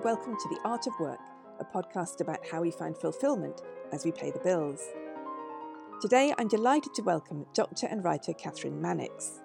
and 0.00 0.04
welcome 0.04 0.36
to 0.36 0.48
The 0.48 0.60
Art 0.64 0.86
of 0.86 0.98
Work, 0.98 1.18
a 1.58 1.64
podcast 1.64 2.22
about 2.22 2.46
how 2.50 2.62
we 2.62 2.70
find 2.70 2.96
fulfillment 2.96 3.60
as 3.92 4.02
we 4.02 4.12
pay 4.12 4.30
the 4.30 4.38
bills. 4.38 4.80
Today, 6.00 6.32
I'm 6.38 6.48
delighted 6.48 6.94
to 6.94 7.02
welcome 7.02 7.44
doctor 7.52 7.86
and 7.86 8.02
writer 8.02 8.32
Kathryn 8.32 8.80
Mannix. 8.80 9.40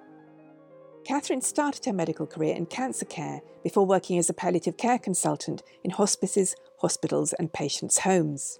Kathryn 1.05 1.43
started 1.43 1.83
her 1.85 1.91
medical 1.91 2.25
career 2.25 2.55
in 2.55 2.67
cancer 2.67 3.03
care 3.03 3.41
before 3.63 3.85
working 3.85 4.17
as 4.17 4.29
a 4.29 4.33
palliative 4.33 4.77
care 4.77 4.97
consultant 4.97 5.61
in 5.83 5.91
hospices, 5.91 6.55
hospitals, 6.79 7.33
and 7.33 7.51
patients' 7.51 7.99
homes. 7.99 8.59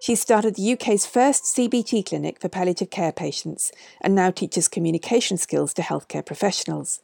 She 0.00 0.16
started 0.16 0.56
the 0.56 0.72
UK's 0.72 1.06
first 1.06 1.44
CBT 1.44 2.06
clinic 2.06 2.40
for 2.40 2.48
palliative 2.48 2.90
care 2.90 3.12
patients 3.12 3.70
and 4.00 4.16
now 4.16 4.32
teaches 4.32 4.66
communication 4.66 5.36
skills 5.36 5.74
to 5.74 5.82
healthcare 5.82 6.26
professionals. 6.26 7.02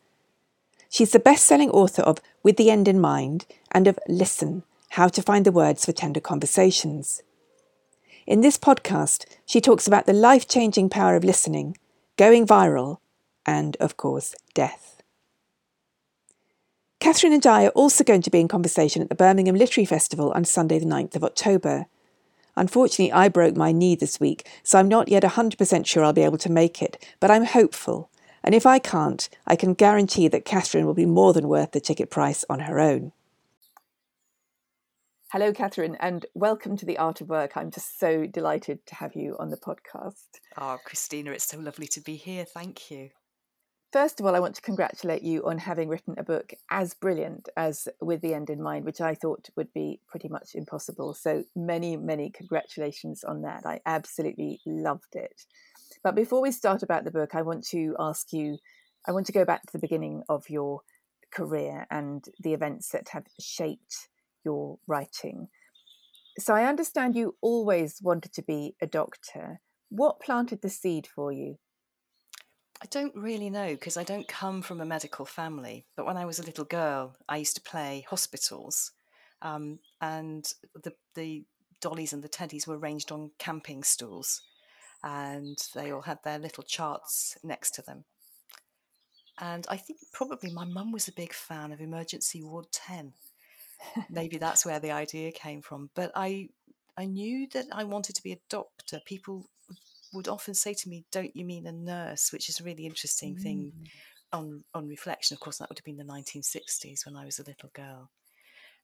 She's 0.90 1.12
the 1.12 1.20
best 1.20 1.44
selling 1.44 1.70
author 1.70 2.02
of 2.02 2.18
With 2.42 2.56
the 2.56 2.70
End 2.70 2.88
in 2.88 2.98
Mind 2.98 3.46
and 3.72 3.86
of 3.86 3.98
Listen 4.08 4.62
How 4.90 5.08
to 5.08 5.22
Find 5.22 5.44
the 5.44 5.52
Words 5.52 5.84
for 5.84 5.92
Tender 5.92 6.20
Conversations. 6.20 7.22
In 8.26 8.40
this 8.40 8.58
podcast, 8.58 9.24
she 9.46 9.60
talks 9.60 9.86
about 9.86 10.06
the 10.06 10.12
life 10.12 10.46
changing 10.46 10.90
power 10.90 11.16
of 11.16 11.24
listening, 11.24 11.76
going 12.16 12.46
viral, 12.46 12.98
and, 13.46 13.76
of 13.80 13.96
course, 13.96 14.34
death. 14.54 15.02
Kathryn 17.00 17.32
and 17.32 17.46
I 17.46 17.64
are 17.66 17.70
also 17.70 18.02
going 18.02 18.22
to 18.22 18.30
be 18.30 18.40
in 18.40 18.48
conversation 18.48 19.00
at 19.00 19.08
the 19.08 19.14
Birmingham 19.14 19.54
Literary 19.54 19.86
Festival 19.86 20.32
on 20.32 20.44
Sunday, 20.44 20.78
the 20.78 20.84
9th 20.84 21.16
of 21.16 21.24
October. 21.24 21.86
Unfortunately, 22.56 23.12
I 23.12 23.28
broke 23.28 23.56
my 23.56 23.70
knee 23.70 23.94
this 23.94 24.18
week, 24.18 24.48
so 24.64 24.78
I'm 24.78 24.88
not 24.88 25.08
yet 25.08 25.22
100% 25.22 25.86
sure 25.86 26.04
I'll 26.04 26.12
be 26.12 26.24
able 26.24 26.38
to 26.38 26.50
make 26.50 26.82
it, 26.82 27.02
but 27.20 27.30
I'm 27.30 27.44
hopeful. 27.44 28.10
And 28.42 28.54
if 28.54 28.66
I 28.66 28.78
can't, 28.78 29.28
I 29.46 29.56
can 29.56 29.74
guarantee 29.74 30.26
that 30.28 30.44
Kathryn 30.44 30.84
will 30.84 30.94
be 30.94 31.06
more 31.06 31.32
than 31.32 31.48
worth 31.48 31.70
the 31.70 31.80
ticket 31.80 32.10
price 32.10 32.44
on 32.50 32.60
her 32.60 32.80
own. 32.80 33.12
Hello, 35.30 35.52
Kathryn, 35.52 35.94
and 36.00 36.24
welcome 36.32 36.74
to 36.78 36.86
The 36.86 36.96
Art 36.96 37.20
of 37.20 37.28
Work. 37.28 37.54
I'm 37.54 37.70
just 37.70 38.00
so 38.00 38.24
delighted 38.24 38.86
to 38.86 38.94
have 38.94 39.14
you 39.14 39.36
on 39.38 39.50
the 39.50 39.58
podcast. 39.58 40.24
Oh, 40.56 40.78
Christina, 40.82 41.32
it's 41.32 41.44
so 41.44 41.58
lovely 41.58 41.86
to 41.88 42.00
be 42.00 42.16
here. 42.16 42.46
Thank 42.46 42.90
you. 42.90 43.10
First 43.92 44.20
of 44.20 44.24
all, 44.24 44.34
I 44.34 44.40
want 44.40 44.54
to 44.54 44.62
congratulate 44.62 45.20
you 45.20 45.46
on 45.46 45.58
having 45.58 45.90
written 45.90 46.14
a 46.16 46.22
book 46.22 46.54
as 46.70 46.94
brilliant 46.94 47.50
as 47.58 47.88
With 48.00 48.22
the 48.22 48.32
End 48.32 48.48
in 48.48 48.62
Mind, 48.62 48.86
which 48.86 49.02
I 49.02 49.14
thought 49.14 49.50
would 49.54 49.70
be 49.74 50.00
pretty 50.08 50.30
much 50.30 50.54
impossible. 50.54 51.12
So 51.12 51.44
many, 51.54 51.98
many 51.98 52.30
congratulations 52.30 53.22
on 53.22 53.42
that. 53.42 53.66
I 53.66 53.80
absolutely 53.84 54.62
loved 54.64 55.14
it. 55.14 55.42
But 56.02 56.14
before 56.14 56.40
we 56.40 56.52
start 56.52 56.82
about 56.82 57.04
the 57.04 57.10
book, 57.10 57.34
I 57.34 57.42
want 57.42 57.66
to 57.66 57.94
ask 57.98 58.32
you 58.32 58.56
I 59.06 59.12
want 59.12 59.26
to 59.26 59.32
go 59.32 59.44
back 59.44 59.60
to 59.66 59.72
the 59.72 59.78
beginning 59.78 60.22
of 60.30 60.48
your 60.48 60.80
career 61.30 61.86
and 61.90 62.24
the 62.42 62.54
events 62.54 62.88
that 62.92 63.10
have 63.10 63.26
shaped 63.38 64.08
your 64.44 64.78
writing. 64.86 65.48
So 66.38 66.54
I 66.54 66.64
understand 66.64 67.16
you 67.16 67.36
always 67.40 68.00
wanted 68.02 68.32
to 68.34 68.42
be 68.42 68.76
a 68.80 68.86
doctor. 68.86 69.60
What 69.88 70.20
planted 70.20 70.62
the 70.62 70.68
seed 70.68 71.06
for 71.06 71.32
you? 71.32 71.58
I 72.80 72.86
don't 72.90 73.14
really 73.16 73.50
know 73.50 73.70
because 73.70 73.96
I 73.96 74.04
don't 74.04 74.28
come 74.28 74.62
from 74.62 74.80
a 74.80 74.86
medical 74.86 75.24
family. 75.24 75.84
But 75.96 76.06
when 76.06 76.16
I 76.16 76.24
was 76.24 76.38
a 76.38 76.44
little 76.44 76.64
girl, 76.64 77.16
I 77.28 77.38
used 77.38 77.56
to 77.56 77.62
play 77.62 78.06
hospitals, 78.08 78.92
um, 79.42 79.80
and 80.00 80.52
the 80.74 80.92
the 81.14 81.44
dollies 81.80 82.12
and 82.12 82.22
the 82.22 82.28
teddies 82.28 82.66
were 82.66 82.78
arranged 82.78 83.10
on 83.10 83.32
camping 83.38 83.82
stools, 83.82 84.42
and 85.02 85.58
they 85.74 85.90
all 85.90 86.02
had 86.02 86.18
their 86.22 86.38
little 86.38 86.62
charts 86.62 87.36
next 87.42 87.74
to 87.74 87.82
them. 87.82 88.04
And 89.40 89.66
I 89.68 89.76
think 89.76 89.98
probably 90.12 90.52
my 90.52 90.64
mum 90.64 90.92
was 90.92 91.08
a 91.08 91.12
big 91.12 91.32
fan 91.32 91.72
of 91.72 91.80
Emergency 91.80 92.42
Ward 92.42 92.66
Ten. 92.72 93.12
Maybe 94.10 94.38
that's 94.38 94.66
where 94.66 94.80
the 94.80 94.90
idea 94.90 95.32
came 95.32 95.62
from. 95.62 95.90
But 95.94 96.12
I 96.14 96.48
I 96.96 97.04
knew 97.04 97.46
that 97.52 97.66
I 97.72 97.84
wanted 97.84 98.16
to 98.16 98.22
be 98.22 98.32
a 98.32 98.40
doctor. 98.48 99.00
People 99.04 99.48
would 100.12 100.28
often 100.28 100.54
say 100.54 100.74
to 100.74 100.88
me, 100.88 101.04
"Don't 101.10 101.36
you 101.36 101.44
mean 101.44 101.66
a 101.66 101.72
nurse?" 101.72 102.32
Which 102.32 102.48
is 102.48 102.60
a 102.60 102.64
really 102.64 102.86
interesting 102.86 103.36
mm. 103.36 103.42
thing 103.42 103.72
on 104.32 104.64
on 104.74 104.88
reflection. 104.88 105.34
Of 105.34 105.40
course, 105.40 105.58
that 105.58 105.68
would 105.68 105.78
have 105.78 105.84
been 105.84 105.96
the 105.96 106.04
1960s 106.04 107.06
when 107.06 107.16
I 107.16 107.24
was 107.24 107.38
a 107.38 107.44
little 107.44 107.70
girl, 107.72 108.10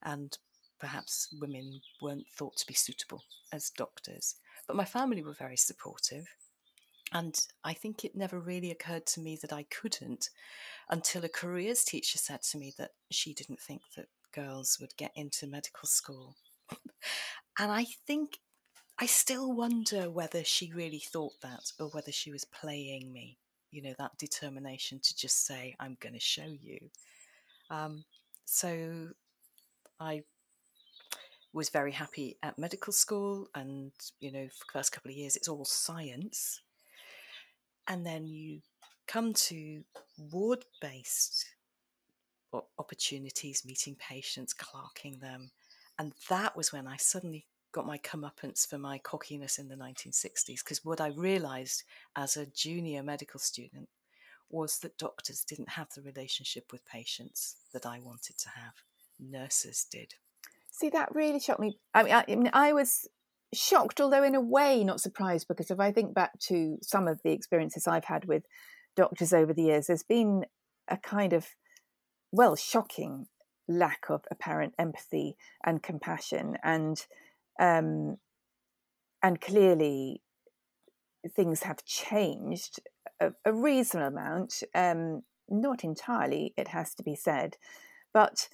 and 0.01 0.37
perhaps 0.79 1.27
women 1.39 1.81
weren't 2.01 2.27
thought 2.29 2.57
to 2.57 2.67
be 2.67 2.73
suitable 2.73 3.23
as 3.51 3.69
doctors. 3.69 4.35
But 4.67 4.75
my 4.75 4.85
family 4.85 5.23
were 5.23 5.33
very 5.33 5.57
supportive. 5.57 6.27
And 7.11 7.39
I 7.63 7.73
think 7.73 8.03
it 8.03 8.15
never 8.15 8.39
really 8.39 8.71
occurred 8.71 9.05
to 9.07 9.21
me 9.21 9.37
that 9.41 9.53
I 9.53 9.63
couldn't 9.63 10.29
until 10.89 11.23
a 11.23 11.29
careers 11.29 11.83
teacher 11.83 12.17
said 12.17 12.41
to 12.43 12.57
me 12.57 12.73
that 12.77 12.91
she 13.11 13.33
didn't 13.33 13.59
think 13.59 13.81
that 13.95 14.07
girls 14.35 14.77
would 14.79 14.95
get 14.97 15.11
into 15.15 15.47
medical 15.47 15.87
school. 15.87 16.35
and 17.59 17.71
I 17.71 17.85
think 18.05 18.39
I 18.97 19.05
still 19.05 19.53
wonder 19.53 20.09
whether 20.09 20.43
she 20.43 20.71
really 20.73 20.99
thought 20.99 21.41
that 21.41 21.71
or 21.79 21.87
whether 21.89 22.11
she 22.11 22.31
was 22.31 22.45
playing 22.45 23.11
me, 23.11 23.37
you 23.71 23.81
know, 23.81 23.93
that 23.99 24.17
determination 24.17 24.99
to 25.03 25.15
just 25.15 25.45
say, 25.45 25.75
I'm 25.79 25.97
going 25.99 26.13
to 26.13 26.19
show 26.19 26.47
you. 26.61 26.79
Um, 27.69 28.05
so 28.45 29.09
I 29.99 30.23
was 31.51 31.69
very 31.69 31.91
happy 31.91 32.37
at 32.43 32.59
medical 32.59 32.93
school, 32.93 33.47
and, 33.55 33.91
you 34.19 34.31
know, 34.31 34.47
for 34.47 34.65
the 34.65 34.79
first 34.79 34.91
couple 34.91 35.11
of 35.11 35.17
years, 35.17 35.35
it's 35.35 35.47
all 35.47 35.65
science. 35.65 36.61
And 37.87 38.05
then 38.05 38.27
you 38.27 38.61
come 39.07 39.33
to 39.33 39.83
ward 40.17 40.65
based 40.81 41.54
opportunities, 42.77 43.63
meeting 43.65 43.95
patients, 43.95 44.53
clerking 44.53 45.19
them. 45.19 45.51
And 45.97 46.13
that 46.29 46.57
was 46.57 46.73
when 46.73 46.87
I 46.87 46.97
suddenly 46.97 47.45
got 47.71 47.85
my 47.85 47.97
comeuppance 47.97 48.65
for 48.65 48.77
my 48.77 48.97
cockiness 48.97 49.59
in 49.59 49.67
the 49.67 49.75
1960s 49.75 50.63
because 50.63 50.85
what 50.85 51.01
I 51.01 51.07
realized 51.07 51.83
as 52.15 52.37
a 52.37 52.45
junior 52.45 53.03
medical 53.03 53.39
student 53.39 53.89
was 54.49 54.79
that 54.79 54.97
doctors 54.97 55.43
didn't 55.43 55.69
have 55.69 55.89
the 55.93 56.01
relationship 56.01 56.71
with 56.71 56.85
patients 56.85 57.57
that 57.73 57.85
I 57.85 57.99
wanted 57.99 58.37
to 58.37 58.49
have. 58.49 58.73
Nurses 59.19 59.85
did. 59.91 60.13
See, 60.71 60.89
that 60.89 61.13
really 61.13 61.39
shocked 61.39 61.59
me. 61.59 61.79
I 61.93 62.03
mean, 62.03 62.13
I, 62.13 62.25
I, 62.27 62.35
mean, 62.35 62.49
I 62.53 62.73
was 62.73 63.07
shocked, 63.53 63.99
although 63.99 64.23
in 64.23 64.35
a 64.35 64.41
way 64.41 64.83
not 64.83 65.01
surprised, 65.01 65.47
because 65.47 65.71
if 65.71 65.79
I 65.79 65.91
think 65.91 66.13
back 66.13 66.39
to 66.47 66.77
some 66.81 67.07
of 67.07 67.21
the 67.23 67.31
experiences 67.31 67.87
I've 67.87 68.05
had 68.05 68.25
with 68.25 68.43
doctors 68.95 69.33
over 69.33 69.53
the 69.53 69.63
years, 69.63 69.87
there's 69.87 70.03
been 70.03 70.45
a 70.87 70.97
kind 70.97 71.33
of, 71.33 71.47
well, 72.31 72.55
shocking 72.55 73.27
lack 73.67 74.05
of 74.09 74.21
apparent 74.29 74.73
empathy 74.77 75.35
and 75.65 75.81
compassion. 75.81 76.57
And 76.63 77.05
um, 77.59 78.17
and 79.23 79.41
clearly, 79.41 80.21
things 81.35 81.63
have 81.63 81.83
changed 81.85 82.79
a, 83.19 83.31
a 83.43 83.53
reasonable 83.53 84.07
amount. 84.07 84.63
Um, 84.73 85.23
not 85.49 85.83
entirely, 85.83 86.53
it 86.57 86.69
has 86.69 86.93
to 86.95 87.03
be 87.03 87.15
said. 87.15 87.57
But 88.13 88.49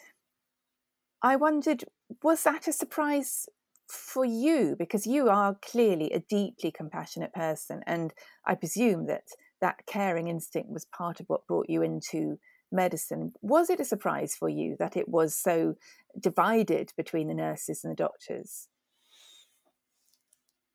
I 1.22 1.36
wondered, 1.36 1.84
was 2.24 2.44
that 2.44 2.68
a 2.68 2.74
surprise 2.74 3.48
for 3.88 4.26
you? 4.26 4.76
Because 4.78 5.06
you 5.06 5.30
are 5.30 5.58
clearly 5.62 6.12
a 6.12 6.20
deeply 6.20 6.72
compassionate 6.72 7.34
person. 7.34 7.82
And 7.86 8.14
I 8.46 8.56
presume 8.56 9.08
that 9.08 9.24
that 9.62 9.86
caring 9.86 10.28
instinct 10.28 10.70
was 10.72 10.86
part 10.86 11.20
of 11.20 11.28
what 11.28 11.48
brought 11.48 11.70
you 11.70 11.82
into 11.82 12.40
medicine. 12.72 13.34
Was 13.42 13.70
it 13.70 13.80
a 13.80 13.86
surprise 13.86 14.36
for 14.36 14.50
you 14.50 14.76
that 14.80 14.96
it 14.98 15.08
was 15.10 15.36
so 15.36 15.76
divided 16.20 16.94
between 16.96 17.28
the 17.28 17.34
nurses 17.34 17.84
and 17.84 17.92
the 17.92 17.96
doctors? 17.96 18.68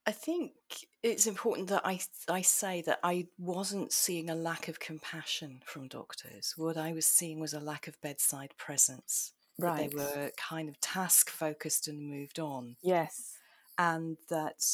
I 0.08 0.12
think 0.12 0.52
it's 1.02 1.26
important 1.26 1.68
that 1.68 1.84
I 1.84 1.98
I 2.28 2.42
say 2.42 2.80
that 2.82 3.00
I 3.02 3.26
wasn't 3.38 3.92
seeing 3.92 4.30
a 4.30 4.36
lack 4.36 4.68
of 4.68 4.78
compassion 4.78 5.62
from 5.64 5.88
doctors. 5.88 6.54
What 6.56 6.76
I 6.76 6.92
was 6.92 7.06
seeing 7.06 7.40
was 7.40 7.54
a 7.54 7.60
lack 7.60 7.88
of 7.88 8.00
bedside 8.00 8.54
presence. 8.56 9.32
Right. 9.58 9.90
They 9.90 9.96
were 9.96 10.30
kind 10.36 10.68
of 10.68 10.80
task 10.80 11.28
focused 11.30 11.88
and 11.88 12.08
moved 12.08 12.38
on. 12.38 12.76
Yes. 12.82 13.32
And 13.78 14.16
that 14.28 14.64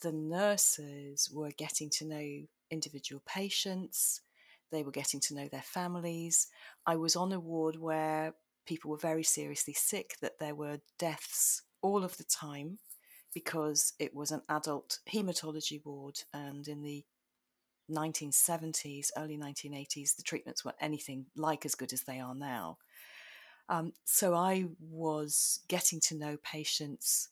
the 0.00 0.12
nurses 0.12 1.30
were 1.30 1.50
getting 1.50 1.90
to 1.90 2.06
know 2.06 2.46
individual 2.70 3.22
patients. 3.26 4.22
They 4.70 4.82
were 4.82 4.90
getting 4.90 5.20
to 5.20 5.34
know 5.34 5.48
their 5.48 5.62
families. 5.62 6.48
I 6.86 6.96
was 6.96 7.16
on 7.16 7.32
a 7.32 7.40
ward 7.40 7.76
where 7.76 8.34
people 8.66 8.90
were 8.90 8.96
very 8.96 9.24
seriously 9.24 9.74
sick, 9.74 10.14
that 10.20 10.38
there 10.38 10.54
were 10.54 10.80
deaths 10.98 11.62
all 11.82 12.04
of 12.04 12.16
the 12.16 12.24
time 12.24 12.78
because 13.32 13.92
it 13.98 14.14
was 14.14 14.30
an 14.30 14.42
adult 14.48 14.98
hematology 15.08 15.80
ward, 15.84 16.20
and 16.34 16.66
in 16.66 16.82
the 16.82 17.04
1970s, 17.90 19.10
early 19.16 19.36
1980s, 19.36 20.16
the 20.16 20.22
treatments 20.22 20.64
weren't 20.64 20.76
anything 20.80 21.26
like 21.36 21.64
as 21.64 21.74
good 21.74 21.92
as 21.92 22.02
they 22.02 22.20
are 22.20 22.34
now. 22.34 22.78
Um, 23.68 23.92
so 24.04 24.34
I 24.34 24.66
was 24.80 25.60
getting 25.68 26.00
to 26.00 26.16
know 26.16 26.36
patients 26.42 27.28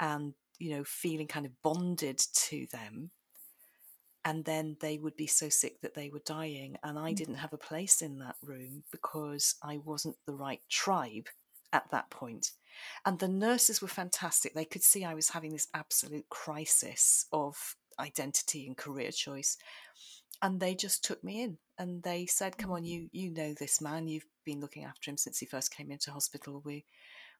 and, 0.00 0.34
you 0.58 0.70
know, 0.70 0.84
feeling 0.84 1.28
kind 1.28 1.46
of 1.46 1.52
bonded 1.62 2.18
to 2.18 2.66
them. 2.72 3.10
And 4.28 4.44
then 4.44 4.76
they 4.80 4.98
would 4.98 5.16
be 5.16 5.26
so 5.26 5.48
sick 5.48 5.80
that 5.80 5.94
they 5.94 6.10
were 6.10 6.20
dying. 6.22 6.76
And 6.82 6.98
I 6.98 7.12
mm. 7.12 7.16
didn't 7.16 7.36
have 7.36 7.54
a 7.54 7.56
place 7.56 8.02
in 8.02 8.18
that 8.18 8.36
room 8.42 8.82
because 8.92 9.54
I 9.62 9.78
wasn't 9.78 10.16
the 10.26 10.34
right 10.34 10.60
tribe 10.68 11.28
at 11.72 11.90
that 11.92 12.10
point. 12.10 12.50
And 13.06 13.18
the 13.18 13.26
nurses 13.26 13.80
were 13.80 13.88
fantastic. 13.88 14.52
They 14.52 14.66
could 14.66 14.82
see 14.82 15.02
I 15.02 15.14
was 15.14 15.30
having 15.30 15.52
this 15.52 15.68
absolute 15.72 16.28
crisis 16.28 17.24
of 17.32 17.56
identity 17.98 18.66
and 18.66 18.76
career 18.76 19.12
choice. 19.12 19.56
And 20.42 20.60
they 20.60 20.74
just 20.74 21.02
took 21.02 21.24
me 21.24 21.40
in 21.40 21.56
and 21.78 22.02
they 22.02 22.26
said, 22.26 22.58
Come 22.58 22.72
on, 22.72 22.82
mm. 22.82 22.88
you 22.88 23.08
you 23.12 23.30
know 23.30 23.54
this 23.54 23.80
man, 23.80 24.08
you've 24.08 24.26
been 24.44 24.60
looking 24.60 24.84
after 24.84 25.10
him 25.10 25.16
since 25.16 25.38
he 25.38 25.46
first 25.46 25.74
came 25.74 25.90
into 25.90 26.10
hospital. 26.10 26.60
We 26.62 26.84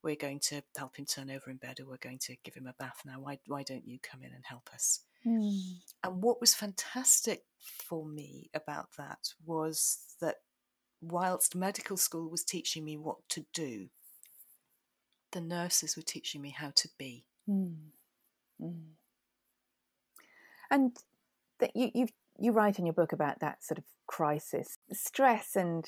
we're 0.02 0.16
going 0.16 0.40
to 0.44 0.62
help 0.74 0.96
him 0.96 1.04
turn 1.04 1.30
over 1.30 1.50
in 1.50 1.58
bed 1.58 1.80
or 1.80 1.86
we're 1.86 1.98
going 1.98 2.20
to 2.20 2.36
give 2.44 2.54
him 2.54 2.66
a 2.66 2.82
bath 2.82 3.02
now. 3.04 3.20
Why 3.20 3.40
why 3.46 3.62
don't 3.62 3.86
you 3.86 3.98
come 4.02 4.22
in 4.22 4.32
and 4.32 4.44
help 4.46 4.70
us? 4.72 5.00
Mm. 5.26 5.80
And 6.04 6.22
what 6.22 6.40
was 6.40 6.54
fantastic 6.54 7.42
for 7.60 8.06
me 8.06 8.50
about 8.54 8.88
that 8.96 9.30
was 9.44 9.98
that 10.20 10.36
whilst 11.00 11.56
medical 11.56 11.96
school 11.96 12.30
was 12.30 12.44
teaching 12.44 12.84
me 12.84 12.96
what 12.96 13.18
to 13.30 13.44
do, 13.52 13.88
the 15.32 15.40
nurses 15.40 15.96
were 15.96 16.02
teaching 16.02 16.40
me 16.40 16.50
how 16.50 16.72
to 16.76 16.88
be. 16.98 17.24
Mm. 17.48 17.76
Mm. 18.60 18.82
And 20.70 20.96
that 21.60 21.74
you 21.74 21.90
you 21.94 22.06
you 22.38 22.52
write 22.52 22.78
in 22.78 22.86
your 22.86 22.92
book 22.92 23.12
about 23.12 23.40
that 23.40 23.64
sort 23.64 23.78
of 23.78 23.84
crisis, 24.06 24.78
stress, 24.92 25.56
and 25.56 25.86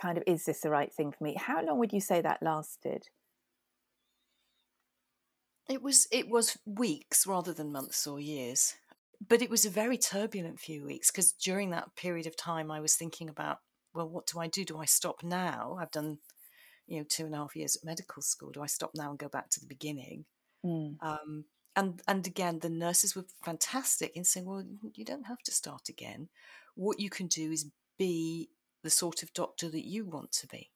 kind 0.00 0.18
of 0.18 0.24
is 0.26 0.44
this 0.44 0.60
the 0.60 0.70
right 0.70 0.92
thing 0.92 1.12
for 1.12 1.24
me? 1.24 1.34
How 1.38 1.64
long 1.64 1.78
would 1.78 1.92
you 1.92 2.00
say 2.00 2.20
that 2.20 2.42
lasted? 2.42 3.08
It 5.68 5.82
was 5.82 6.06
it 6.12 6.28
was 6.28 6.58
weeks 6.64 7.26
rather 7.26 7.52
than 7.52 7.72
months 7.72 8.06
or 8.06 8.20
years, 8.20 8.74
but 9.26 9.42
it 9.42 9.50
was 9.50 9.64
a 9.64 9.70
very 9.70 9.98
turbulent 9.98 10.60
few 10.60 10.84
weeks 10.84 11.10
because 11.10 11.32
during 11.32 11.70
that 11.70 11.96
period 11.96 12.26
of 12.26 12.36
time 12.36 12.70
I 12.70 12.80
was 12.80 12.94
thinking 12.94 13.28
about 13.28 13.58
well, 13.94 14.08
what 14.08 14.26
do 14.26 14.38
I 14.38 14.46
do? 14.46 14.64
Do 14.64 14.78
I 14.78 14.84
stop 14.84 15.22
now? 15.22 15.76
I've 15.80 15.90
done 15.90 16.18
you 16.86 16.98
know 16.98 17.06
two 17.08 17.26
and 17.26 17.34
a 17.34 17.38
half 17.38 17.56
years 17.56 17.76
at 17.76 17.84
medical 17.84 18.22
school. 18.22 18.52
Do 18.52 18.62
I 18.62 18.66
stop 18.66 18.92
now 18.94 19.10
and 19.10 19.18
go 19.18 19.28
back 19.28 19.50
to 19.50 19.60
the 19.60 19.66
beginning? 19.66 20.24
Mm. 20.64 20.96
Um, 21.00 21.44
and 21.74 22.00
and 22.06 22.26
again, 22.26 22.60
the 22.60 22.70
nurses 22.70 23.16
were 23.16 23.26
fantastic 23.44 24.16
in 24.16 24.24
saying, 24.24 24.46
well, 24.46 24.64
you 24.94 25.04
don't 25.04 25.26
have 25.26 25.42
to 25.44 25.52
start 25.52 25.88
again. 25.88 26.28
What 26.74 27.00
you 27.00 27.10
can 27.10 27.26
do 27.26 27.50
is 27.50 27.66
be 27.98 28.50
the 28.82 28.90
sort 28.90 29.22
of 29.22 29.32
doctor 29.32 29.68
that 29.68 29.86
you 29.86 30.04
want 30.04 30.32
to 30.32 30.46
be, 30.46 30.70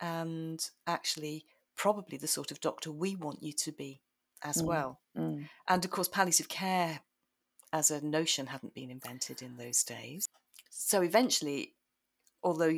and 0.00 0.60
actually 0.86 1.44
probably 1.76 2.18
the 2.18 2.26
sort 2.26 2.50
of 2.50 2.60
doctor 2.60 2.90
we 2.90 3.14
want 3.14 3.42
you 3.42 3.52
to 3.52 3.72
be 3.72 4.00
as 4.42 4.62
mm. 4.62 4.66
well. 4.66 5.00
Mm. 5.16 5.48
And 5.68 5.84
of 5.84 5.90
course, 5.90 6.08
palliative 6.08 6.48
care 6.48 7.00
as 7.72 7.90
a 7.90 8.04
notion 8.04 8.46
hadn't 8.46 8.74
been 8.74 8.90
invented 8.90 9.42
in 9.42 9.56
those 9.56 9.82
days. 9.82 10.28
So 10.70 11.02
eventually, 11.02 11.74
although 12.42 12.74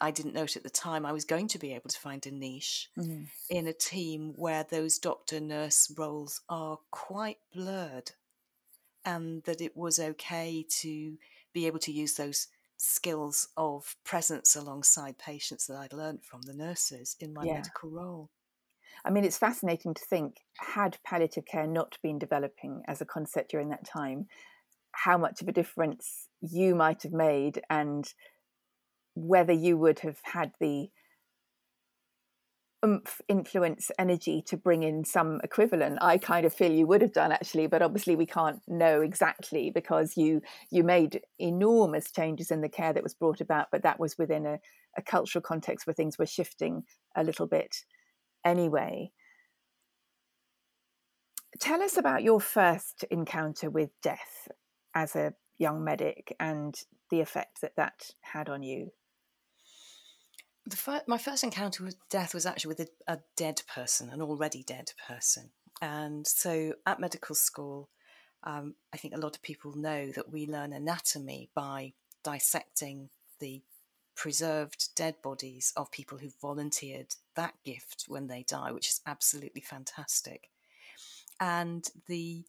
I 0.00 0.10
didn't 0.10 0.34
know 0.34 0.44
it 0.44 0.56
at 0.56 0.62
the 0.62 0.70
time, 0.70 1.04
I 1.04 1.12
was 1.12 1.24
going 1.24 1.48
to 1.48 1.58
be 1.58 1.74
able 1.74 1.90
to 1.90 1.98
find 1.98 2.24
a 2.26 2.30
niche 2.30 2.90
mm. 2.98 3.26
in 3.48 3.66
a 3.66 3.72
team 3.72 4.34
where 4.36 4.64
those 4.68 4.98
doctor 4.98 5.40
nurse 5.40 5.92
roles 5.96 6.40
are 6.48 6.78
quite 6.90 7.38
blurred, 7.52 8.12
and 9.04 9.42
that 9.44 9.60
it 9.60 9.76
was 9.76 9.98
okay 9.98 10.64
to 10.80 11.16
be 11.52 11.66
able 11.66 11.80
to 11.80 11.92
use 11.92 12.14
those 12.14 12.48
skills 12.76 13.48
of 13.56 13.96
presence 14.04 14.56
alongside 14.56 15.18
patients 15.18 15.66
that 15.66 15.76
I'd 15.76 15.92
learned 15.92 16.24
from 16.24 16.42
the 16.42 16.54
nurses 16.54 17.16
in 17.20 17.34
my 17.34 17.44
yeah. 17.44 17.54
medical 17.54 17.90
role. 17.90 18.30
I 19.04 19.10
mean, 19.10 19.24
it's 19.24 19.38
fascinating 19.38 19.94
to 19.94 20.04
think 20.04 20.36
had 20.58 20.98
palliative 21.04 21.46
care 21.46 21.66
not 21.66 21.96
been 22.02 22.18
developing 22.18 22.82
as 22.86 23.00
a 23.00 23.06
concept 23.06 23.50
during 23.50 23.70
that 23.70 23.86
time, 23.86 24.26
how 24.92 25.16
much 25.16 25.40
of 25.40 25.48
a 25.48 25.52
difference 25.52 26.28
you 26.40 26.74
might 26.74 27.02
have 27.02 27.12
made 27.12 27.62
and 27.70 28.12
whether 29.14 29.52
you 29.52 29.76
would 29.76 30.00
have 30.00 30.18
had 30.24 30.52
the 30.60 30.90
oomph, 32.84 33.20
influence, 33.28 33.90
energy 33.98 34.42
to 34.46 34.56
bring 34.56 34.82
in 34.82 35.04
some 35.04 35.40
equivalent. 35.44 35.98
I 36.00 36.18
kind 36.18 36.46
of 36.46 36.54
feel 36.54 36.72
you 36.72 36.86
would 36.86 37.02
have 37.02 37.12
done 37.12 37.32
actually, 37.32 37.66
but 37.66 37.82
obviously 37.82 38.16
we 38.16 38.26
can't 38.26 38.60
know 38.66 39.02
exactly 39.02 39.70
because 39.70 40.16
you 40.16 40.40
you 40.70 40.82
made 40.82 41.20
enormous 41.38 42.10
changes 42.10 42.50
in 42.50 42.60
the 42.60 42.68
care 42.68 42.92
that 42.92 43.02
was 43.02 43.14
brought 43.14 43.40
about, 43.40 43.68
but 43.70 43.82
that 43.82 44.00
was 44.00 44.16
within 44.18 44.46
a, 44.46 44.58
a 44.96 45.02
cultural 45.02 45.42
context 45.42 45.86
where 45.86 45.94
things 45.94 46.18
were 46.18 46.26
shifting 46.26 46.84
a 47.16 47.24
little 47.24 47.46
bit 47.46 47.76
anyway. 48.44 49.12
Tell 51.60 51.82
us 51.82 51.96
about 51.96 52.22
your 52.22 52.40
first 52.40 53.04
encounter 53.10 53.68
with 53.68 53.90
death 54.02 54.48
as 54.94 55.14
a 55.14 55.34
young 55.58 55.84
medic 55.84 56.34
and 56.40 56.74
the 57.10 57.20
effect 57.20 57.60
that 57.60 57.76
that 57.76 58.10
had 58.22 58.48
on 58.48 58.62
you 58.62 58.92
fir- 60.76 61.02
my 61.06 61.18
first 61.18 61.44
encounter 61.44 61.84
with 61.84 61.96
death 62.08 62.34
was 62.34 62.46
actually 62.46 62.74
with 62.76 62.80
a, 62.80 63.12
a, 63.14 63.18
dead 63.36 63.62
person, 63.72 64.10
an 64.10 64.22
already 64.22 64.62
dead 64.62 64.92
person. 65.06 65.50
And 65.80 66.26
so 66.26 66.74
at 66.86 67.00
medical 67.00 67.34
school, 67.34 67.88
um, 68.44 68.74
I 68.92 68.96
think 68.96 69.14
a 69.14 69.20
lot 69.20 69.36
of 69.36 69.42
people 69.42 69.74
know 69.76 70.10
that 70.12 70.30
we 70.30 70.46
learn 70.46 70.72
anatomy 70.72 71.50
by 71.54 71.94
dissecting 72.24 73.10
the 73.38 73.62
preserved 74.20 74.94
dead 74.94 75.14
bodies 75.22 75.72
of 75.78 75.90
people 75.90 76.18
who 76.18 76.28
volunteered 76.42 77.14
that 77.36 77.54
gift 77.64 78.04
when 78.06 78.26
they 78.26 78.44
die, 78.46 78.70
which 78.70 78.88
is 78.88 79.00
absolutely 79.06 79.62
fantastic. 79.62 80.50
And 81.40 81.88
the 82.06 82.44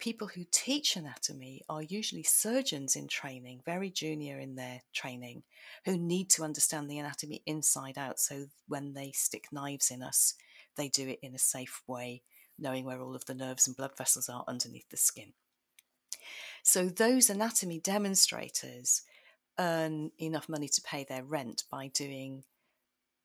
people 0.00 0.26
who 0.26 0.44
teach 0.50 0.96
anatomy 0.96 1.62
are 1.68 1.84
usually 1.84 2.24
surgeons 2.24 2.96
in 2.96 3.06
training, 3.06 3.60
very 3.64 3.90
junior 3.90 4.40
in 4.40 4.56
their 4.56 4.80
training, 4.92 5.44
who 5.84 5.96
need 5.96 6.30
to 6.30 6.42
understand 6.42 6.90
the 6.90 6.98
anatomy 6.98 7.42
inside 7.46 7.96
out. 7.96 8.18
So 8.18 8.46
when 8.66 8.94
they 8.94 9.12
stick 9.12 9.52
knives 9.52 9.92
in 9.92 10.02
us, 10.02 10.34
they 10.74 10.88
do 10.88 11.06
it 11.06 11.20
in 11.22 11.32
a 11.32 11.38
safe 11.38 11.80
way, 11.86 12.22
knowing 12.58 12.84
where 12.84 13.00
all 13.00 13.14
of 13.14 13.24
the 13.26 13.36
nerves 13.36 13.68
and 13.68 13.76
blood 13.76 13.96
vessels 13.96 14.28
are 14.28 14.42
underneath 14.48 14.88
the 14.88 14.96
skin. 14.96 15.34
So 16.64 16.88
those 16.88 17.30
anatomy 17.30 17.78
demonstrators 17.78 19.02
earn 19.58 20.10
enough 20.18 20.48
money 20.48 20.68
to 20.68 20.82
pay 20.82 21.04
their 21.04 21.24
rent 21.24 21.64
by 21.70 21.88
doing 21.88 22.44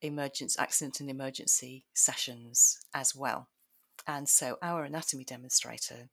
emergency 0.01 0.57
accident 0.59 1.00
and 1.00 1.09
emergency 1.09 1.85
sessions 1.94 2.80
as 2.94 3.15
well. 3.15 3.47
And 4.07 4.27
so 4.27 4.57
our 4.62 4.83
anatomy 4.83 5.24
demonstrator 5.24 6.09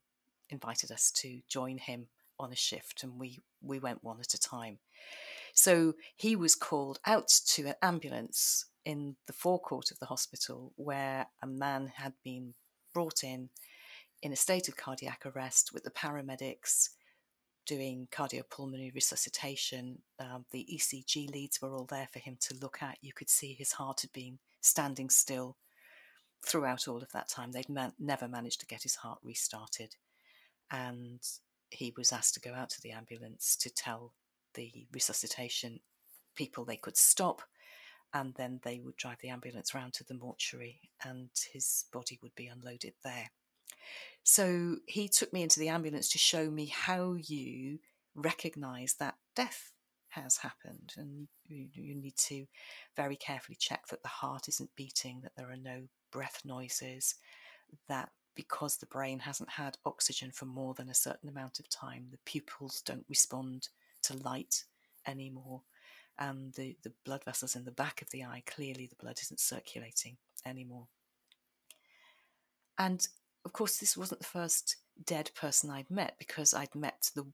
invited 0.48 0.90
us 0.90 1.10
to 1.12 1.40
join 1.48 1.78
him 1.78 2.06
on 2.38 2.52
a 2.52 2.56
shift, 2.56 3.02
and 3.02 3.18
we 3.18 3.40
we 3.62 3.78
went 3.78 4.04
one 4.04 4.20
at 4.20 4.34
a 4.34 4.40
time. 4.40 4.78
So 5.54 5.94
he 6.16 6.36
was 6.36 6.54
called 6.54 7.00
out 7.06 7.28
to 7.48 7.66
an 7.66 7.74
ambulance 7.82 8.66
in 8.84 9.16
the 9.26 9.32
forecourt 9.32 9.90
of 9.90 9.98
the 9.98 10.06
hospital 10.06 10.72
where 10.76 11.26
a 11.42 11.46
man 11.46 11.92
had 11.96 12.14
been 12.24 12.54
brought 12.94 13.22
in 13.24 13.50
in 14.22 14.32
a 14.32 14.36
state 14.36 14.68
of 14.68 14.76
cardiac 14.76 15.24
arrest 15.26 15.72
with 15.72 15.84
the 15.84 15.90
paramedics 15.90 16.90
doing 17.70 18.08
cardiopulmonary 18.10 18.92
resuscitation. 18.92 20.02
Um, 20.18 20.44
the 20.50 20.66
ECG 20.74 21.32
leads 21.32 21.62
were 21.62 21.72
all 21.72 21.84
there 21.84 22.08
for 22.12 22.18
him 22.18 22.36
to 22.40 22.56
look 22.60 22.82
at. 22.82 22.98
You 23.00 23.12
could 23.12 23.30
see 23.30 23.54
his 23.54 23.70
heart 23.70 24.00
had 24.00 24.12
been 24.12 24.40
standing 24.60 25.08
still 25.08 25.56
throughout 26.44 26.88
all 26.88 27.00
of 27.00 27.12
that 27.12 27.28
time. 27.28 27.52
They'd 27.52 27.68
man- 27.68 27.92
never 27.96 28.26
managed 28.26 28.58
to 28.60 28.66
get 28.66 28.82
his 28.82 28.96
heart 28.96 29.20
restarted 29.22 29.94
and 30.72 31.20
he 31.70 31.94
was 31.96 32.10
asked 32.10 32.34
to 32.34 32.40
go 32.40 32.54
out 32.54 32.70
to 32.70 32.82
the 32.82 32.90
ambulance 32.90 33.54
to 33.58 33.70
tell 33.72 34.14
the 34.54 34.88
resuscitation 34.92 35.78
people 36.34 36.64
they 36.64 36.76
could 36.76 36.96
stop 36.96 37.42
and 38.12 38.34
then 38.34 38.58
they 38.64 38.80
would 38.80 38.96
drive 38.96 39.18
the 39.22 39.28
ambulance 39.28 39.76
round 39.76 39.92
to 39.92 40.04
the 40.04 40.14
mortuary 40.14 40.80
and 41.04 41.30
his 41.52 41.84
body 41.92 42.18
would 42.20 42.34
be 42.34 42.48
unloaded 42.48 42.94
there. 43.04 43.30
So 44.22 44.76
he 44.86 45.08
took 45.08 45.32
me 45.32 45.42
into 45.42 45.60
the 45.60 45.68
ambulance 45.68 46.08
to 46.10 46.18
show 46.18 46.50
me 46.50 46.66
how 46.66 47.14
you 47.14 47.78
recognize 48.14 48.94
that 48.94 49.16
death 49.34 49.72
has 50.10 50.38
happened. 50.38 50.92
And 50.96 51.28
you, 51.46 51.68
you, 51.72 51.94
need 51.94 52.16
to 52.16 52.46
very 52.96 53.16
carefully 53.16 53.56
check 53.58 53.86
that 53.88 54.02
the 54.02 54.08
heart 54.08 54.48
isn't 54.48 54.74
beating, 54.76 55.20
that 55.22 55.32
there 55.36 55.50
are 55.50 55.56
no 55.56 55.82
breath 56.12 56.42
noises, 56.44 57.14
that 57.88 58.10
because 58.34 58.76
the 58.76 58.86
brain 58.86 59.20
hasn't 59.20 59.50
had 59.50 59.76
oxygen 59.84 60.30
for 60.30 60.46
more 60.46 60.74
than 60.74 60.88
a 60.88 60.94
certain 60.94 61.28
amount 61.28 61.60
of 61.60 61.68
time, 61.68 62.06
the 62.10 62.18
pupils 62.24 62.82
don't 62.82 63.04
respond 63.08 63.68
to 64.02 64.16
light 64.16 64.64
anymore. 65.06 65.62
And 66.18 66.52
the, 66.54 66.76
the 66.82 66.92
blood 67.04 67.24
vessels 67.24 67.56
in 67.56 67.64
the 67.64 67.70
back 67.70 68.02
of 68.02 68.10
the 68.10 68.24
eye, 68.24 68.42
clearly 68.46 68.86
the 68.86 69.02
blood 69.02 69.18
isn't 69.22 69.40
circulating 69.40 70.16
anymore. 70.44 70.86
And 72.78 73.06
of 73.44 73.52
course, 73.52 73.78
this 73.78 73.96
wasn't 73.96 74.20
the 74.20 74.26
first 74.26 74.76
dead 75.04 75.30
person 75.34 75.70
I'd 75.70 75.90
met 75.90 76.16
because 76.18 76.54
I'd 76.54 76.74
met 76.74 77.10
the 77.14 77.26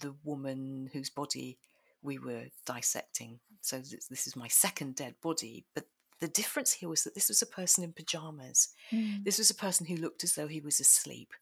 the 0.00 0.14
woman 0.24 0.88
whose 0.92 1.10
body 1.10 1.58
we 2.02 2.18
were 2.18 2.44
dissecting. 2.64 3.38
So 3.60 3.78
this, 3.78 4.06
this 4.06 4.26
is 4.26 4.34
my 4.34 4.48
second 4.48 4.94
dead 4.94 5.14
body, 5.22 5.66
but 5.74 5.84
the 6.20 6.28
difference 6.28 6.72
here 6.72 6.88
was 6.88 7.04
that 7.04 7.14
this 7.14 7.28
was 7.28 7.42
a 7.42 7.46
person 7.46 7.84
in 7.84 7.92
pajamas. 7.92 8.68
Mm. 8.92 9.24
This 9.24 9.38
was 9.38 9.50
a 9.50 9.54
person 9.54 9.86
who 9.86 9.96
looked 9.96 10.24
as 10.24 10.34
though 10.34 10.48
he 10.48 10.60
was 10.60 10.80
asleep. 10.80 11.32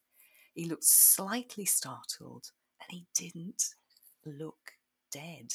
He 0.53 0.65
looked 0.65 0.85
slightly 0.85 1.65
startled 1.65 2.51
and 2.81 2.91
he 2.91 3.05
didn't 3.13 3.75
look 4.25 4.73
dead. 5.11 5.53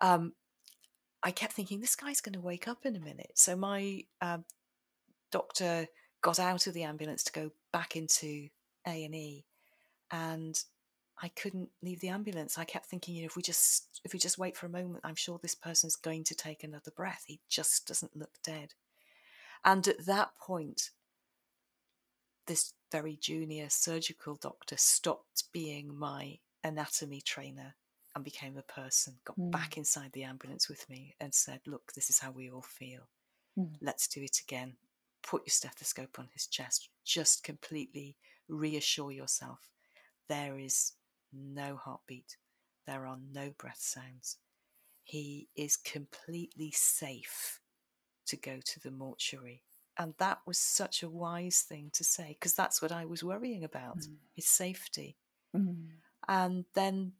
Um, 0.00 0.32
I 1.22 1.30
kept 1.30 1.52
thinking, 1.52 1.80
this 1.80 1.96
guy's 1.96 2.20
going 2.20 2.34
to 2.34 2.40
wake 2.40 2.68
up 2.68 2.84
in 2.84 2.96
a 2.96 3.00
minute. 3.00 3.32
So 3.34 3.56
my 3.56 4.02
uh, 4.20 4.38
doctor 5.30 5.86
got 6.22 6.38
out 6.38 6.66
of 6.66 6.74
the 6.74 6.84
ambulance 6.84 7.22
to 7.24 7.32
go 7.32 7.50
back 7.72 7.96
into 7.96 8.48
A 8.86 9.04
and 9.04 9.14
E, 9.14 9.44
and 10.10 10.62
I 11.22 11.28
couldn't 11.28 11.68
leave 11.82 12.00
the 12.00 12.08
ambulance. 12.08 12.58
I 12.58 12.64
kept 12.64 12.86
thinking, 12.86 13.14
you 13.14 13.22
know, 13.22 13.26
if 13.26 13.36
we 13.36 13.42
just 13.42 14.00
if 14.04 14.12
we 14.12 14.18
just 14.18 14.38
wait 14.38 14.56
for 14.56 14.66
a 14.66 14.70
moment, 14.70 15.00
I'm 15.04 15.14
sure 15.14 15.38
this 15.40 15.54
person's 15.54 15.96
going 15.96 16.24
to 16.24 16.34
take 16.34 16.64
another 16.64 16.90
breath. 16.90 17.24
He 17.26 17.40
just 17.48 17.86
doesn't 17.86 18.16
look 18.16 18.32
dead. 18.42 18.74
And 19.64 19.86
at 19.86 20.06
that 20.06 20.30
point, 20.40 20.90
this 22.46 22.72
very 22.90 23.16
junior 23.16 23.66
surgical 23.68 24.34
doctor 24.34 24.76
stopped 24.76 25.44
being 25.52 25.96
my 25.96 26.38
anatomy 26.64 27.20
trainer 27.20 27.74
and 28.14 28.24
became 28.24 28.56
a 28.58 28.62
person, 28.62 29.14
got 29.24 29.38
mm. 29.38 29.50
back 29.50 29.76
inside 29.76 30.12
the 30.12 30.24
ambulance 30.24 30.68
with 30.68 30.88
me 30.90 31.14
and 31.20 31.32
said, 31.32 31.60
Look, 31.66 31.92
this 31.94 32.10
is 32.10 32.18
how 32.18 32.30
we 32.30 32.50
all 32.50 32.62
feel. 32.62 33.08
Mm. 33.58 33.76
Let's 33.80 34.08
do 34.08 34.22
it 34.22 34.40
again. 34.46 34.74
Put 35.22 35.42
your 35.46 35.52
stethoscope 35.52 36.18
on 36.18 36.28
his 36.32 36.46
chest. 36.46 36.88
Just 37.04 37.44
completely 37.44 38.16
reassure 38.48 39.12
yourself 39.12 39.72
there 40.28 40.58
is 40.58 40.92
no 41.32 41.76
heartbeat, 41.76 42.36
there 42.86 43.06
are 43.06 43.18
no 43.32 43.50
breath 43.58 43.80
sounds. 43.80 44.38
He 45.04 45.48
is 45.56 45.76
completely 45.76 46.70
safe 46.70 47.60
to 48.26 48.36
go 48.36 48.60
to 48.64 48.80
the 48.80 48.90
mortuary. 48.90 49.62
And 49.98 50.14
that 50.18 50.38
was 50.46 50.58
such 50.58 51.02
a 51.02 51.10
wise 51.10 51.64
thing 51.68 51.90
to 51.92 52.04
say 52.04 52.36
because 52.38 52.54
that's 52.54 52.80
what 52.80 52.92
I 52.92 53.04
was 53.04 53.22
worrying 53.22 53.62
about 53.64 53.98
mm. 53.98 54.14
his 54.34 54.46
safety. 54.48 55.16
Mm. 55.54 55.88
And 56.28 56.64
then 56.74 57.12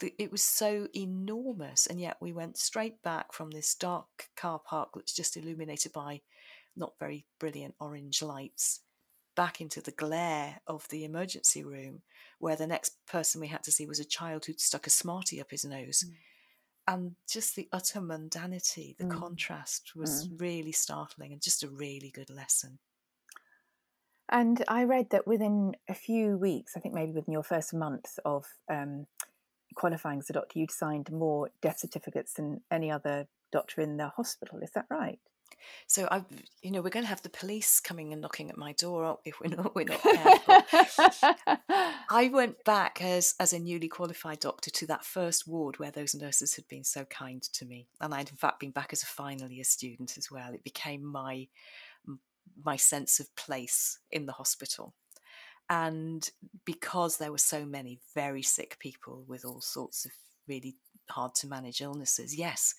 the, 0.00 0.12
it 0.18 0.32
was 0.32 0.42
so 0.42 0.88
enormous. 0.96 1.86
And 1.86 2.00
yet 2.00 2.16
we 2.20 2.32
went 2.32 2.56
straight 2.56 3.02
back 3.02 3.32
from 3.32 3.50
this 3.50 3.74
dark 3.74 4.30
car 4.36 4.58
park 4.58 4.90
that's 4.94 5.14
just 5.14 5.36
illuminated 5.36 5.92
by 5.92 6.22
not 6.76 6.98
very 6.98 7.24
brilliant 7.38 7.74
orange 7.80 8.22
lights 8.22 8.80
back 9.34 9.60
into 9.60 9.80
the 9.80 9.92
glare 9.92 10.60
of 10.66 10.86
the 10.88 11.04
emergency 11.04 11.64
room, 11.64 12.02
where 12.38 12.56
the 12.56 12.66
next 12.66 12.96
person 13.06 13.40
we 13.40 13.48
had 13.48 13.62
to 13.62 13.72
see 13.72 13.86
was 13.86 14.00
a 14.00 14.04
child 14.04 14.44
who'd 14.44 14.60
stuck 14.60 14.86
a 14.86 14.90
smartie 14.90 15.40
up 15.40 15.50
his 15.50 15.64
nose. 15.64 16.04
Mm. 16.06 16.12
And 16.88 17.12
just 17.30 17.54
the 17.54 17.68
utter 17.72 18.00
mundanity, 18.00 18.96
the 18.96 19.04
mm. 19.04 19.18
contrast 19.18 19.92
was 19.94 20.28
mm. 20.28 20.40
really 20.40 20.72
startling 20.72 21.32
and 21.32 21.40
just 21.40 21.62
a 21.62 21.68
really 21.68 22.10
good 22.10 22.28
lesson. 22.28 22.78
And 24.28 24.64
I 24.66 24.84
read 24.84 25.10
that 25.10 25.26
within 25.26 25.76
a 25.88 25.94
few 25.94 26.36
weeks, 26.36 26.72
I 26.76 26.80
think 26.80 26.94
maybe 26.94 27.12
within 27.12 27.32
your 27.32 27.42
first 27.42 27.74
month 27.74 28.18
of 28.24 28.46
um, 28.70 29.06
qualifying 29.74 30.20
as 30.20 30.30
a 30.30 30.32
doctor, 30.32 30.58
you'd 30.58 30.70
signed 30.70 31.12
more 31.12 31.50
death 31.60 31.78
certificates 31.80 32.34
than 32.34 32.62
any 32.70 32.90
other 32.90 33.28
doctor 33.52 33.80
in 33.80 33.98
the 33.98 34.08
hospital. 34.08 34.58
Is 34.60 34.70
that 34.74 34.86
right? 34.90 35.18
So 35.86 36.08
I, 36.10 36.24
you 36.62 36.70
know, 36.70 36.80
we're 36.80 36.90
going 36.90 37.04
to 37.04 37.08
have 37.08 37.22
the 37.22 37.28
police 37.28 37.80
coming 37.80 38.12
and 38.12 38.22
knocking 38.22 38.50
at 38.50 38.56
my 38.56 38.72
door 38.72 39.18
if 39.24 39.34
we're 39.40 39.54
not 39.54 39.74
we're 39.74 39.84
not 39.84 40.02
careful. 40.02 40.62
I 42.10 42.30
went 42.32 42.64
back 42.64 43.02
as 43.02 43.34
as 43.40 43.52
a 43.52 43.58
newly 43.58 43.88
qualified 43.88 44.40
doctor 44.40 44.70
to 44.70 44.86
that 44.86 45.04
first 45.04 45.46
ward 45.46 45.78
where 45.78 45.90
those 45.90 46.14
nurses 46.14 46.56
had 46.56 46.68
been 46.68 46.84
so 46.84 47.04
kind 47.04 47.42
to 47.42 47.64
me, 47.64 47.88
and 48.00 48.14
I'd 48.14 48.30
in 48.30 48.36
fact 48.36 48.60
been 48.60 48.70
back 48.70 48.92
as 48.92 49.02
a 49.02 49.06
final 49.06 49.50
year 49.50 49.64
student 49.64 50.16
as 50.16 50.30
well. 50.30 50.52
It 50.52 50.64
became 50.64 51.04
my 51.04 51.48
my 52.64 52.76
sense 52.76 53.20
of 53.20 53.34
place 53.36 53.98
in 54.10 54.26
the 54.26 54.32
hospital. 54.32 54.94
And 55.70 56.28
because 56.64 57.16
there 57.16 57.32
were 57.32 57.38
so 57.38 57.64
many 57.64 58.00
very 58.14 58.42
sick 58.42 58.76
people 58.78 59.24
with 59.26 59.44
all 59.44 59.60
sorts 59.60 60.04
of 60.04 60.12
really 60.46 60.76
hard 61.08 61.34
to 61.36 61.46
manage 61.46 61.80
illnesses, 61.80 62.36
yes, 62.36 62.74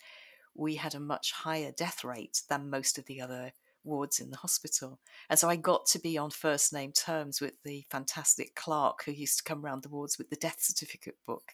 we 0.56 0.76
had 0.76 0.96
a 0.96 1.00
much 1.00 1.32
higher 1.32 1.72
death 1.72 2.04
rate 2.04 2.42
than 2.50 2.70
most 2.70 2.98
of 2.98 3.06
the 3.06 3.22
other 3.22 3.54
wards 3.84 4.20
in 4.20 4.30
the 4.30 4.38
hospital. 4.38 5.00
And 5.30 5.38
so 5.38 5.50
I 5.50 5.56
got 5.56 5.86
to 5.88 6.00
be 6.00 6.18
on 6.18 6.30
first 6.30 6.74
name 6.74 6.92
terms 6.92 7.42
with 7.42 7.54
the 7.64 7.86
fantastic 7.90 8.56
clerk 8.56 9.04
who 9.06 9.12
used 9.12 9.38
to 9.38 9.44
come 9.44 9.66
around 9.66 9.84
the 9.84 9.90
wards 9.90 10.18
with 10.18 10.30
the 10.30 10.36
death 10.36 10.58
certificate 10.60 11.18
book. 11.26 11.54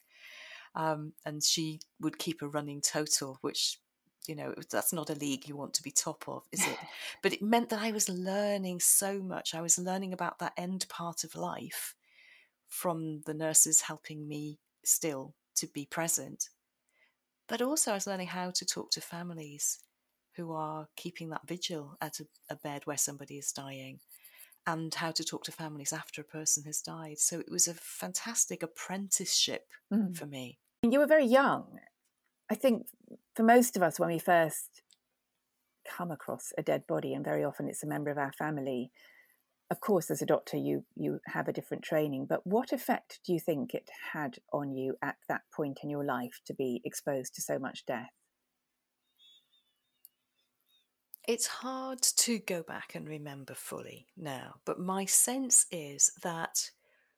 Um, 0.75 1.13
and 1.25 1.43
she 1.43 1.79
would 1.99 2.19
keep 2.19 2.41
a 2.41 2.47
running 2.47 2.81
total, 2.81 3.39
which, 3.41 3.79
you 4.27 4.35
know, 4.35 4.53
that's 4.71 4.93
not 4.93 5.09
a 5.09 5.15
league 5.15 5.47
you 5.47 5.55
want 5.55 5.73
to 5.75 5.83
be 5.83 5.91
top 5.91 6.25
of, 6.27 6.43
is 6.51 6.65
it? 6.65 6.77
but 7.23 7.33
it 7.33 7.41
meant 7.41 7.69
that 7.69 7.81
I 7.81 7.91
was 7.91 8.07
learning 8.07 8.79
so 8.79 9.19
much. 9.19 9.55
I 9.55 9.61
was 9.61 9.79
learning 9.79 10.13
about 10.13 10.39
that 10.39 10.53
end 10.57 10.85
part 10.89 11.23
of 11.23 11.35
life 11.35 11.95
from 12.67 13.21
the 13.25 13.33
nurses 13.33 13.81
helping 13.81 14.27
me 14.27 14.59
still 14.85 15.33
to 15.55 15.67
be 15.67 15.85
present 15.85 16.49
but 17.49 17.61
also, 17.61 17.91
I 17.91 17.95
was 17.95 18.07
learning 18.07 18.27
how 18.27 18.51
to 18.51 18.65
talk 18.65 18.91
to 18.91 19.01
families 19.01 19.79
who 20.35 20.53
are 20.53 20.87
keeping 20.95 21.29
that 21.29 21.47
vigil 21.47 21.97
at 21.99 22.19
a, 22.19 22.27
a 22.49 22.55
bed 22.55 22.83
where 22.85 22.97
somebody 22.97 23.37
is 23.37 23.51
dying 23.51 23.99
and 24.67 24.93
how 24.93 25.11
to 25.11 25.23
talk 25.23 25.43
to 25.45 25.51
families 25.51 25.91
after 25.91 26.21
a 26.21 26.25
person 26.25 26.63
has 26.63 26.79
died. 26.79 27.17
So 27.17 27.39
it 27.39 27.51
was 27.51 27.67
a 27.67 27.73
fantastic 27.73 28.61
apprenticeship 28.61 29.67
mm. 29.91 30.15
for 30.15 30.27
me. 30.27 30.59
You 30.83 30.99
were 30.99 31.07
very 31.07 31.25
young. 31.25 31.79
I 32.49 32.55
think 32.55 32.85
for 33.35 33.43
most 33.43 33.75
of 33.75 33.83
us, 33.83 33.99
when 33.99 34.09
we 34.09 34.19
first 34.19 34.81
come 35.87 36.11
across 36.11 36.53
a 36.57 36.61
dead 36.61 36.85
body, 36.87 37.13
and 37.13 37.25
very 37.25 37.43
often 37.43 37.67
it's 37.67 37.83
a 37.83 37.87
member 37.87 38.11
of 38.11 38.17
our 38.17 38.31
family, 38.33 38.91
of 39.71 39.79
course, 39.81 40.09
as 40.09 40.21
a 40.21 40.25
doctor, 40.25 40.57
you 40.57 40.83
you 40.95 41.19
have 41.27 41.47
a 41.47 41.53
different 41.53 41.83
training. 41.83 42.25
But 42.27 42.45
what 42.45 42.71
effect 42.71 43.19
do 43.25 43.33
you 43.33 43.39
think 43.39 43.73
it 43.73 43.89
had 44.13 44.37
on 44.51 44.73
you 44.73 44.95
at 45.01 45.17
that 45.27 45.41
point 45.53 45.79
in 45.83 45.89
your 45.89 46.03
life 46.03 46.41
to 46.45 46.53
be 46.53 46.81
exposed 46.83 47.35
to 47.35 47.41
so 47.41 47.59
much 47.59 47.85
death? 47.85 48.09
It's 51.27 51.45
hard 51.45 52.01
to 52.01 52.39
go 52.39 52.63
back 52.63 52.95
and 52.95 53.07
remember 53.07 53.53
fully 53.53 54.07
now, 54.17 54.55
but 54.65 54.79
my 54.79 55.05
sense 55.05 55.67
is 55.71 56.11
that 56.23 56.71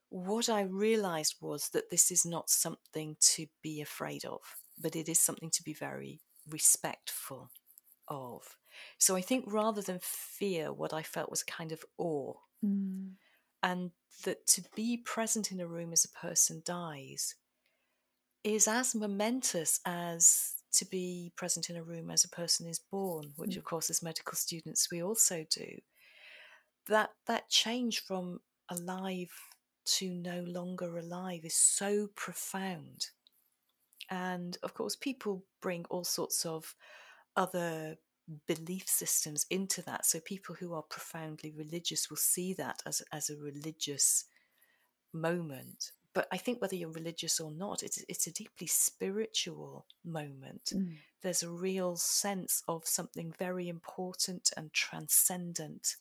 what 0.09 0.49
I 0.49 0.63
realized 0.63 1.35
was 1.39 1.69
that 1.69 1.89
this 1.89 2.11
is 2.11 2.25
not 2.25 2.49
something 2.49 3.15
to 3.35 3.45
be 3.63 3.79
afraid 3.79 4.25
of, 4.25 4.41
but 4.77 4.97
it 4.97 5.07
is 5.07 5.19
something 5.19 5.49
to 5.51 5.63
be 5.63 5.73
very 5.73 6.19
respectful 6.49 7.51
of. 8.09 8.57
So 8.97 9.15
I 9.15 9.21
think 9.21 9.45
rather 9.47 9.81
than 9.81 9.99
fear, 10.01 10.71
what 10.71 10.93
I 10.93 11.03
felt 11.03 11.29
was 11.29 11.41
a 11.41 11.51
kind 11.51 11.71
of 11.71 11.83
awe. 11.97 12.33
Mm. 12.63 13.11
And 13.63 13.91
that 14.25 14.45
to 14.47 14.61
be 14.75 14.97
present 14.97 15.51
in 15.51 15.59
a 15.59 15.67
room 15.67 15.91
as 15.93 16.05
a 16.05 16.19
person 16.19 16.61
dies 16.65 17.35
is 18.43 18.67
as 18.67 18.95
momentous 18.95 19.79
as 19.85 20.55
to 20.73 20.85
be 20.85 21.31
present 21.35 21.69
in 21.69 21.75
a 21.75 21.83
room 21.83 22.09
as 22.09 22.23
a 22.23 22.29
person 22.29 22.67
is 22.67 22.79
born, 22.79 23.33
which, 23.35 23.51
mm. 23.51 23.57
of 23.57 23.63
course, 23.63 23.89
as 23.89 24.01
medical 24.01 24.35
students, 24.35 24.89
we 24.91 25.03
also 25.03 25.45
do. 25.49 25.77
That, 26.87 27.11
that 27.27 27.49
change 27.49 28.03
from 28.03 28.39
alive 28.69 29.31
to 29.83 30.09
no 30.09 30.43
longer 30.47 30.97
alive 30.97 31.41
is 31.43 31.55
so 31.55 32.07
profound. 32.15 33.07
And 34.09 34.57
of 34.63 34.73
course, 34.73 34.95
people 34.95 35.43
bring 35.61 35.85
all 35.89 36.03
sorts 36.03 36.45
of 36.45 36.75
other 37.35 37.97
belief 38.47 38.87
systems 38.87 39.45
into 39.49 39.81
that. 39.83 40.05
So 40.05 40.19
people 40.19 40.55
who 40.55 40.73
are 40.73 40.83
profoundly 40.83 41.51
religious 41.51 42.09
will 42.09 42.17
see 42.17 42.53
that 42.55 42.81
as 42.85 43.01
as 43.11 43.29
a 43.29 43.37
religious 43.37 44.25
moment. 45.13 45.91
But 46.13 46.27
I 46.31 46.37
think 46.37 46.61
whether 46.61 46.75
you're 46.75 46.91
religious 46.91 47.39
or 47.39 47.51
not, 47.51 47.83
it's 47.83 48.03
it's 48.09 48.27
a 48.27 48.33
deeply 48.33 48.67
spiritual 48.67 49.85
moment. 50.03 50.73
Mm. 50.75 50.95
There's 51.21 51.43
a 51.43 51.49
real 51.49 51.95
sense 51.95 52.63
of 52.67 52.87
something 52.87 53.33
very 53.37 53.69
important 53.69 54.51
and 54.57 54.73
transcendent 54.73 55.95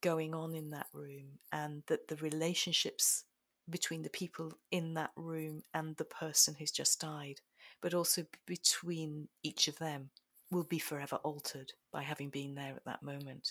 going 0.00 0.34
on 0.34 0.54
in 0.54 0.70
that 0.70 0.88
room, 0.92 1.38
and 1.52 1.84
that 1.86 2.08
the 2.08 2.16
relationships 2.16 3.24
between 3.70 4.02
the 4.02 4.10
people 4.10 4.52
in 4.70 4.94
that 4.94 5.12
room 5.16 5.62
and 5.72 5.96
the 5.96 6.04
person 6.04 6.56
who's 6.58 6.72
just 6.72 7.00
died, 7.00 7.40
but 7.80 7.94
also 7.94 8.26
between 8.44 9.28
each 9.42 9.68
of 9.68 9.78
them 9.78 10.10
will 10.52 10.64
be 10.64 10.78
forever 10.78 11.16
altered 11.16 11.72
by 11.92 12.02
having 12.02 12.30
been 12.30 12.54
there 12.54 12.74
at 12.76 12.84
that 12.84 13.02
moment. 13.02 13.48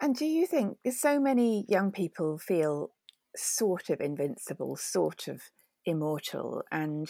And 0.00 0.14
do 0.14 0.26
you 0.26 0.46
think 0.46 0.78
so 0.90 1.18
many 1.18 1.64
young 1.68 1.90
people 1.90 2.38
feel 2.38 2.90
sort 3.36 3.90
of 3.90 4.00
invincible, 4.00 4.76
sort 4.76 5.28
of 5.28 5.40
immortal? 5.86 6.62
And 6.70 7.08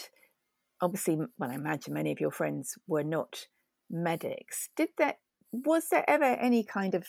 obviously, 0.81 1.17
well, 1.37 1.51
I 1.51 1.55
imagine 1.55 1.93
many 1.93 2.11
of 2.11 2.19
your 2.19 2.31
friends 2.31 2.75
were 2.87 3.03
not 3.03 3.47
medics. 3.89 4.69
Did 4.75 4.89
there 4.97 5.15
was 5.51 5.87
there 5.89 6.09
ever 6.09 6.25
any 6.25 6.63
kind 6.63 6.95
of 6.95 7.07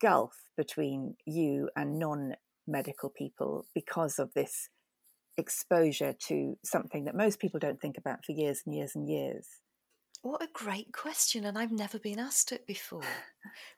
gulf 0.00 0.34
between 0.56 1.16
you 1.26 1.70
and 1.74 1.98
non-medical 1.98 3.10
people 3.10 3.66
because 3.74 4.18
of 4.18 4.34
this 4.34 4.68
exposure 5.38 6.14
to 6.26 6.58
something 6.64 7.04
that 7.04 7.14
most 7.14 7.38
people 7.38 7.60
don't 7.60 7.80
think 7.80 7.96
about 7.96 8.24
for 8.24 8.32
years 8.32 8.62
and 8.66 8.74
years 8.74 8.92
and 8.94 9.08
years? 9.08 9.46
What 10.28 10.42
a 10.42 10.50
great 10.52 10.92
question, 10.92 11.46
and 11.46 11.56
I've 11.56 11.72
never 11.72 11.98
been 11.98 12.18
asked 12.18 12.52
it 12.52 12.66
before. 12.66 13.00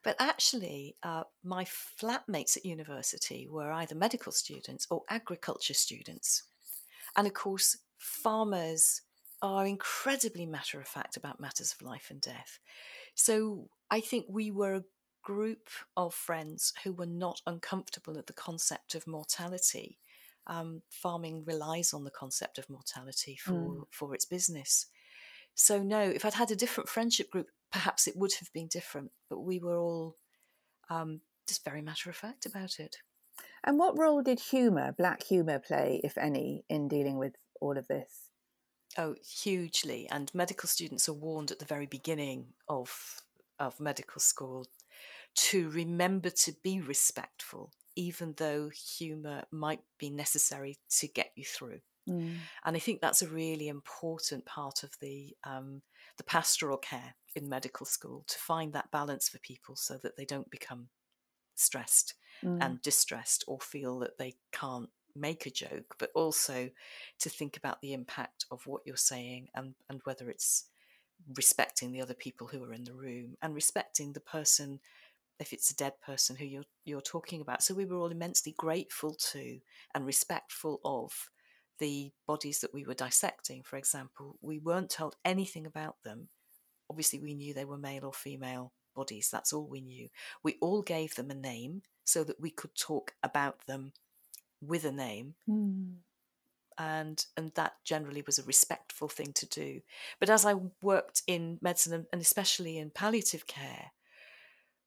But 0.02 0.16
actually, 0.18 0.96
uh, 1.04 1.22
my 1.44 1.64
flatmates 1.64 2.56
at 2.56 2.64
university 2.64 3.46
were 3.48 3.70
either 3.70 3.94
medical 3.94 4.32
students 4.32 4.84
or 4.90 5.04
agriculture 5.08 5.74
students. 5.74 6.42
And 7.16 7.28
of 7.28 7.34
course, 7.34 7.78
farmers 7.98 9.02
are 9.40 9.64
incredibly 9.64 10.44
matter 10.44 10.80
of 10.80 10.88
fact 10.88 11.16
about 11.16 11.38
matters 11.38 11.72
of 11.72 11.86
life 11.86 12.08
and 12.10 12.20
death. 12.20 12.58
So 13.14 13.68
I 13.88 14.00
think 14.00 14.26
we 14.28 14.50
were 14.50 14.74
a 14.74 14.84
group 15.22 15.68
of 15.96 16.12
friends 16.14 16.72
who 16.82 16.92
were 16.92 17.06
not 17.06 17.42
uncomfortable 17.46 18.18
at 18.18 18.26
the 18.26 18.32
concept 18.32 18.96
of 18.96 19.06
mortality. 19.06 20.00
Um, 20.48 20.82
farming 20.90 21.44
relies 21.44 21.94
on 21.94 22.02
the 22.02 22.10
concept 22.10 22.58
of 22.58 22.68
mortality 22.68 23.36
for, 23.36 23.52
mm. 23.52 23.82
for 23.92 24.16
its 24.16 24.24
business. 24.24 24.86
So, 25.54 25.82
no, 25.82 26.00
if 26.00 26.24
I'd 26.24 26.34
had 26.34 26.50
a 26.50 26.56
different 26.56 26.88
friendship 26.88 27.30
group, 27.30 27.48
perhaps 27.70 28.06
it 28.06 28.16
would 28.16 28.32
have 28.40 28.52
been 28.52 28.68
different, 28.68 29.10
but 29.28 29.40
we 29.40 29.58
were 29.58 29.76
all 29.76 30.16
um, 30.88 31.20
just 31.46 31.64
very 31.64 31.82
matter 31.82 32.10
of 32.10 32.16
fact 32.16 32.46
about 32.46 32.78
it. 32.78 32.96
And 33.64 33.78
what 33.78 33.98
role 33.98 34.22
did 34.22 34.40
humour, 34.40 34.92
black 34.92 35.22
humour, 35.22 35.58
play, 35.58 36.00
if 36.02 36.16
any, 36.16 36.64
in 36.68 36.88
dealing 36.88 37.18
with 37.18 37.34
all 37.60 37.76
of 37.76 37.88
this? 37.88 38.30
Oh, 38.96 39.14
hugely. 39.22 40.08
And 40.10 40.34
medical 40.34 40.68
students 40.68 41.08
are 41.08 41.14
warned 41.14 41.50
at 41.50 41.58
the 41.58 41.64
very 41.64 41.86
beginning 41.86 42.46
of 42.68 43.20
of 43.58 43.78
medical 43.78 44.20
school 44.20 44.66
to 45.34 45.68
remember 45.68 46.30
to 46.30 46.52
be 46.64 46.80
respectful, 46.80 47.72
even 47.94 48.34
though 48.38 48.70
humour 48.70 49.44
might 49.50 49.82
be 49.98 50.08
necessary 50.10 50.78
to 50.98 51.06
get 51.06 51.30
you 51.36 51.44
through. 51.44 51.80
Mm. 52.10 52.36
And 52.64 52.76
I 52.76 52.78
think 52.78 53.00
that's 53.00 53.22
a 53.22 53.28
really 53.28 53.68
important 53.68 54.44
part 54.44 54.82
of 54.82 54.90
the 55.00 55.36
um, 55.44 55.82
the 56.16 56.24
pastoral 56.24 56.76
care 56.76 57.14
in 57.34 57.48
medical 57.48 57.86
school 57.86 58.24
to 58.26 58.38
find 58.38 58.72
that 58.72 58.90
balance 58.90 59.28
for 59.28 59.38
people 59.38 59.76
so 59.76 59.96
that 60.02 60.16
they 60.16 60.24
don't 60.24 60.50
become 60.50 60.88
stressed 61.54 62.14
mm. 62.44 62.58
and 62.60 62.82
distressed 62.82 63.44
or 63.46 63.58
feel 63.60 63.98
that 64.00 64.18
they 64.18 64.34
can't 64.52 64.90
make 65.14 65.46
a 65.46 65.50
joke, 65.50 65.96
but 65.98 66.10
also 66.14 66.70
to 67.18 67.28
think 67.28 67.56
about 67.56 67.80
the 67.80 67.92
impact 67.92 68.46
of 68.50 68.66
what 68.66 68.82
you're 68.84 68.96
saying 68.96 69.48
and, 69.54 69.74
and 69.88 70.00
whether 70.04 70.30
it's 70.30 70.66
respecting 71.36 71.92
the 71.92 72.00
other 72.00 72.14
people 72.14 72.46
who 72.46 72.62
are 72.64 72.72
in 72.72 72.84
the 72.84 72.94
room 72.94 73.36
and 73.42 73.54
respecting 73.54 74.12
the 74.12 74.20
person 74.20 74.80
if 75.38 75.52
it's 75.54 75.70
a 75.70 75.76
dead 75.76 75.94
person 76.04 76.36
who 76.36 76.44
you're 76.44 76.64
you're 76.84 77.00
talking 77.00 77.40
about. 77.40 77.62
So 77.62 77.74
we 77.74 77.86
were 77.86 77.96
all 77.96 78.10
immensely 78.10 78.54
grateful 78.58 79.14
to 79.32 79.58
and 79.94 80.04
respectful 80.04 80.80
of 80.84 81.30
the 81.80 82.12
bodies 82.26 82.60
that 82.60 82.72
we 82.72 82.84
were 82.84 82.94
dissecting, 82.94 83.62
for 83.64 83.76
example. 83.76 84.36
We 84.40 84.58
weren't 84.58 84.90
told 84.90 85.16
anything 85.24 85.66
about 85.66 85.96
them. 86.04 86.28
Obviously, 86.88 87.18
we 87.18 87.34
knew 87.34 87.52
they 87.52 87.64
were 87.64 87.78
male 87.78 88.04
or 88.04 88.12
female 88.12 88.72
bodies. 88.94 89.30
That's 89.30 89.52
all 89.52 89.66
we 89.66 89.80
knew. 89.80 90.08
We 90.42 90.56
all 90.60 90.82
gave 90.82 91.14
them 91.14 91.30
a 91.30 91.34
name 91.34 91.82
so 92.04 92.22
that 92.24 92.40
we 92.40 92.50
could 92.50 92.74
talk 92.76 93.14
about 93.22 93.66
them 93.66 93.92
with 94.60 94.84
a 94.84 94.92
name. 94.92 95.34
Mm. 95.48 95.94
And, 96.78 97.24
and 97.36 97.52
that 97.54 97.74
generally 97.84 98.22
was 98.24 98.38
a 98.38 98.44
respectful 98.44 99.08
thing 99.08 99.32
to 99.34 99.46
do. 99.46 99.80
But 100.18 100.30
as 100.30 100.46
I 100.46 100.54
worked 100.82 101.22
in 101.26 101.58
medicine 101.60 102.06
and 102.12 102.22
especially 102.22 102.78
in 102.78 102.90
palliative 102.90 103.46
care, 103.46 103.92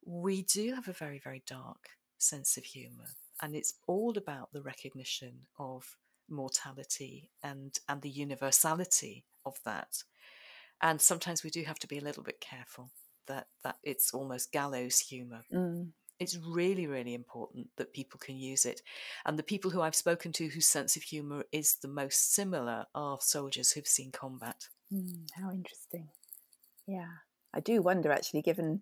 we 0.06 0.42
do 0.42 0.74
have 0.74 0.88
a 0.88 0.94
very, 0.94 1.20
very 1.20 1.44
dark 1.46 1.90
sense 2.18 2.58
of 2.58 2.66
humour. 2.66 3.10
And 3.42 3.56
it's 3.56 3.76
all 3.88 4.18
about 4.18 4.52
the 4.54 4.62
recognition 4.62 5.48
of 5.60 5.98
mortality 6.30 7.32
and, 7.42 7.78
and 7.88 8.02
the 8.02 8.10
universality 8.10 9.26
of 9.46 9.58
that. 9.66 10.04
And 10.82 11.00
sometimes 11.00 11.44
we 11.44 11.50
do 11.50 11.64
have 11.64 11.80
to 11.80 11.88
be 11.88 11.98
a 11.98 12.04
little 12.04 12.24
bit 12.24 12.42
careful 12.42 12.92
that, 13.28 13.48
that 13.64 13.78
it's 13.84 14.14
almost 14.14 14.52
gallows 14.52 15.00
humour. 15.00 15.44
Mm 15.54 15.92
it's 16.20 16.38
really, 16.38 16.88
really 16.88 17.14
important 17.14 17.68
that 17.78 17.94
people 17.94 18.20
can 18.20 18.38
use 18.38 18.66
it. 18.66 18.82
And 19.26 19.38
the 19.38 19.44
people 19.44 19.72
who 19.72 19.82
I've 19.82 19.96
spoken 19.96 20.32
to 20.34 20.48
whose 20.48 20.68
sense 20.68 20.96
of 20.96 21.04
humour 21.04 21.44
is 21.52 21.76
the 21.76 21.88
most 21.88 22.34
similar 22.34 22.86
are 22.96 23.18
soldiers 23.22 23.72
who've 23.72 23.88
seen 23.88 24.12
combat. 24.12 24.68
Mm, 24.92 25.28
how 25.34 25.52
interesting. 25.52 26.08
Yeah. 26.88 27.12
I 27.54 27.60
do 27.60 27.82
wonder, 27.82 28.12
actually, 28.12 28.42
given 28.42 28.82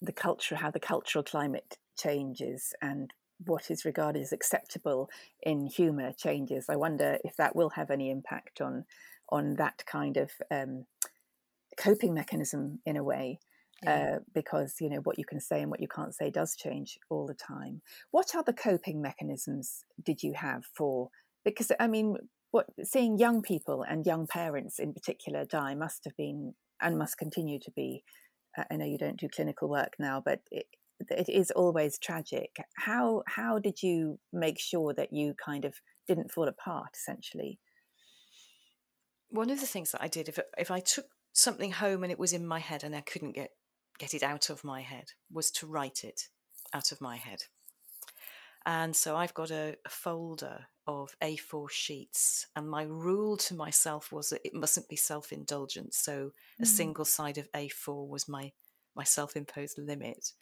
the 0.00 0.12
culture, 0.12 0.56
how 0.56 0.70
the 0.70 0.80
cultural 0.80 1.24
climate 1.24 1.76
changes 1.98 2.72
and 2.80 3.12
what 3.44 3.70
is 3.70 3.84
regarded 3.84 4.22
as 4.22 4.32
acceptable 4.32 5.08
in 5.42 5.66
humour 5.66 6.12
changes. 6.12 6.66
I 6.68 6.76
wonder 6.76 7.18
if 7.24 7.36
that 7.36 7.54
will 7.54 7.70
have 7.70 7.90
any 7.90 8.10
impact 8.10 8.60
on 8.60 8.84
on 9.30 9.54
that 9.56 9.84
kind 9.86 10.16
of 10.16 10.30
um, 10.50 10.86
coping 11.78 12.14
mechanism 12.14 12.80
in 12.86 12.96
a 12.96 13.04
way 13.04 13.38
yeah. 13.82 14.16
uh, 14.16 14.18
because 14.34 14.76
you 14.80 14.90
know 14.90 15.00
what 15.04 15.18
you 15.18 15.24
can 15.24 15.40
say 15.40 15.60
and 15.60 15.70
what 15.70 15.80
you 15.80 15.88
can't 15.88 16.14
say 16.14 16.30
does 16.30 16.56
change 16.56 16.98
all 17.10 17.26
the 17.26 17.34
time. 17.34 17.82
What 18.10 18.34
other 18.34 18.52
coping 18.52 19.00
mechanisms 19.00 19.84
did 20.02 20.22
you 20.22 20.34
have 20.34 20.64
for? 20.76 21.10
Because 21.44 21.72
I 21.78 21.86
mean, 21.86 22.16
what 22.50 22.66
seeing 22.82 23.18
young 23.18 23.42
people 23.42 23.84
and 23.88 24.06
young 24.06 24.26
parents 24.26 24.78
in 24.78 24.92
particular 24.92 25.44
die 25.44 25.74
must 25.74 26.04
have 26.04 26.16
been 26.16 26.54
and 26.80 26.98
must 26.98 27.18
continue 27.18 27.58
to 27.60 27.70
be. 27.70 28.04
Uh, 28.56 28.64
I 28.70 28.76
know 28.76 28.86
you 28.86 28.98
don't 28.98 29.18
do 29.20 29.28
clinical 29.28 29.68
work 29.68 29.94
now, 29.98 30.22
but 30.24 30.40
it, 30.50 30.66
it 31.10 31.28
is 31.28 31.50
always 31.50 31.98
tragic. 31.98 32.56
How 32.76 33.22
how 33.26 33.58
did 33.58 33.82
you 33.82 34.18
make 34.32 34.58
sure 34.58 34.92
that 34.94 35.12
you 35.12 35.34
kind 35.34 35.64
of 35.64 35.74
didn't 36.06 36.32
fall 36.32 36.48
apart? 36.48 36.90
Essentially, 36.94 37.58
one 39.30 39.50
of 39.50 39.60
the 39.60 39.66
things 39.66 39.92
that 39.92 40.02
I 40.02 40.08
did 40.08 40.28
if 40.28 40.38
if 40.56 40.70
I 40.70 40.80
took 40.80 41.06
something 41.32 41.72
home 41.72 42.02
and 42.02 42.10
it 42.10 42.18
was 42.18 42.32
in 42.32 42.46
my 42.46 42.58
head 42.58 42.82
and 42.82 42.96
I 42.96 43.00
couldn't 43.00 43.32
get 43.32 43.50
get 43.98 44.14
it 44.14 44.22
out 44.22 44.50
of 44.50 44.64
my 44.64 44.80
head 44.82 45.12
was 45.30 45.50
to 45.50 45.66
write 45.66 46.04
it 46.04 46.28
out 46.72 46.92
of 46.92 47.00
my 47.00 47.16
head. 47.16 47.42
And 48.66 48.94
so 48.94 49.16
I've 49.16 49.34
got 49.34 49.50
a, 49.50 49.76
a, 49.86 49.88
folder 49.88 50.66
of 50.86 51.16
A4 51.22 51.70
sheets, 51.70 52.46
and 52.54 52.68
my 52.68 52.82
rule 52.82 53.36
to 53.38 53.54
myself 53.54 54.12
was 54.12 54.28
that 54.30 54.44
it 54.44 54.52
mustn't 54.52 54.88
be 54.88 54.96
self 54.96 55.32
indulgent. 55.32 55.94
So 55.94 56.32
mm. 56.60 56.62
a 56.62 56.66
single 56.66 57.04
side 57.04 57.38
of 57.38 57.50
A4 57.52 58.06
was 58.06 58.28
my, 58.28 58.52
my 58.94 59.04
self 59.04 59.36
imposed 59.36 59.78
limit, 59.78 60.32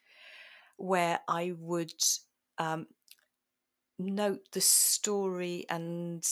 where 0.76 1.20
I 1.28 1.54
would 1.58 2.02
um, 2.58 2.86
note 3.98 4.40
the 4.52 4.60
story 4.60 5.64
and 5.68 6.26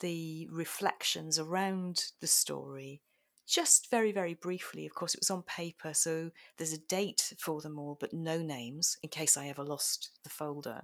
the 0.00 0.48
reflections 0.50 1.38
around 1.38 2.12
the 2.20 2.26
story 2.26 3.02
just 3.46 3.90
very, 3.90 4.12
very 4.12 4.34
briefly. 4.34 4.86
Of 4.86 4.94
course, 4.94 5.14
it 5.14 5.20
was 5.20 5.30
on 5.30 5.42
paper, 5.42 5.94
so 5.94 6.30
there's 6.56 6.72
a 6.72 6.78
date 6.78 7.32
for 7.38 7.60
them 7.60 7.78
all, 7.78 7.96
but 7.98 8.12
no 8.12 8.38
names 8.38 8.98
in 9.02 9.08
case 9.08 9.36
I 9.36 9.46
ever 9.48 9.62
lost 9.62 10.10
the 10.24 10.30
folder. 10.30 10.82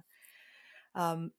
Um, 0.95 1.31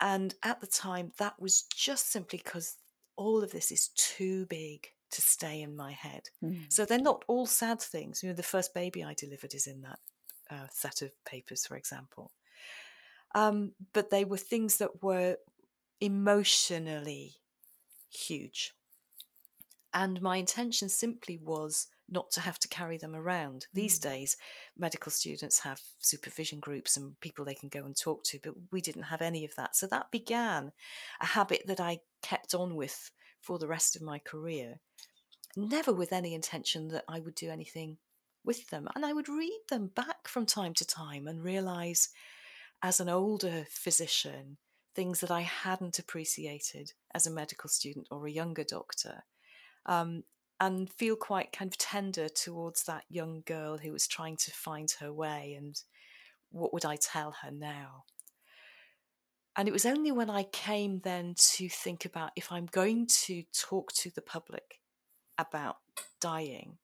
and 0.00 0.34
at 0.42 0.60
the 0.60 0.66
time, 0.66 1.12
that 1.18 1.40
was 1.40 1.62
just 1.62 2.10
simply 2.10 2.40
because 2.42 2.76
all 3.16 3.42
of 3.42 3.52
this 3.52 3.70
is 3.70 3.88
too 3.88 4.46
big 4.46 4.88
to 5.10 5.20
stay 5.20 5.60
in 5.60 5.76
my 5.76 5.92
head. 5.92 6.22
Mm. 6.42 6.72
So 6.72 6.84
they're 6.84 6.98
not 6.98 7.24
all 7.28 7.46
sad 7.46 7.80
things. 7.80 8.22
You 8.22 8.30
know, 8.30 8.34
the 8.34 8.42
first 8.42 8.72
baby 8.72 9.04
I 9.04 9.14
delivered 9.14 9.52
is 9.54 9.66
in 9.66 9.82
that 9.82 9.98
uh, 10.50 10.66
set 10.70 11.02
of 11.02 11.12
papers, 11.24 11.66
for 11.66 11.76
example. 11.76 12.32
Um, 13.34 13.72
but 13.92 14.10
they 14.10 14.24
were 14.24 14.36
things 14.36 14.78
that 14.78 15.02
were 15.02 15.36
emotionally 16.00 17.36
huge. 18.10 18.72
And 19.92 20.22
my 20.22 20.36
intention 20.36 20.88
simply 20.88 21.38
was 21.42 21.88
not 22.08 22.30
to 22.32 22.40
have 22.40 22.58
to 22.58 22.68
carry 22.68 22.98
them 22.98 23.14
around. 23.14 23.66
These 23.72 23.98
mm. 23.98 24.02
days, 24.02 24.36
medical 24.76 25.12
students 25.12 25.60
have 25.60 25.80
supervision 25.98 26.58
groups 26.58 26.96
and 26.96 27.18
people 27.20 27.44
they 27.44 27.54
can 27.54 27.68
go 27.68 27.84
and 27.84 27.96
talk 27.96 28.24
to, 28.24 28.38
but 28.42 28.54
we 28.72 28.80
didn't 28.80 29.04
have 29.04 29.22
any 29.22 29.44
of 29.44 29.54
that. 29.56 29.76
So 29.76 29.86
that 29.88 30.10
began 30.10 30.72
a 31.20 31.26
habit 31.26 31.62
that 31.66 31.80
I 31.80 32.00
kept 32.22 32.54
on 32.54 32.74
with 32.74 33.10
for 33.40 33.58
the 33.58 33.68
rest 33.68 33.96
of 33.96 34.02
my 34.02 34.18
career, 34.18 34.80
never 35.56 35.92
with 35.92 36.12
any 36.12 36.34
intention 36.34 36.88
that 36.88 37.04
I 37.08 37.20
would 37.20 37.34
do 37.34 37.50
anything 37.50 37.98
with 38.44 38.68
them. 38.68 38.88
And 38.94 39.04
I 39.04 39.12
would 39.12 39.28
read 39.28 39.60
them 39.68 39.88
back 39.88 40.28
from 40.28 40.46
time 40.46 40.74
to 40.74 40.84
time 40.86 41.26
and 41.26 41.44
realize, 41.44 42.08
as 42.82 43.00
an 43.00 43.08
older 43.08 43.66
physician, 43.68 44.56
things 44.94 45.20
that 45.20 45.30
I 45.30 45.42
hadn't 45.42 45.98
appreciated 45.98 46.92
as 47.14 47.26
a 47.26 47.30
medical 47.30 47.68
student 47.68 48.08
or 48.10 48.26
a 48.26 48.30
younger 48.30 48.64
doctor 48.64 49.24
um, 49.86 50.24
and 50.58 50.90
feel 50.92 51.16
quite 51.16 51.52
kind 51.52 51.70
of 51.70 51.78
tender 51.78 52.28
towards 52.28 52.84
that 52.84 53.04
young 53.08 53.42
girl 53.46 53.78
who 53.78 53.92
was 53.92 54.06
trying 54.06 54.36
to 54.36 54.50
find 54.50 54.90
her 55.00 55.12
way 55.12 55.54
and 55.56 55.80
what 56.50 56.72
would 56.72 56.84
I 56.84 56.96
tell 56.96 57.36
her 57.42 57.50
now? 57.50 58.04
And 59.56 59.68
it 59.68 59.72
was 59.72 59.86
only 59.86 60.12
when 60.12 60.30
I 60.30 60.44
came 60.44 61.00
then 61.00 61.34
to 61.36 61.68
think 61.68 62.04
about 62.04 62.32
if 62.36 62.50
I'm 62.50 62.66
going 62.66 63.06
to 63.24 63.42
talk 63.52 63.92
to 63.94 64.10
the 64.10 64.22
public 64.22 64.80
about 65.38 65.76
dying, 66.20 66.78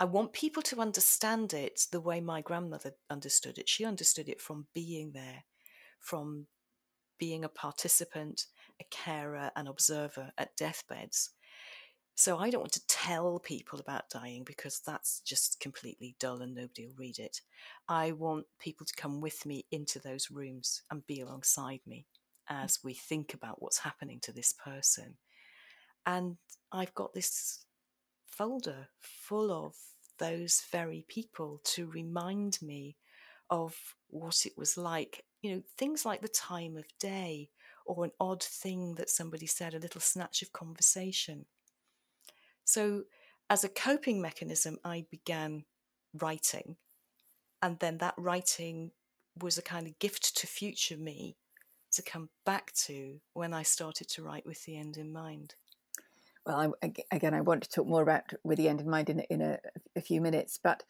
I 0.00 0.04
want 0.04 0.32
people 0.32 0.62
to 0.62 0.80
understand 0.80 1.52
it 1.52 1.82
the 1.92 2.00
way 2.00 2.22
my 2.22 2.40
grandmother 2.40 2.94
understood 3.10 3.58
it. 3.58 3.68
She 3.68 3.84
understood 3.84 4.30
it 4.30 4.40
from 4.40 4.66
being 4.72 5.12
there, 5.12 5.44
from 5.98 6.46
being 7.18 7.44
a 7.44 7.50
participant, 7.50 8.46
a 8.80 8.84
carer, 8.90 9.50
an 9.54 9.66
observer 9.66 10.32
at 10.38 10.56
deathbeds. 10.56 11.28
So 12.14 12.38
I 12.38 12.48
don't 12.48 12.62
want 12.62 12.72
to 12.72 12.86
tell 12.86 13.38
people 13.40 13.78
about 13.78 14.08
dying 14.08 14.42
because 14.42 14.80
that's 14.86 15.20
just 15.20 15.60
completely 15.60 16.16
dull 16.18 16.40
and 16.40 16.54
nobody 16.54 16.86
will 16.86 16.94
read 16.96 17.18
it. 17.18 17.42
I 17.86 18.12
want 18.12 18.46
people 18.58 18.86
to 18.86 18.96
come 18.96 19.20
with 19.20 19.44
me 19.44 19.66
into 19.70 19.98
those 19.98 20.30
rooms 20.30 20.82
and 20.90 21.06
be 21.06 21.20
alongside 21.20 21.80
me 21.86 22.06
as 22.48 22.78
we 22.82 22.94
think 22.94 23.34
about 23.34 23.60
what's 23.60 23.78
happening 23.78 24.18
to 24.20 24.32
this 24.32 24.54
person. 24.64 25.18
And 26.06 26.38
I've 26.72 26.94
got 26.94 27.12
this 27.12 27.66
folder 28.40 28.88
full 29.02 29.52
of 29.52 29.74
those 30.18 30.62
very 30.72 31.04
people 31.08 31.60
to 31.62 31.86
remind 31.90 32.56
me 32.62 32.96
of 33.50 33.76
what 34.08 34.46
it 34.46 34.56
was 34.56 34.78
like. 34.78 35.26
You 35.42 35.54
know, 35.54 35.62
things 35.76 36.06
like 36.06 36.22
the 36.22 36.28
time 36.28 36.78
of 36.78 36.86
day 36.98 37.50
or 37.84 38.02
an 38.02 38.12
odd 38.18 38.42
thing 38.42 38.94
that 38.94 39.10
somebody 39.10 39.46
said, 39.46 39.74
a 39.74 39.78
little 39.78 40.00
snatch 40.00 40.40
of 40.40 40.54
conversation. 40.54 41.44
So, 42.64 43.02
as 43.50 43.62
a 43.62 43.68
coping 43.68 44.22
mechanism, 44.22 44.78
I 44.84 45.04
began 45.10 45.64
writing. 46.14 46.76
And 47.60 47.78
then 47.78 47.98
that 47.98 48.14
writing 48.16 48.92
was 49.38 49.58
a 49.58 49.62
kind 49.62 49.86
of 49.86 49.98
gift 49.98 50.34
to 50.38 50.46
future 50.46 50.96
me 50.96 51.36
to 51.92 52.00
come 52.00 52.30
back 52.46 52.72
to 52.86 53.20
when 53.34 53.52
I 53.52 53.64
started 53.64 54.08
to 54.10 54.22
write 54.22 54.46
with 54.46 54.64
the 54.64 54.78
end 54.78 54.96
in 54.96 55.12
mind. 55.12 55.56
Well, 56.46 56.74
I, 56.82 56.92
again, 57.12 57.34
I 57.34 57.42
want 57.42 57.62
to 57.62 57.68
talk 57.68 57.86
more 57.86 58.02
about 58.02 58.32
with 58.42 58.58
the 58.58 58.68
end 58.68 58.80
in 58.80 58.88
mind 58.88 59.10
in, 59.10 59.20
in 59.30 59.42
a, 59.42 59.58
a 59.94 60.00
few 60.00 60.20
minutes, 60.20 60.58
but 60.62 60.82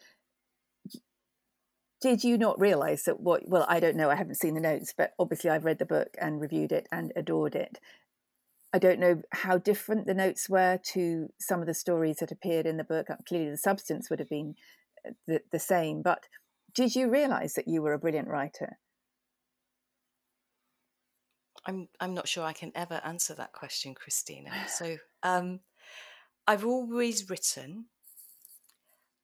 did 2.00 2.24
you 2.24 2.38
not 2.38 2.58
realize 2.58 3.02
that 3.04 3.20
what 3.20 3.46
well 3.46 3.66
i 3.68 3.78
don't 3.78 3.96
know 3.96 4.10
i 4.10 4.14
haven't 4.14 4.40
seen 4.40 4.54
the 4.54 4.60
notes 4.60 4.94
but 4.96 5.12
obviously 5.18 5.50
i've 5.50 5.64
read 5.64 5.78
the 5.78 5.84
book 5.84 6.16
and 6.20 6.40
reviewed 6.40 6.72
it 6.72 6.88
and 6.90 7.12
adored 7.14 7.54
it. 7.54 7.78
I 8.72 8.78
don't 8.78 9.00
know 9.00 9.22
how 9.32 9.58
different 9.58 10.06
the 10.06 10.14
notes 10.14 10.48
were 10.48 10.78
to 10.92 11.28
some 11.40 11.60
of 11.60 11.66
the 11.66 11.74
stories 11.74 12.18
that 12.18 12.30
appeared 12.30 12.66
in 12.66 12.76
the 12.76 12.84
book. 12.84 13.08
Clearly 13.28 13.50
the 13.50 13.56
substance 13.56 14.08
would 14.08 14.20
have 14.20 14.28
been 14.28 14.54
uh, 15.04 15.10
the, 15.26 15.42
the 15.50 15.58
same 15.58 16.02
but 16.02 16.24
did 16.72 16.94
you 16.94 17.10
realize 17.10 17.54
that 17.54 17.66
you 17.66 17.82
were 17.82 17.92
a 17.92 17.98
brilliant 17.98 18.28
writer 18.28 18.78
I'm 21.66 21.88
I'm 22.00 22.14
not 22.14 22.28
sure 22.28 22.44
I 22.44 22.52
can 22.52 22.72
ever 22.74 23.00
answer 23.04 23.34
that 23.34 23.52
question, 23.52 23.94
Christina. 23.94 24.50
So 24.68 24.96
um, 25.22 25.60
I've 26.46 26.64
always 26.64 27.28
written. 27.28 27.86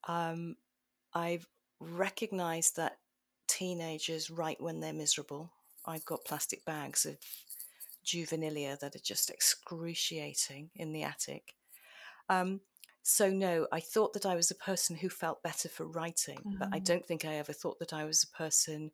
Um, 0.07 0.57
I've 1.15 1.47
recognized 1.81 2.77
that 2.77 2.99
teenagers 3.49 4.31
write 4.31 4.61
when 4.61 4.81
they're 4.81 4.93
miserable. 4.93 5.51
I've 5.85 6.05
got 6.05 6.25
plastic 6.25 6.65
bags 6.65 7.07
of 7.07 7.17
juvenilia 8.05 8.79
that 8.79 8.95
are 8.95 9.01
just 9.01 9.31
excruciating 9.31 10.71
in 10.75 10.93
the 10.93 11.03
attic. 11.03 11.55
Um, 12.29 12.61
so 13.03 13.31
no, 13.31 13.67
I 13.73 13.81
thought 13.81 14.13
that 14.15 14.27
I 14.27 14.35
was 14.35 14.51
a 14.51 14.57
person 14.57 14.97
who 14.97 15.09
felt 15.09 15.43
better 15.43 15.69
for 15.69 15.87
writing, 15.87 16.39
mm-hmm. 16.39 16.59
but 16.59 16.69
I 16.69 16.77
mm-hmm. 16.77 16.85
don't 16.85 17.07
think 17.07 17.25
I 17.25 17.37
ever 17.37 17.53
thought 17.53 17.79
that 17.79 17.93
I 17.93 18.05
was 18.05 18.25
a 18.25 18.37
person 18.37 18.91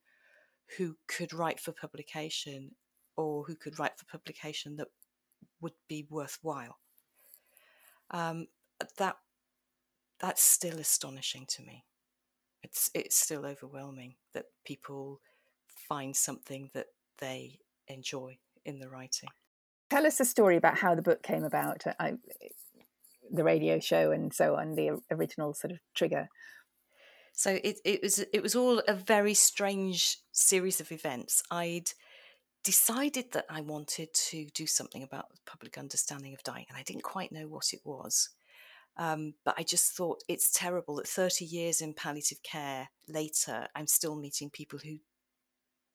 who 0.77 0.97
could 1.09 1.33
write 1.33 1.61
for 1.61 1.73
publication 1.73 2.73
or 3.17 3.45
who 3.45 3.55
could 3.55 3.79
write 3.79 3.99
for 3.99 4.05
publication 4.07 4.77
that 4.77 4.89
would 5.61 5.75
be 5.89 6.07
worthwhile. 6.09 6.79
Um, 8.11 8.49
that 8.99 9.17
that's 10.19 10.43
still 10.43 10.79
astonishing 10.79 11.47
to 11.49 11.63
me. 11.63 11.85
It's 12.63 12.91
it's 12.95 13.17
still 13.17 13.47
overwhelming 13.47 14.15
that 14.35 14.47
people 14.65 15.21
find 15.89 16.15
something 16.15 16.71
that 16.75 16.87
they 17.19 17.59
enjoy 17.89 18.39
in 18.65 18.79
the 18.79 18.89
writing. 18.89 19.29
Tell 19.91 20.07
us 20.07 20.21
a 20.21 20.25
story 20.25 20.57
about 20.57 20.79
how 20.79 20.95
the 20.95 21.03
book 21.03 21.23
came 21.23 21.45
about, 21.45 21.85
I, 21.99 22.15
the 23.31 23.45
radio 23.45 23.79
show, 23.79 24.11
and 24.11 24.33
so 24.33 24.57
on. 24.57 24.75
The 24.75 25.03
original 25.11 25.55
sort 25.55 25.73
of 25.73 25.79
trigger. 25.95 26.29
So 27.33 27.59
it, 27.65 27.79
it 27.85 28.01
was 28.03 28.19
it 28.33 28.43
was 28.43 28.55
all 28.55 28.81
a 28.87 28.95
very 28.95 29.35
strange 29.35 30.19
series 30.31 30.81
of 30.81 30.93
events. 30.93 31.43
I'd 31.51 31.91
decided 32.65 33.33
that 33.33 33.47
I 33.51 33.61
wanted 33.61 34.13
to 34.15 34.47
do 34.55 34.67
something 34.67 35.03
about 35.03 35.27
public 35.47 35.79
understanding 35.79 36.35
of 36.35 36.43
dying, 36.43 36.67
and 36.69 36.79
I 36.79 36.83
didn't 36.83 37.03
quite 37.03 37.33
know 37.33 37.49
what 37.49 37.73
it 37.73 37.81
was. 37.85 38.31
Um, 38.97 39.35
but 39.45 39.55
I 39.57 39.63
just 39.63 39.93
thought 39.93 40.23
it's 40.29 40.53
terrible 40.53 40.97
that 40.97 41.09
30 41.09 41.45
years 41.45 41.81
in 41.81 41.95
palliative 41.95 42.43
care 42.43 42.91
later, 43.09 43.69
I'm 43.75 43.87
still 43.87 44.15
meeting 44.15 44.51
people 44.51 44.79
who 44.79 44.99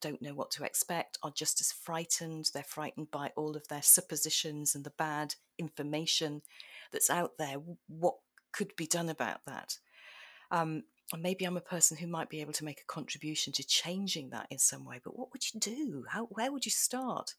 don't 0.02 0.22
know 0.22 0.34
what 0.34 0.52
to 0.52 0.64
expect, 0.64 1.18
are 1.24 1.32
just 1.32 1.62
as 1.62 1.72
frightened. 1.72 2.50
They're 2.54 2.64
frightened 2.64 3.12
by 3.12 3.32
all 3.36 3.56
of 3.56 3.68
their 3.68 3.82
suppositions 3.82 4.76
and 4.76 4.84
the 4.84 4.92
bad 4.92 5.36
information 5.58 6.42
that's 6.92 7.10
out 7.10 7.38
there. 7.38 7.58
What 7.88 8.16
could 8.52 8.76
be 8.76 8.88
done 8.88 9.10
about 9.10 9.42
that? 9.46 9.78
Um, 10.52 10.84
and 11.14 11.22
maybe 11.22 11.46
I'm 11.46 11.58
a 11.58 11.62
person 11.62 11.98
who 11.98 12.08
might 12.08 12.30
be 12.30 12.42
able 12.42 12.54
to 12.54 12.66
make 12.66 12.82
a 12.82 12.94
contribution 12.94 13.54
to 13.54 13.66
changing 13.66 14.30
that 14.32 14.48
in 14.50 14.60
some 14.60 14.84
way. 14.84 15.00
But 15.04 15.18
what 15.18 15.32
would 15.32 15.54
you 15.54 15.60
do? 15.60 16.04
How, 16.10 16.26
where 16.26 16.52
would 16.52 16.66
you 16.66 16.72
start? 16.72 17.36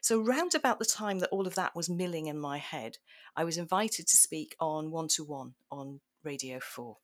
So, 0.00 0.20
round 0.20 0.54
about 0.54 0.78
the 0.78 0.84
time 0.84 1.18
that 1.20 1.30
all 1.30 1.46
of 1.46 1.54
that 1.54 1.74
was 1.74 1.88
milling 1.88 2.26
in 2.26 2.38
my 2.38 2.58
head, 2.58 2.98
I 3.34 3.44
was 3.44 3.56
invited 3.56 4.06
to 4.06 4.16
speak 4.16 4.56
on 4.60 4.90
One 4.90 5.08
to 5.08 5.24
One 5.24 5.54
on 5.70 6.00
Radio 6.22 6.60
4. 6.60 6.96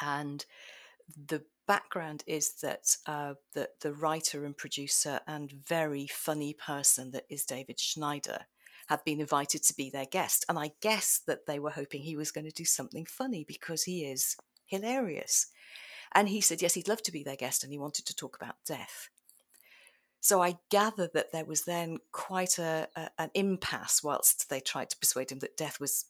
And 0.00 0.44
the 1.26 1.42
background 1.66 2.22
is 2.26 2.52
that 2.62 2.96
uh, 3.06 3.34
the, 3.54 3.68
the 3.80 3.92
writer 3.92 4.44
and 4.44 4.56
producer 4.56 5.20
and 5.26 5.52
very 5.66 6.06
funny 6.06 6.54
person 6.54 7.10
that 7.10 7.24
is 7.28 7.44
David 7.44 7.80
Schneider 7.80 8.46
had 8.88 9.04
been 9.04 9.20
invited 9.20 9.62
to 9.64 9.74
be 9.74 9.90
their 9.90 10.06
guest. 10.06 10.46
And 10.48 10.58
I 10.58 10.70
guess 10.80 11.20
that 11.26 11.46
they 11.46 11.58
were 11.58 11.70
hoping 11.70 12.02
he 12.02 12.16
was 12.16 12.30
going 12.30 12.46
to 12.46 12.50
do 12.50 12.64
something 12.64 13.04
funny 13.04 13.44
because 13.46 13.82
he 13.82 14.06
is 14.06 14.36
hilarious. 14.68 15.48
And 16.12 16.28
he 16.28 16.40
said, 16.40 16.62
yes, 16.62 16.74
he'd 16.74 16.88
love 16.88 17.02
to 17.02 17.12
be 17.12 17.22
their 17.22 17.36
guest 17.36 17.62
and 17.62 17.72
he 17.72 17.78
wanted 17.78 18.06
to 18.06 18.16
talk 18.16 18.36
about 18.36 18.56
death. 18.66 19.08
So 20.20 20.42
I 20.42 20.58
gather 20.70 21.08
that 21.14 21.32
there 21.32 21.44
was 21.44 21.64
then 21.64 21.98
quite 22.12 22.58
a, 22.58 22.88
a, 22.96 23.10
an 23.18 23.30
impasse 23.34 24.02
whilst 24.02 24.50
they 24.50 24.60
tried 24.60 24.90
to 24.90 24.96
persuade 24.98 25.30
him 25.30 25.38
that 25.40 25.56
death 25.56 25.80
was 25.80 26.06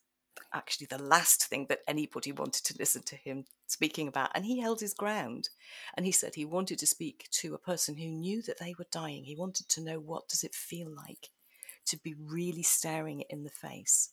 actually 0.54 0.86
the 0.86 1.02
last 1.02 1.44
thing 1.44 1.66
that 1.68 1.80
anybody 1.86 2.32
wanted 2.32 2.64
to 2.64 2.76
listen 2.78 3.02
to 3.02 3.16
him 3.16 3.44
speaking 3.66 4.08
about. 4.08 4.30
And 4.34 4.46
he 4.46 4.60
held 4.60 4.80
his 4.80 4.94
ground. 4.94 5.50
And 5.96 6.06
he 6.06 6.12
said 6.12 6.34
he 6.34 6.44
wanted 6.44 6.78
to 6.78 6.86
speak 6.86 7.28
to 7.32 7.54
a 7.54 7.58
person 7.58 7.96
who 7.96 8.08
knew 8.08 8.40
that 8.42 8.58
they 8.58 8.74
were 8.78 8.86
dying. 8.90 9.24
He 9.24 9.36
wanted 9.36 9.68
to 9.70 9.82
know 9.82 9.98
what 9.98 10.28
does 10.28 10.44
it 10.44 10.54
feel 10.54 10.88
like 10.88 11.28
to 11.86 11.96
be 11.98 12.14
really 12.18 12.62
staring 12.62 13.20
it 13.20 13.26
in 13.30 13.44
the 13.44 13.50
face. 13.50 14.10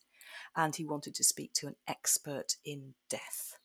And 0.56 0.76
he 0.76 0.84
wanted 0.84 1.16
to 1.16 1.24
speak 1.24 1.54
to 1.54 1.68
an 1.68 1.76
expert 1.88 2.56
in 2.66 2.96
death 3.10 3.58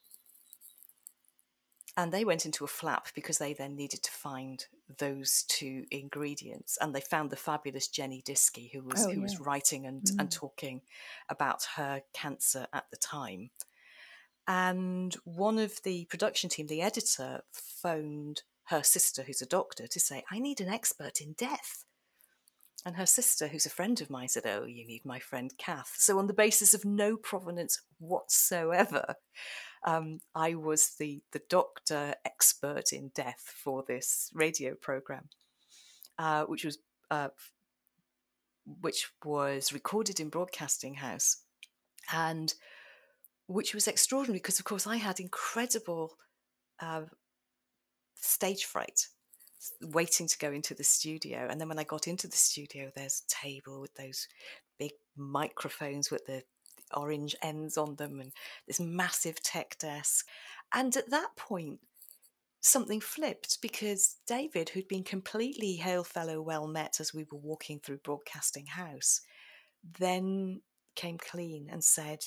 and 2.01 2.13
they 2.13 2.25
went 2.25 2.47
into 2.47 2.65
a 2.65 2.69
flap 2.69 3.09
because 3.15 3.37
they 3.37 3.53
then 3.53 3.77
needed 3.77 4.03
to 4.03 4.11
find 4.11 4.65
those 4.99 5.45
two 5.49 5.85
ingredients 5.91 6.79
and 6.81 6.95
they 6.95 7.01
found 7.01 7.29
the 7.29 7.37
fabulous 7.37 7.89
jenny 7.89 8.23
diski 8.27 8.73
who 8.73 8.83
was 8.83 9.05
oh, 9.05 9.11
who 9.11 9.17
yeah. 9.17 9.23
was 9.23 9.39
writing 9.39 9.87
and, 9.87 10.03
mm. 10.03 10.19
and 10.19 10.33
talking 10.33 10.81
about 11.29 11.65
her 11.77 12.01
cancer 12.15 12.67
at 12.73 12.85
the 12.91 12.97
time 12.97 13.51
and 14.49 15.15
one 15.25 15.59
of 15.59 15.83
the 15.83 16.07
production 16.07 16.49
team 16.49 16.67
the 16.69 16.81
editor 16.81 17.43
phoned 17.53 18.43
her 18.65 18.83
sister 18.83 19.23
who's 19.25 19.43
a 19.43 19.47
doctor 19.47 19.87
to 19.87 20.01
say 20.01 20.25
i 20.31 20.39
need 20.39 20.61
an 20.61 20.69
expert 20.69 21.21
in 21.21 21.35
death 21.35 21.85
and 22.87 22.97
her 22.97 23.05
sister, 23.05 23.49
who's 23.49 23.67
a 23.67 23.71
friend 23.71 24.01
of 24.01 24.09
mine, 24.09 24.29
said, 24.29 24.47
Oh, 24.47 24.65
you 24.65 24.87
need 24.87 25.05
my 25.05 25.19
friend 25.19 25.53
Kath. 25.59 25.97
So, 25.99 26.19
on 26.19 26.29
the 26.29 26.33
basis 26.33 26.73
of 26.73 26.83
no 26.83 27.19
provenance 27.19 27.83
whatsoever, 27.99 29.17
um, 29.85 30.21
I 30.35 30.55
was 30.55 30.95
the 30.99 31.23
the 31.33 31.43
doctor 31.49 32.15
expert 32.25 32.93
in 32.93 33.11
death 33.15 33.55
for 33.57 33.83
this 33.87 34.31
radio 34.35 34.75
program, 34.75 35.29
uh, 36.19 36.45
which 36.45 36.65
was 36.65 36.79
uh, 37.11 37.29
which 38.81 39.11
was 39.25 39.73
recorded 39.73 40.21
in 40.21 40.29
Broadcasting 40.29 40.95
House, 40.95 41.39
and 42.13 42.55
which 43.47 43.75
was 43.75 43.89
extraordinary 43.89 44.39
because, 44.39 44.59
of 44.59 44.65
course, 44.65 44.87
I 44.87 44.97
had 44.97 45.19
incredible 45.19 46.19
uh, 46.79 47.03
stage 48.15 48.65
fright 48.65 49.09
waiting 49.83 50.27
to 50.27 50.39
go 50.39 50.53
into 50.53 50.75
the 50.75 50.85
studio. 50.85 51.47
And 51.51 51.61
then 51.61 51.69
when 51.69 51.79
I 51.79 51.85
got 51.85 52.07
into 52.07 52.29
the 52.29 52.37
studio, 52.37 52.91
there's 52.95 53.23
a 53.25 53.47
table 53.47 53.81
with 53.81 53.95
those 53.95 54.29
big 54.79 54.93
microphones 55.17 56.11
with 56.11 56.27
the 56.27 56.43
orange 56.95 57.35
ends 57.43 57.77
on 57.77 57.97
them 57.97 58.21
and 58.21 58.33
this 58.67 58.81
massive 58.81 59.43
tech 59.43 59.79
desk. 59.79 60.27
And 60.73 60.97
at 60.97 61.11
that 61.11 61.37
point, 61.37 61.81
something 62.61 63.01
flipped 63.01 63.61
because 63.63 64.17
David, 64.27 64.71
who'd 64.71 64.89
been 64.89 65.05
completely 65.05 65.75
hail 65.75 66.05
fellow 66.05 66.41
well 66.41 66.67
met 66.67 67.01
as 67.01 67.15
we 67.15 67.25
were 67.31 67.39
walking 67.39 67.81
through 67.81 67.99
Broadcasting 67.99 68.67
House, 68.67 69.23
then 69.99 70.61
came 70.95 71.19
clean 71.19 71.69
and 71.71 71.83
said, 71.83 72.25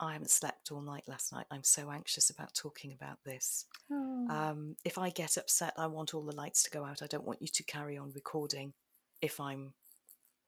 I 0.00 0.14
haven't 0.14 0.30
slept 0.30 0.72
all 0.72 0.80
night 0.80 1.04
last 1.06 1.32
night. 1.32 1.46
I'm 1.50 1.62
so 1.62 1.90
anxious 1.90 2.30
about 2.30 2.54
talking 2.54 2.92
about 2.92 3.18
this. 3.24 3.66
Oh. 3.90 4.26
Um, 4.28 4.76
if 4.84 4.98
I 4.98 5.10
get 5.10 5.36
upset, 5.36 5.74
I 5.76 5.86
want 5.86 6.12
all 6.12 6.24
the 6.24 6.34
lights 6.34 6.64
to 6.64 6.70
go 6.70 6.84
out. 6.84 7.02
I 7.02 7.06
don't 7.06 7.26
want 7.26 7.40
you 7.40 7.48
to 7.48 7.62
carry 7.62 7.96
on 7.96 8.12
recording 8.12 8.72
if 9.20 9.38
I'm 9.38 9.74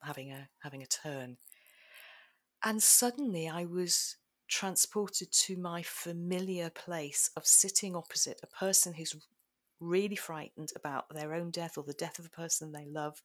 having 0.03 0.33
a 0.33 0.49
having 0.61 0.83
a 0.83 0.87
turn. 0.87 1.37
And 2.65 2.83
suddenly 2.83 3.49
I 3.49 3.67
was 3.67 4.17
transported 4.49 5.31
to 5.33 5.57
my 5.57 5.83
familiar 5.83 6.71
place 6.71 7.31
of 7.37 7.47
sitting 7.47 7.95
opposite 7.95 8.41
a 8.43 8.47
person 8.47 8.95
who's 8.95 9.17
really 9.81 10.17
frightened 10.17 10.71
about 10.77 11.13
their 11.15 11.35
own 11.35 11.51
death 11.51 11.77
or 11.77 11.85
the 11.85 11.93
death 11.93 12.19
of 12.19 12.27
a 12.27 12.31
person 12.31 12.73
they 12.73 12.87
love. 12.87 13.23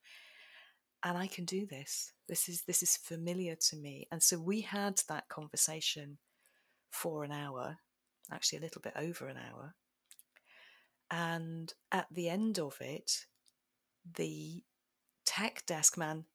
and 1.03 1.17
I 1.17 1.27
can 1.27 1.45
do 1.45 1.65
this. 1.65 2.13
This 2.27 2.49
is 2.49 2.63
this 2.63 2.83
is 2.83 2.97
familiar 2.97 3.55
to 3.55 3.77
me. 3.77 4.07
And 4.11 4.21
so 4.21 4.37
we 4.37 4.61
had 4.61 5.01
that 5.07 5.29
conversation 5.29 6.17
for 6.91 7.23
an 7.23 7.31
hour, 7.31 7.77
actually 8.31 8.59
a 8.59 8.61
little 8.61 8.81
bit 8.81 8.93
over 8.95 9.27
an 9.27 9.37
hour. 9.37 9.75
And 11.11 11.73
at 11.91 12.07
the 12.11 12.29
end 12.29 12.59
of 12.59 12.79
it, 12.81 13.25
the 14.15 14.63
tech 15.25 15.65
desk 15.65 15.97
man 15.97 16.25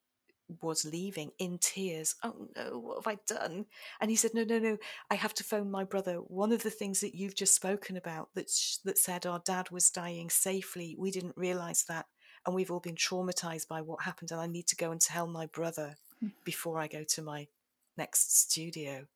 was 0.60 0.84
leaving 0.84 1.30
in 1.38 1.58
tears. 1.58 2.14
Oh 2.22 2.48
no, 2.56 2.78
what 2.78 3.04
have 3.04 3.06
I 3.06 3.18
done? 3.26 3.66
And 4.00 4.10
he 4.10 4.16
said, 4.16 4.32
No, 4.34 4.44
no, 4.44 4.58
no, 4.58 4.76
I 5.10 5.14
have 5.14 5.34
to 5.34 5.44
phone 5.44 5.70
my 5.70 5.84
brother. 5.84 6.16
One 6.16 6.52
of 6.52 6.62
the 6.62 6.70
things 6.70 7.00
that 7.00 7.14
you've 7.14 7.34
just 7.34 7.54
spoken 7.54 7.96
about 7.96 8.28
that, 8.34 8.50
sh- 8.50 8.76
that 8.84 8.98
said 8.98 9.26
our 9.26 9.40
dad 9.44 9.70
was 9.70 9.90
dying 9.90 10.30
safely, 10.30 10.96
we 10.98 11.10
didn't 11.10 11.36
realize 11.36 11.84
that. 11.88 12.06
And 12.46 12.54
we've 12.54 12.70
all 12.70 12.80
been 12.80 12.94
traumatized 12.94 13.68
by 13.68 13.80
what 13.80 14.02
happened. 14.02 14.30
And 14.30 14.40
I 14.40 14.46
need 14.46 14.66
to 14.68 14.76
go 14.76 14.90
and 14.90 15.00
tell 15.00 15.26
my 15.26 15.46
brother 15.46 15.96
hmm. 16.20 16.28
before 16.44 16.78
I 16.78 16.88
go 16.88 17.04
to 17.04 17.22
my 17.22 17.48
next 17.96 18.38
studio. 18.38 19.06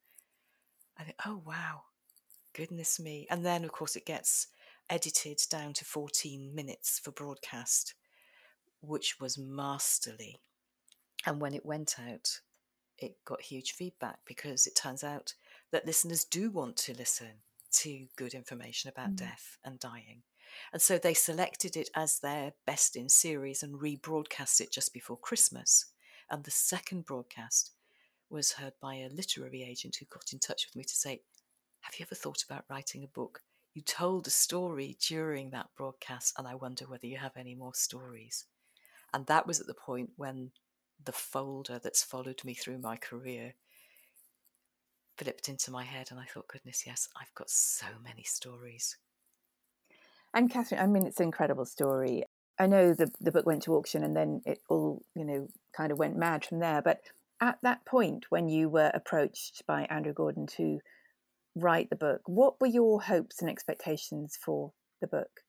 I 0.99 1.05
think, 1.05 1.17
Oh, 1.27 1.43
wow, 1.45 1.83
goodness 2.55 2.99
me. 2.99 3.27
And 3.31 3.45
then, 3.45 3.65
of 3.65 3.73
course, 3.73 3.97
it 3.97 4.07
gets 4.07 4.49
edited 4.89 5.39
down 5.51 5.75
to 5.75 5.85
14 5.85 6.55
minutes 6.55 6.99
for 6.99 7.11
broadcast, 7.11 7.95
which 8.81 9.21
was 9.21 9.37
masterly 9.37 10.41
and 11.29 11.43
when 11.43 11.53
it 11.53 11.67
went 11.67 11.97
out, 12.01 12.41
it 12.97 13.19
got 13.27 13.43
huge 13.43 13.73
feedback 13.73 14.21
because 14.27 14.67
it 14.67 14.75
turns 14.75 15.05
out 15.05 15.35
that 15.71 15.85
listeners 15.85 16.25
do 16.25 16.51
want 16.51 16.79
to 16.79 16.95
listen 16.95 17.43
to 17.71 18.07
good 18.17 18.33
information 18.33 18.89
about 18.89 19.11
mm. 19.11 19.17
death 19.17 19.59
and 19.63 19.79
dying. 19.79 20.23
And 20.73 20.81
so 20.81 20.97
they 20.97 21.13
selected 21.13 21.77
it 21.77 21.91
as 21.95 22.21
their 22.21 22.55
best 22.67 22.97
in 22.97 23.11
series 23.11 23.63
and 23.63 23.79
rebroadcast 23.79 24.63
it 24.63 24.73
just 24.73 24.95
before 24.95 25.19
Christmas. 25.19 25.93
And 26.31 26.45
the 26.45 26.51
second 26.51 27.05
broadcast 27.05 27.73
was 28.31 28.53
heard 28.53 28.73
by 28.81 28.95
a 28.95 29.11
literary 29.11 29.63
agent 29.63 29.97
who 30.01 30.07
got 30.07 30.33
in 30.33 30.39
touch 30.39 30.67
with 30.67 30.77
me 30.77 30.85
to 30.85 30.97
say, 30.97 31.21
Have 31.83 31.99
you 31.99 32.07
ever 32.07 32.15
thought 32.15 32.43
about 32.43 32.65
writing 32.71 33.05
a 33.05 33.09
book? 33.09 33.43
You 33.75 33.83
told 33.83 34.27
a 34.27 34.31
story 34.31 34.97
during 35.07 35.51
that 35.51 35.69
broadcast, 35.77 36.33
and 36.39 36.49
I 36.49 36.55
wonder 36.55 36.87
whether 36.87 37.07
you 37.07 37.19
have 37.19 37.37
any 37.37 37.55
more 37.55 37.75
stories. 37.75 38.47
And 39.13 39.27
that 39.27 39.47
was 39.47 39.61
at 39.61 39.67
the 39.67 39.75
point 39.75 40.11
when 40.17 40.53
the 41.05 41.13
folder 41.13 41.79
that's 41.83 42.03
followed 42.03 42.45
me 42.45 42.55
through 42.55 42.79
my 42.79 42.97
career 42.97 43.55
flipped 45.19 45.49
into 45.49 45.71
my 45.71 45.85
head 45.85 46.09
and 46.11 46.21
I 46.21 46.25
thought, 46.25 46.49
goodness, 46.49 46.85
yes, 46.87 47.09
I've 47.21 47.35
got 47.35 47.51
so 47.51 47.87
many 48.03 48.23
stories. 48.23 48.97
And 50.33 50.51
Kathryn, 50.51 50.81
I 50.81 50.87
mean, 50.87 51.07
it's 51.07 51.19
an 51.19 51.25
incredible 51.25 51.67
story. 51.67 52.25
I 52.59 52.67
know 52.67 52.95
the, 52.95 53.11
the 53.21 53.33
book 53.33 53.47
went 53.47 53.63
to 53.65 53.75
auction 53.75 54.05
and 54.05 54.17
then 54.17 54.43
it 54.47 54.61
all, 54.69 55.03
you 55.15 55.25
know, 55.25 55.49
kind 55.77 55.91
of 55.91 55.99
went 55.99 56.17
mad 56.17 56.45
from 56.45 56.61
there. 56.61 56.83
But 56.83 57.01
at 57.41 57.59
that 57.63 57.85
point, 57.85 58.27
when 58.31 58.49
you 58.49 58.69
were 58.69 58.91
approached 58.95 59.65
by 59.67 59.85
Andrew 59.85 60.13
Gordon 60.13 60.47
to 60.59 60.81
write 61.55 61.91
the 61.91 61.97
book, 61.97 62.23
what 62.27 62.61
were 62.61 62.67
your 62.67 63.03
hopes 63.03 63.41
and 63.41 63.51
expectations 63.51 64.39
for 64.41 64.73
the 65.01 65.07
book? 65.07 65.43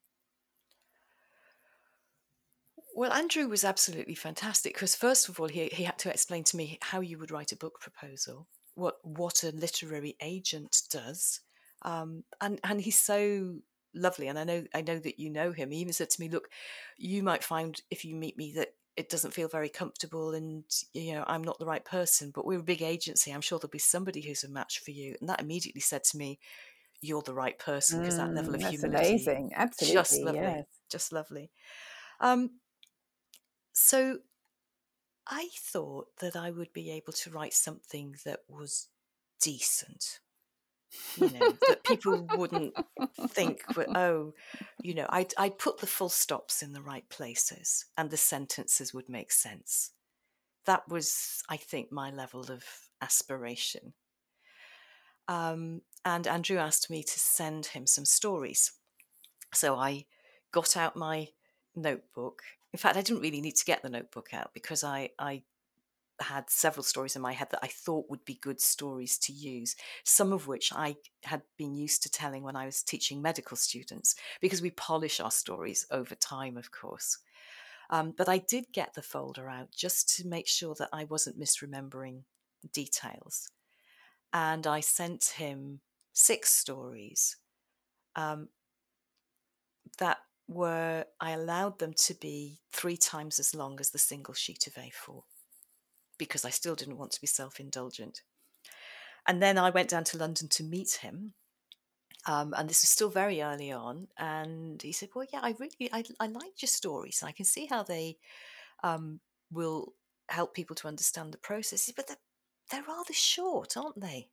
Well, 3.00 3.14
Andrew 3.14 3.48
was 3.48 3.64
absolutely 3.64 4.14
fantastic 4.14 4.74
because, 4.74 4.94
first 4.94 5.30
of 5.30 5.40
all, 5.40 5.48
he, 5.48 5.68
he 5.68 5.86
had 5.86 5.98
to 6.00 6.10
explain 6.10 6.44
to 6.44 6.58
me 6.58 6.78
how 6.82 7.00
you 7.00 7.18
would 7.18 7.32
write 7.32 7.54
a 7.54 7.56
book 7.56 7.80
proposal, 7.80 8.46
what 8.76 8.96
what 9.04 9.42
a 9.46 9.52
literary 9.52 10.18
agent 10.22 10.82
does, 10.92 11.40
um, 11.84 12.26
and 12.42 12.60
and 12.62 12.82
he's 12.82 13.00
so 13.00 13.60
lovely. 13.96 14.28
And 14.28 14.38
I 14.38 14.44
know 14.44 14.66
I 14.76 14.82
know 14.82 15.00
that 15.00 15.18
you 15.18 15.30
know 15.30 15.54
him. 15.54 15.72
He 15.72 15.78
even 15.78 15.94
said 15.94 16.10
to 16.10 16.20
me, 16.20 16.28
"Look, 16.28 16.50
you 16.98 17.24
might 17.24 17.42
find 17.42 17.82
if 17.90 18.04
you 18.04 18.18
meet 18.18 18.36
me 18.36 18.52
that 18.58 18.74
it 18.98 19.08
doesn't 19.08 19.34
feel 19.34 19.48
very 19.48 19.70
comfortable, 19.70 20.34
and 20.34 20.66
you 20.94 21.14
know 21.14 21.24
I'm 21.26 21.42
not 21.42 21.58
the 21.58 21.66
right 21.66 21.86
person. 21.86 22.32
But 22.36 22.46
we're 22.46 22.60
a 22.60 22.64
big 22.64 22.82
agency. 22.82 23.32
I'm 23.32 23.40
sure 23.40 23.60
there'll 23.60 23.70
be 23.70 23.80
somebody 23.80 24.20
who's 24.20 24.44
a 24.44 24.50
match 24.50 24.80
for 24.80 24.92
you." 24.92 25.16
And 25.22 25.30
that 25.30 25.40
immediately 25.40 25.80
said 25.80 26.04
to 26.04 26.18
me, 26.18 26.38
"You're 27.00 27.22
the 27.22 27.34
right 27.34 27.58
person," 27.58 28.02
because 28.02 28.16
mm, 28.16 28.18
that 28.18 28.36
level 28.36 28.56
of 28.56 28.60
that's 28.60 28.76
humility, 28.76 29.08
amazing, 29.08 29.52
absolutely, 29.56 29.94
just 29.94 30.22
lovely, 30.22 30.42
yes. 30.42 30.66
just 30.92 31.14
lovely. 31.14 31.50
Um, 32.20 32.60
so 33.80 34.20
I 35.26 35.50
thought 35.56 36.08
that 36.20 36.36
I 36.36 36.52
would 36.52 36.74
be 36.74 36.92
able 36.92 37.14
to 37.14 37.30
write 37.30 37.54
something 37.54 38.16
that 38.26 38.42
was 38.48 38.90
decent. 39.42 40.20
You 41.18 41.30
know, 41.30 41.54
that 41.68 41.84
people 41.84 42.28
wouldn't 42.36 42.74
think, 43.30 43.62
oh, 43.96 44.34
you 44.82 44.96
know, 44.96 45.06
I'd, 45.10 45.34
I'd 45.38 45.60
put 45.60 45.78
the 45.78 45.88
full 45.88 46.10
stops 46.10 46.62
in 46.62 46.74
the 46.74 46.82
right 46.82 47.08
places 47.10 47.86
and 47.98 48.10
the 48.10 48.18
sentences 48.18 48.94
would 48.94 49.08
make 49.08 49.32
sense. 49.32 49.92
That 50.66 50.90
was, 50.90 51.42
I 51.48 51.58
think, 51.58 51.92
my 51.92 52.10
level 52.12 52.52
of 52.52 52.64
aspiration. 53.02 53.94
Um, 55.28 55.82
and 56.04 56.28
Andrew 56.28 56.58
asked 56.58 56.90
me 56.90 57.04
to 57.04 57.20
send 57.20 57.68
him 57.68 57.86
some 57.86 58.06
stories. 58.06 58.74
So 59.54 59.76
I 59.76 60.06
got 60.52 60.76
out 60.76 60.96
my 60.96 61.30
notebook 61.76 62.42
in 62.74 62.80
fact, 62.80 62.98
I 62.98 63.02
didn't 63.02 63.22
really 63.22 63.42
need 63.42 63.56
to 63.56 63.66
get 63.66 63.82
the 63.82 63.90
notebook 63.90 64.34
out 64.34 64.52
because 64.54 64.84
I, 64.84 65.10
I 65.18 65.44
had 66.20 66.50
several 66.50 66.84
stories 66.84 67.16
in 67.16 67.22
my 67.22 67.34
head 67.34 67.50
that 67.52 67.64
I 67.64 67.68
thought 67.68 68.10
would 68.10 68.26
be 68.26 68.36
good 68.36 68.60
stories 68.62 69.18
to 69.20 69.34
use, 69.34 69.76
some 70.04 70.34
of 70.34 70.48
which 70.48 70.72
I 70.74 70.98
had 71.24 71.42
been 71.58 71.76
used 71.76 72.04
to 72.04 72.12
telling 72.12 72.44
when 72.44 72.56
I 72.56 72.66
was 72.66 72.84
teaching 72.84 73.22
medical 73.22 73.58
students, 73.58 74.16
because 74.42 74.62
we 74.62 74.72
polish 74.72 75.20
our 75.20 75.32
stories 75.32 75.86
over 75.92 76.16
time, 76.16 76.58
of 76.58 76.72
course. 76.72 77.20
Um, 77.90 78.14
but 78.16 78.30
I 78.30 78.38
did 78.38 78.66
get 78.72 78.94
the 78.94 79.02
folder 79.02 79.50
out 79.50 79.72
just 79.72 80.16
to 80.18 80.28
make 80.28 80.48
sure 80.48 80.76
that 80.78 80.90
I 80.94 81.06
wasn't 81.06 81.40
misremembering 81.40 82.22
details. 82.72 83.50
And 84.32 84.68
I 84.68 84.82
sent 84.82 85.34
him 85.38 85.80
six 86.14 86.52
stories 86.52 87.38
um, 88.16 88.50
that 89.98 90.20
were 90.50 91.06
I 91.22 91.32
allowed 91.32 91.78
them 91.78 91.94
to 91.94 92.16
be 92.16 92.60
three 92.74 92.98
times 92.98 93.40
as 93.40 93.54
long 93.54 93.80
as 93.80 93.92
the 93.92 94.00
single 94.00 94.34
sheet 94.34 94.66
of 94.66 94.74
A4 94.74 95.22
because 96.18 96.44
I 96.44 96.50
still 96.50 96.76
didn't 96.76 96.98
want 96.98 97.12
to 97.12 97.22
be 97.22 97.28
self 97.28 97.60
indulgent. 97.60 98.24
And 99.28 99.42
then 99.42 99.58
I 99.60 99.70
went 99.70 99.90
down 99.90 100.04
to 100.06 100.18
London 100.18 100.48
to 100.50 100.64
meet 100.64 101.00
him. 101.02 101.34
Um, 102.26 102.54
and 102.58 102.70
this 102.70 102.82
was 102.82 102.90
still 102.90 103.10
very 103.10 103.42
early 103.42 103.72
on. 103.72 104.08
And 104.18 104.82
he 104.82 104.92
said, 104.92 105.10
Well, 105.16 105.28
yeah, 105.32 105.40
I 105.44 105.56
really, 105.60 105.90
I, 105.94 106.04
I 106.20 106.28
like 106.28 106.62
your 106.62 106.68
stories. 106.68 107.20
And 107.22 107.30
I 107.30 107.32
can 107.32 107.46
see 107.46 107.68
how 107.68 107.84
they 107.84 108.18
um, 108.84 109.20
will 109.52 109.94
help 110.30 110.56
people 110.56 110.76
to 110.78 110.88
understand 110.88 111.32
the 111.32 111.38
process. 111.38 111.92
But 111.96 112.08
they're, 112.08 112.18
they're 112.72 112.84
rather 112.88 113.14
short, 113.14 113.78
aren't 113.78 114.02
they? 114.02 114.30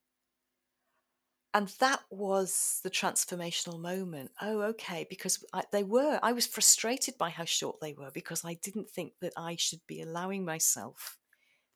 And 1.57 1.69
that 1.79 2.01
was 2.11 2.81
the 2.83 2.90
transformational 2.90 3.81
moment. 3.81 4.31
Oh 4.42 4.61
okay 4.61 5.07
because 5.09 5.42
I, 5.55 5.62
they 5.73 5.83
were 5.83 6.21
i 6.23 6.33
was 6.33 6.47
frustrated 6.47 7.16
by 7.16 7.31
how 7.31 7.47
short 7.47 7.81
they 7.81 7.95
were 7.95 8.11
because 8.12 8.45
i 8.45 8.55
didn't 8.55 8.90
think 8.90 9.14
that 9.23 9.33
i 9.37 9.57
should 9.57 9.81
be 9.87 10.03
allowing 10.03 10.45
myself 10.45 11.16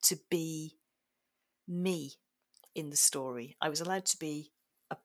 to 0.03 0.19
be 0.31 0.77
me 1.67 2.13
in 2.75 2.91
the 2.91 2.97
story. 2.97 3.57
I 3.61 3.69
was 3.69 3.81
allowed 3.81 4.05
to 4.07 4.19
be 4.19 4.53
a 4.91 4.97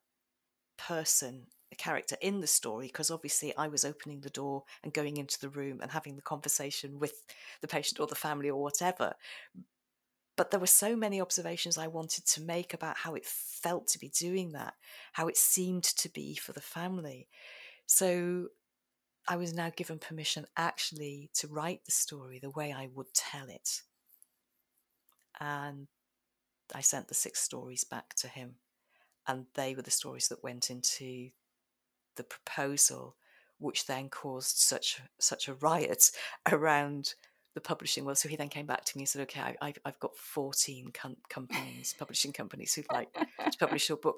person 0.77 1.47
a 1.71 1.75
character 1.75 2.15
in 2.21 2.41
the 2.41 2.47
story 2.47 2.87
because 2.87 3.09
obviously 3.09 3.55
i 3.57 3.67
was 3.67 3.83
opening 3.83 4.21
the 4.21 4.29
door 4.29 4.63
and 4.83 4.93
going 4.93 5.17
into 5.17 5.39
the 5.41 5.49
room 5.49 5.79
and 5.81 5.91
having 5.91 6.15
the 6.15 6.21
conversation 6.21 6.99
with 6.99 7.23
the 7.61 7.67
patient 7.67 7.99
or 7.99 8.05
the 8.05 8.13
family 8.13 8.51
or 8.51 8.61
whatever 8.61 9.15
but 10.35 10.51
there 10.51 10.59
were 10.59 10.67
so 10.67 10.95
many 10.95 11.21
observations 11.21 11.77
I 11.77 11.87
wanted 11.87 12.25
to 12.27 12.41
make 12.41 12.73
about 12.73 12.97
how 12.97 13.15
it 13.15 13.25
felt 13.25 13.87
to 13.87 13.99
be 13.99 14.09
doing 14.09 14.51
that, 14.51 14.73
how 15.13 15.27
it 15.27 15.37
seemed 15.37 15.83
to 15.83 16.09
be 16.09 16.35
for 16.35 16.51
the 16.51 16.61
family. 16.61 17.27
So 17.85 18.47
I 19.27 19.37
was 19.37 19.53
now 19.53 19.71
given 19.75 19.97
permission 19.97 20.45
actually 20.57 21.29
to 21.35 21.47
write 21.47 21.85
the 21.85 21.91
story 21.91 22.39
the 22.39 22.49
way 22.49 22.73
I 22.73 22.89
would 22.93 23.13
tell 23.13 23.47
it. 23.47 23.81
And 25.39 25.87
I 26.73 26.81
sent 26.81 27.07
the 27.07 27.15
six 27.15 27.41
stories 27.41 27.83
back 27.83 28.13
to 28.15 28.27
him, 28.27 28.55
and 29.27 29.45
they 29.53 29.73
were 29.73 29.81
the 29.81 29.91
stories 29.91 30.27
that 30.29 30.43
went 30.43 30.69
into 30.69 31.29
the 32.15 32.23
proposal, 32.23 33.15
which 33.59 33.85
then 33.85 34.09
caused 34.09 34.57
such 34.57 35.01
such 35.19 35.47
a 35.47 35.53
riot 35.53 36.11
around 36.51 37.15
the 37.55 37.61
publishing 37.61 38.05
world. 38.05 38.19
So 38.19 38.29
he 38.29 38.35
then 38.35 38.49
came 38.49 38.67
back 38.67 38.85
to 38.85 38.97
me 38.97 39.03
and 39.03 39.09
said, 39.09 39.23
"Okay, 39.23 39.41
I, 39.41 39.67
have 39.67 39.77
I've 39.85 39.99
got 39.99 40.15
fourteen 40.15 40.91
com- 40.93 41.17
companies, 41.29 41.95
publishing 41.97 42.31
companies 42.31 42.75
who'd 42.75 42.91
like 42.91 43.11
to 43.13 43.57
publish 43.57 43.89
your 43.89 43.97
book." 43.97 44.17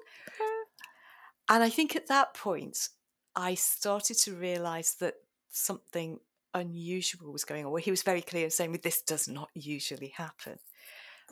And 1.48 1.62
I 1.62 1.70
think 1.70 1.96
at 1.96 2.08
that 2.08 2.34
point, 2.34 2.90
I 3.34 3.54
started 3.54 4.18
to 4.18 4.34
realise 4.34 4.92
that 4.94 5.14
something 5.50 6.18
unusual 6.52 7.32
was 7.32 7.44
going 7.44 7.64
on. 7.64 7.72
Well, 7.72 7.82
he 7.82 7.90
was 7.90 8.02
very 8.02 8.20
clear 8.20 8.44
in 8.44 8.50
saying, 8.50 8.78
"This 8.82 9.00
does 9.00 9.28
not 9.28 9.48
usually 9.54 10.12
happen." 10.16 10.58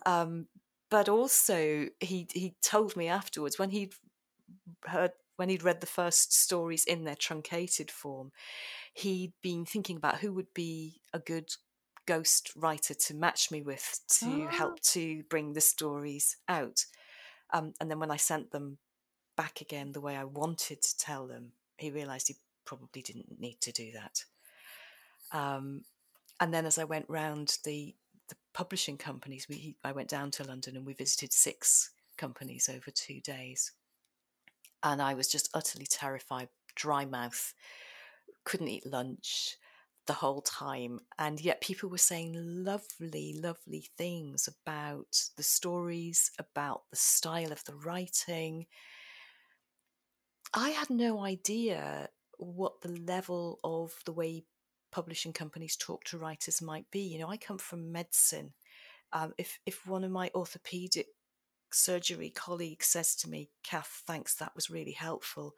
Um, 0.07 0.47
but 0.89 1.09
also, 1.09 1.89
he 2.01 2.29
he 2.33 2.55
told 2.63 2.97
me 2.97 3.09
afterwards 3.09 3.59
when 3.59 3.71
he'd 3.71 3.95
heard 4.85 5.11
when 5.37 5.49
he'd 5.49 5.63
read 5.63 5.81
the 5.81 5.87
first 5.87 6.33
stories 6.33 6.85
in 6.85 7.05
their 7.05 7.17
truncated 7.17 7.91
form, 7.91 8.33
he'd 8.95 9.35
been 9.43 9.65
thinking 9.67 9.97
about 9.97 10.19
who 10.19 10.33
would 10.33 10.53
be 10.55 11.01
a 11.13 11.19
good 11.19 11.51
ghost 12.07 12.53
writer 12.57 12.95
to 12.95 13.15
match 13.15 13.51
me 13.51 13.63
with 13.63 14.01
to 14.21 14.47
Ah. 14.47 14.51
help 14.51 14.81
to 14.81 15.23
bring 15.25 15.53
the 15.53 15.61
stories 15.61 16.37
out. 16.49 16.87
Um, 17.51 17.75
and 17.81 17.91
then 17.91 17.99
when 17.99 18.11
I 18.11 18.17
sent 18.17 18.51
them 18.51 18.79
back 19.37 19.61
again 19.61 19.93
the 19.93 20.01
way 20.01 20.17
I 20.17 20.25
wanted 20.25 20.83
to 20.83 20.97
tell 20.97 21.27
them, 21.27 21.53
he 21.79 21.91
realised 21.91 22.29
he 22.29 22.37
probably 22.65 23.03
didn't 23.03 23.39
need 23.41 23.61
to 23.61 23.73
do 23.73 23.93
that. 23.93 24.25
Um, 25.33 25.85
and 26.41 26.53
then 26.53 26.67
as 26.67 26.79
I 26.79 26.85
went 26.85 27.09
round 27.09 27.59
the 27.65 27.95
the 28.29 28.37
publishing 28.53 28.99
companies, 28.99 29.49
we 29.49 29.77
I 29.85 29.93
went 29.93 30.09
down 30.09 30.31
to 30.33 30.45
London 30.45 30.77
and 30.77 30.85
we 30.87 30.95
visited 30.95 31.33
six 31.33 31.91
companies 32.17 32.69
over 32.69 32.91
two 32.91 33.21
days, 33.21 33.73
and 34.83 35.01
I 35.01 35.15
was 35.15 35.29
just 35.29 35.49
utterly 35.55 35.87
terrified, 35.87 36.49
dry 36.75 37.05
mouth, 37.05 37.55
couldn't 38.45 38.69
eat 38.69 38.85
lunch 38.87 39.57
the 40.07 40.13
whole 40.13 40.41
time, 40.41 41.01
and 41.19 41.41
yet 41.41 41.61
people 41.61 41.89
were 41.89 41.99
saying 41.99 42.35
lovely, 42.37 43.35
lovely 43.41 43.89
things 43.97 44.49
about 44.49 45.23
the 45.37 45.43
stories, 45.43 46.31
about 46.39 46.83
the 46.91 46.97
style 46.97 47.53
of 47.53 47.65
the 47.65 47.75
writing. 47.75 48.67
I 50.55 50.71
had 50.71 50.91
no 50.91 51.21
idea 51.21 52.09
what 52.39 52.81
the 52.83 52.89
level 52.89 53.59
of 53.65 53.93
the 54.05 54.13
way 54.13 54.45
publishing 54.93 55.33
companies 55.33 55.77
talk 55.77 56.05
to 56.05 56.19
writers 56.19 56.63
might 56.63 56.91
be. 56.91 57.01
You 57.01 57.19
know, 57.19 57.29
I 57.29 57.37
come 57.37 57.59
from 57.59 57.93
medicine. 57.93 58.55
Um, 59.13 59.35
if 59.39 59.59
if 59.67 59.87
one 59.87 60.05
of 60.05 60.11
my 60.11 60.31
orthopedic 60.35 61.09
surgery 61.73 62.31
colleagues 62.31 62.87
says 62.87 63.15
to 63.17 63.29
me, 63.29 63.51
"Kath, 63.63 64.03
thanks, 64.07 64.35
that 64.37 64.55
was 64.55 64.71
really 64.71 64.93
helpful," 64.93 65.55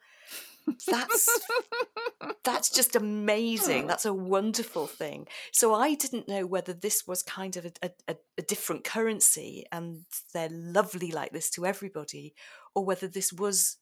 that's 0.87 1.29
that's 2.43 2.69
just 2.69 2.95
amazing. 2.95 3.87
That's 3.87 4.05
a 4.05 4.13
wonderful 4.13 4.87
thing. 4.87 5.27
So 5.51 5.73
I 5.73 5.95
didn't 5.95 6.27
know 6.27 6.45
whether 6.45 6.73
this 6.73 7.07
was 7.07 7.23
kind 7.23 7.57
of 7.57 7.65
a, 7.65 7.91
a, 8.07 8.15
a 8.37 8.41
different 8.41 8.83
currency 8.83 9.65
and 9.71 10.05
they're 10.33 10.49
lovely 10.51 11.11
like 11.11 11.31
this 11.31 11.49
to 11.51 11.65
everybody, 11.65 12.33
or 12.75 12.85
whether 12.85 13.07
this 13.07 13.31
was 13.33 13.77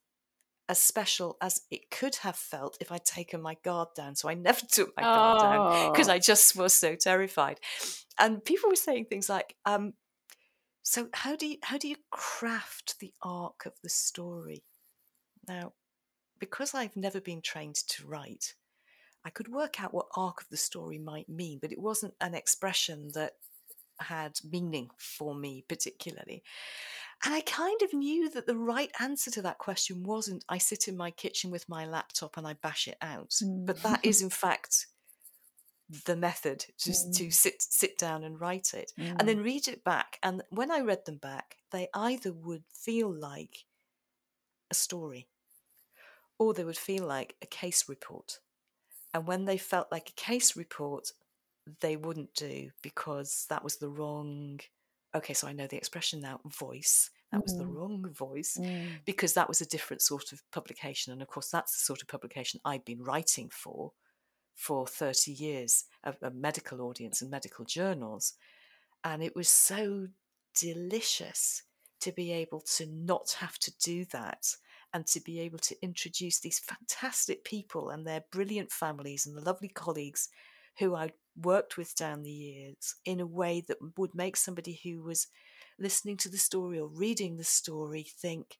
as 0.70 0.80
special 0.80 1.38
as 1.42 1.62
it 1.72 1.90
could 1.90 2.16
have 2.18 2.36
felt 2.36 2.78
if 2.82 2.92
I'd 2.92 3.06
taken 3.06 3.42
my 3.42 3.56
guard 3.64 3.90
down. 3.96 4.16
So 4.16 4.30
I 4.30 4.34
never 4.34 4.60
took 4.70 4.96
my 4.98 5.04
guard 5.04 5.40
down 5.42 5.92
because 5.92 6.10
Oh. 6.10 6.14
I 6.14 6.20
just 6.20 6.56
was 6.56 6.74
so 6.74 6.96
terrified. 6.96 7.60
And 8.20 8.44
people 8.44 8.70
were 8.70 8.76
saying 8.76 9.06
things 9.06 9.30
like, 9.30 9.56
um, 9.66 9.94
"So 10.84 11.08
how 11.14 11.36
do 11.36 11.46
you 11.48 11.58
how 11.64 11.78
do 11.78 11.88
you 11.88 11.98
craft 12.12 13.00
the 13.00 13.14
arc 13.22 13.66
of 13.66 13.74
the 13.84 13.90
story?" 13.90 14.64
Now, 15.48 15.74
because 16.40 16.74
I've 16.74 16.96
never 16.96 17.20
been 17.22 17.42
trained 17.42 17.76
to 17.76 18.06
write, 18.08 18.56
I 19.26 19.30
could 19.30 19.48
work 19.48 19.82
out 19.82 19.94
what 19.94 20.08
arc 20.16 20.42
of 20.42 20.50
the 20.50 20.58
story 20.58 20.98
might 20.98 21.28
mean, 21.30 21.60
but 21.60 21.72
it 21.72 21.80
wasn't 21.80 22.14
an 22.22 22.34
expression 22.34 23.10
that 23.14 23.34
had 24.00 24.40
meaning 24.50 24.90
for 24.98 25.34
me 25.34 25.64
particularly. 25.68 26.44
And 27.26 27.34
I 27.34 27.42
kind 27.42 27.82
of 27.82 27.94
knew 27.94 28.30
that 28.30 28.46
the 28.46 28.56
right 28.56 28.92
answer 29.00 29.32
to 29.32 29.42
that 29.42 29.58
question 29.58 30.04
wasn't 30.04 30.46
I 30.48 30.60
sit 30.60 30.88
in 30.88 30.96
my 30.96 31.10
kitchen 31.10 31.50
with 31.50 31.68
my 31.68 31.86
laptop 31.88 32.38
and 32.38 32.46
I 32.46 32.54
bash 32.54 32.88
it 32.88 32.98
out. 33.02 33.34
But 33.44 33.82
that 33.82 34.06
is 34.06 34.22
in 34.22 34.30
fact 34.30 34.86
the 36.06 36.16
method 36.16 36.66
just 36.78 37.12
to 37.16 37.24
Mm. 37.28 37.34
sit 37.34 37.62
sit 37.62 37.98
down 37.98 38.24
and 38.24 38.40
write 38.40 38.74
it 38.76 38.92
Mm. 39.00 39.16
and 39.20 39.28
then 39.28 39.40
read 39.42 39.68
it 39.68 39.84
back 39.84 40.20
and 40.22 40.44
when 40.50 40.70
I 40.70 40.82
read 40.82 41.06
them 41.06 41.18
back 41.18 41.58
they 41.72 41.88
either 41.94 42.32
would 42.34 42.66
feel 42.72 43.12
like 43.12 43.66
a 44.70 44.74
story 44.76 45.28
or 46.40 46.54
they 46.54 46.64
would 46.64 46.78
feel 46.78 47.06
like 47.06 47.36
a 47.42 47.46
case 47.48 47.88
report. 47.90 48.40
And 49.14 49.26
when 49.28 49.46
they 49.46 49.58
felt 49.58 49.92
like 49.92 50.10
a 50.10 50.22
case 50.22 50.56
report, 50.56 51.12
they 51.82 51.98
wouldn't 51.98 52.34
do 52.34 52.72
because 52.82 53.46
that 53.50 53.64
was 53.64 53.78
the 53.78 53.90
wrong. 53.90 54.60
Okay, 55.16 55.34
so 55.34 55.48
I 55.48 55.54
know 55.54 55.68
the 55.68 55.78
expression 55.78 56.22
now 56.22 56.40
voice. 56.46 57.10
That 57.32 57.44
was 57.44 57.58
the 57.58 57.66
Mm. 57.66 57.74
wrong 57.76 58.10
voice 58.14 58.58
Mm. 58.58 59.04
because 59.06 59.34
that 59.34 59.50
was 59.50 59.60
a 59.62 59.66
different 59.66 60.02
sort 60.02 60.32
of 60.32 60.50
publication. 60.52 61.12
And 61.12 61.22
of 61.22 61.28
course, 61.28 61.50
that's 61.50 61.74
the 61.74 61.80
sort 61.80 62.02
of 62.02 62.08
publication 62.08 62.62
I'd 62.64 62.86
been 62.86 63.04
writing 63.04 63.50
for 63.50 63.94
for 64.56 64.88
30 64.88 65.32
years 65.34 65.86
of 66.04 66.18
a 66.24 66.32
medical 66.32 66.82
audience 66.82 67.22
and 67.22 67.30
medical 67.30 67.66
journals. 67.66 68.34
And 69.04 69.22
it 69.24 69.36
was 69.36 69.50
so 69.50 70.10
delicious 70.60 71.64
to 72.00 72.12
be 72.12 72.32
able 72.32 72.62
to 72.62 72.86
not 72.86 73.34
have 73.34 73.58
to 73.60 73.72
do 73.78 74.06
that 74.06 74.56
and 74.94 75.06
to 75.08 75.20
be 75.20 75.40
able 75.40 75.60
to 75.60 75.76
introduce 75.82 76.40
these 76.40 76.60
fantastic 76.60 77.44
people 77.44 77.90
and 77.90 78.06
their 78.06 78.24
brilliant 78.32 78.72
families 78.72 79.26
and 79.26 79.36
the 79.36 79.42
lovely 79.42 79.70
colleagues 79.70 80.30
who 80.80 80.96
I'd 80.96 81.14
worked 81.36 81.78
with 81.78 81.96
down 81.96 82.24
the 82.24 82.32
years 82.32 82.96
in 83.06 83.20
a 83.20 83.26
way 83.26 83.64
that 83.68 83.78
would 83.98 84.16
make 84.16 84.38
somebody 84.38 84.80
who 84.84 85.02
was 85.02 85.28
listening 85.80 86.18
to 86.18 86.30
the 86.30 86.38
story 86.38 86.80
or 86.80 86.88
reading 86.88 87.38
the 87.38 87.44
story 87.44 88.04
think, 88.04 88.58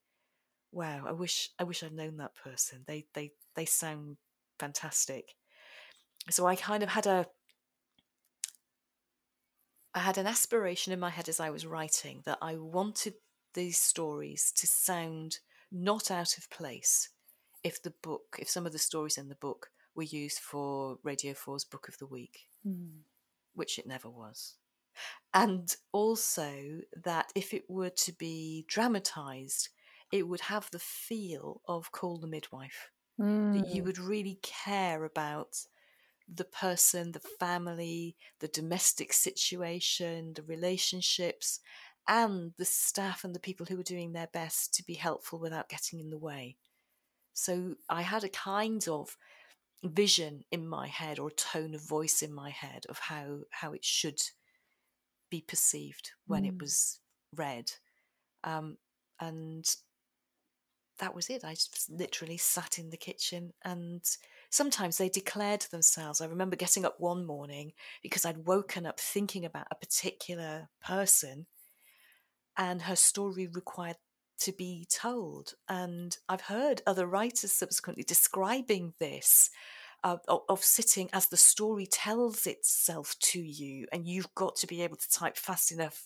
wow, 0.72 1.04
I 1.08 1.12
wish 1.12 1.50
I 1.60 1.64
wish 1.64 1.84
I'd 1.84 1.94
known 1.94 2.18
that 2.18 2.36
person. 2.36 2.84
They 2.88 3.06
they 3.14 3.32
they 3.56 3.66
sound 3.66 4.18
fantastic. 4.60 5.36
So 6.30 6.46
I 6.46 6.56
kind 6.56 6.84
of 6.84 6.90
had 6.90 7.08
a 7.08 7.28
I 9.94 10.00
had 10.00 10.18
an 10.18 10.28
aspiration 10.28 10.94
in 10.94 11.00
my 11.00 11.10
head 11.10 11.30
as 11.30 11.40
I 11.40 11.50
was 11.50 11.66
writing 11.66 12.22
that 12.26 12.38
I 12.42 12.56
wanted 12.56 13.16
these 13.54 13.80
stories 13.80 14.52
to 14.58 14.68
sound 14.68 15.40
not 15.72 16.12
out 16.12 16.38
of 16.38 16.50
place 16.50 17.10
if 17.64 17.82
the 17.82 17.92
book, 17.92 18.38
if 18.40 18.50
some 18.50 18.66
of 18.66 18.74
the 18.74 18.80
stories 18.80 19.18
in 19.18 19.30
the 19.30 19.36
book 19.36 19.72
were 19.96 20.04
used 20.04 20.40
for 20.40 21.00
Radio 21.04 21.34
4's 21.34 21.66
Book 21.66 21.88
of 21.90 21.98
the 21.98 22.08
Week, 22.08 22.48
Mm. 22.66 23.04
which 23.54 23.80
it 23.80 23.88
never 23.88 24.10
was. 24.10 24.56
And 25.34 25.76
also 25.92 26.82
that 27.04 27.32
if 27.36 27.54
it 27.54 27.70
were 27.70 27.90
to 27.92 28.14
be 28.14 28.66
dramatised, 28.68 29.70
it 30.12 30.28
would 30.28 30.42
have 30.42 30.70
the 30.72 30.80
feel 30.80 31.62
of 31.68 31.92
Call 31.92 32.20
the 32.20 32.28
Midwife 32.28 32.92
that 33.54 33.66
you 33.66 33.84
Mm. 33.84 33.86
would 33.86 34.00
really 34.00 34.40
care 34.44 35.06
about 35.06 35.66
the 36.28 36.46
person, 36.46 37.12
the 37.14 37.20
family, 37.20 38.18
the 38.40 38.48
domestic 38.50 39.14
situation, 39.14 40.34
the 40.36 40.44
relationships, 40.44 41.60
and 42.08 42.54
the 42.58 42.66
staff 42.66 43.24
and 43.24 43.36
the 43.36 43.40
people 43.40 43.66
who 43.66 43.78
were 43.78 43.84
doing 43.84 44.14
their 44.14 44.28
best 44.28 44.74
to 44.76 44.84
be 44.86 44.96
helpful 44.96 45.40
without 45.40 45.70
getting 45.70 46.00
in 46.00 46.10
the 46.10 46.18
way. 46.18 46.58
So 47.34 47.76
I 47.90 48.02
had 48.04 48.24
a 48.24 48.30
kind 48.30 48.88
of 48.88 49.18
vision 49.84 50.44
in 50.52 50.68
my 50.68 50.88
head 50.88 51.20
or 51.20 51.32
tone 51.32 51.76
of 51.76 51.82
voice 51.82 52.22
in 52.24 52.34
my 52.34 52.50
head 52.50 52.86
of 52.90 53.00
how 53.00 53.42
how 53.52 53.74
it 53.74 53.86
should 53.86 54.20
be 55.30 55.42
perceived 55.42 56.12
when 56.26 56.46
it 56.46 56.56
Mm. 56.56 56.60
was 56.60 57.00
read. 57.34 57.72
Um, 58.44 58.78
and 59.20 59.66
that 61.00 61.14
was 61.14 61.30
it. 61.30 61.44
I 61.44 61.54
just 61.54 61.90
literally 61.90 62.38
sat 62.38 62.80
in 62.80 62.90
the 62.90 62.98
kitchen 62.98 63.54
and 63.64 64.04
sometimes 64.50 64.98
they 64.98 65.10
declared 65.10 65.62
themselves. 65.62 66.22
I 66.22 66.26
remember 66.26 66.56
getting 66.56 66.86
up 66.86 67.00
one 67.00 67.26
morning 67.26 67.74
because 68.02 68.26
I'd 68.26 68.48
woken 68.48 68.86
up 68.86 69.00
thinking 69.00 69.46
about 69.46 69.68
a 69.70 69.76
particular 69.76 70.70
person 70.82 71.46
and 72.58 72.82
her 72.84 72.96
story 72.96 73.48
required 73.48 73.98
to 74.40 74.52
be 74.52 74.86
told. 74.90 75.54
And 75.68 76.18
I've 76.30 76.42
heard 76.42 76.82
other 76.86 77.08
writers 77.08 77.52
subsequently 77.52 78.04
describing 78.04 78.94
this. 79.00 79.50
Uh, 80.04 80.18
of, 80.28 80.64
sitting 80.64 81.10
as 81.12 81.26
the 81.28 81.36
story 81.36 81.88
tells 81.88 82.46
itself 82.46 83.16
to 83.20 83.42
you, 83.42 83.88
and 83.92 84.08
you've 84.08 84.34
got 84.36 84.56
to 84.56 84.68
be 84.68 84.84
able 84.84 84.96
to 84.96 85.10
type 85.10 85.36
fast 85.36 85.72
enough 85.72 86.06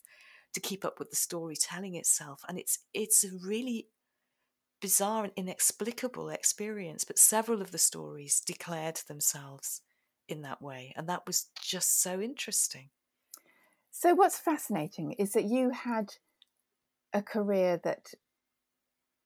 to 0.54 0.62
keep 0.62 0.86
up 0.86 0.98
with 0.98 1.10
the 1.10 1.16
story 1.18 1.56
telling 1.58 1.96
itself. 1.96 2.42
And 2.48 2.58
it's 2.58 2.80
it's 2.94 3.26
a 3.26 3.30
really 3.46 3.90
bizarre 4.82 5.26
and 5.26 5.34
inexplicable 5.36 6.30
experience, 6.30 7.04
but 7.04 7.20
several 7.20 7.62
of 7.62 7.72
the 7.72 7.78
stories 7.78 8.40
declared 8.40 9.02
themselves 9.08 9.82
in 10.28 10.42
that 10.42 10.62
way. 10.62 10.94
And 10.96 11.08
that 11.08 11.28
was 11.28 11.48
just 11.62 12.02
so 12.02 12.20
interesting. 12.20 12.90
So, 13.92 14.16
what's 14.16 14.40
fascinating 14.40 15.14
is 15.14 15.34
that 15.34 15.46
you 15.46 15.70
had 15.70 16.16
a 17.14 17.22
career 17.22 17.80
that 17.84 18.14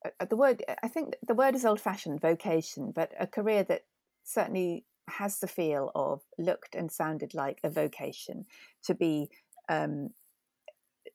uh, 0.06 0.10
uh, 0.20 0.26
the 0.26 0.36
word 0.36 0.64
I 0.84 0.88
think 0.88 1.16
the 1.26 1.36
word 1.36 1.56
is 1.56 1.66
old 1.66 1.82
fashioned 1.82 2.22
vocation, 2.22 2.92
but 2.94 3.12
a 3.20 3.28
career 3.28 3.64
that 3.64 3.82
certainly 4.24 4.86
has 5.08 5.40
the 5.40 5.48
feel 5.48 5.92
of 5.96 6.22
looked 6.38 6.76
and 6.76 6.92
sounded 6.92 7.34
like 7.34 7.60
a 7.64 7.70
vocation 7.70 8.46
to 8.84 8.96
be 8.96 9.30
um, 9.70 10.10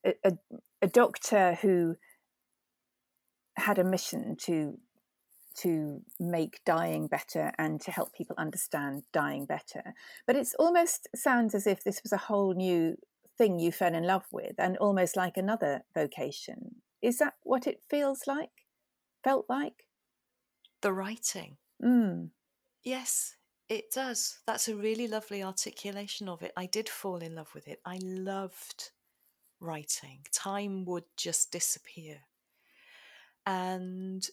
a, 0.05 0.13
a, 0.23 0.31
a 0.81 0.87
doctor 0.87 1.57
who 1.61 1.95
had 3.57 3.77
a 3.77 3.83
mission 3.83 4.35
to 4.39 4.77
to 5.53 6.01
make 6.17 6.61
dying 6.65 7.07
better 7.07 7.51
and 7.57 7.81
to 7.81 7.91
help 7.91 8.13
people 8.13 8.35
understand 8.39 9.03
dying 9.11 9.45
better. 9.45 9.93
But 10.25 10.37
it's 10.37 10.55
almost 10.57 11.09
sounds 11.13 11.53
as 11.53 11.67
if 11.67 11.83
this 11.83 12.01
was 12.03 12.13
a 12.13 12.17
whole 12.17 12.53
new 12.53 12.95
thing 13.37 13.59
you 13.59 13.71
fell 13.71 13.93
in 13.95 14.03
love 14.03 14.25
with 14.31 14.55
and 14.57 14.77
almost 14.77 15.15
like 15.15 15.37
another 15.37 15.83
vocation. 15.93 16.75
Is 17.01 17.17
that 17.17 17.33
what 17.43 17.67
it 17.67 17.81
feels 17.89 18.21
like? 18.27 18.65
Felt 19.23 19.45
like? 19.49 19.87
The 20.81 20.93
writing. 20.93 21.57
Mm. 21.83 22.29
Yes, 22.83 23.35
it 23.69 23.91
does. 23.91 24.39
That's 24.45 24.67
a 24.67 24.75
really 24.75 25.07
lovely 25.07 25.43
articulation 25.43 26.27
of 26.27 26.41
it. 26.41 26.51
I 26.57 26.65
did 26.65 26.89
fall 26.89 27.17
in 27.17 27.35
love 27.35 27.53
with 27.53 27.67
it. 27.67 27.79
I 27.85 27.99
loved 28.01 28.91
writing. 29.59 30.25
Time 30.33 30.85
would 30.85 31.05
just 31.17 31.51
disappear. 31.51 32.17
And 33.45 34.27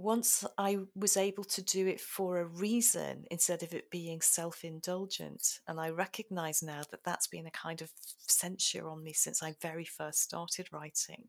once 0.00 0.44
I 0.56 0.78
was 0.94 1.16
able 1.16 1.44
to 1.44 1.62
do 1.62 1.86
it 1.86 2.00
for 2.00 2.38
a 2.38 2.44
reason 2.44 3.24
instead 3.30 3.62
of 3.62 3.72
it 3.72 3.90
being 3.90 4.20
self 4.20 4.64
indulgent, 4.64 5.60
and 5.66 5.80
I 5.80 5.90
recognize 5.90 6.62
now 6.62 6.82
that 6.90 7.04
that's 7.04 7.26
been 7.26 7.46
a 7.46 7.50
kind 7.50 7.80
of 7.82 7.90
censure 8.26 8.88
on 8.88 9.02
me 9.02 9.12
since 9.12 9.42
I 9.42 9.54
very 9.60 9.84
first 9.84 10.22
started 10.22 10.68
writing. 10.72 11.28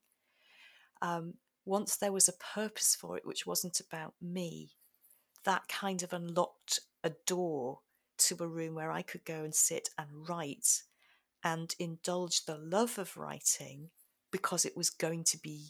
Um, 1.01 1.35
once 1.65 1.97
there 1.97 2.11
was 2.11 2.27
a 2.27 2.33
purpose 2.33 2.95
for 2.95 3.17
it, 3.17 3.25
which 3.25 3.45
wasn't 3.45 3.79
about 3.79 4.13
me, 4.21 4.71
that 5.45 5.67
kind 5.67 6.03
of 6.03 6.13
unlocked 6.13 6.79
a 7.03 7.11
door 7.25 7.79
to 8.17 8.35
a 8.39 8.47
room 8.47 8.75
where 8.75 8.91
I 8.91 9.01
could 9.01 9.23
go 9.23 9.43
and 9.43 9.55
sit 9.55 9.89
and 9.97 10.27
write 10.27 10.83
and 11.43 11.73
indulge 11.79 12.45
the 12.45 12.57
love 12.57 12.97
of 12.97 13.15
writing 13.15 13.89
because 14.31 14.65
it 14.65 14.75
was 14.75 14.89
going 14.89 15.23
to 15.25 15.37
be 15.37 15.69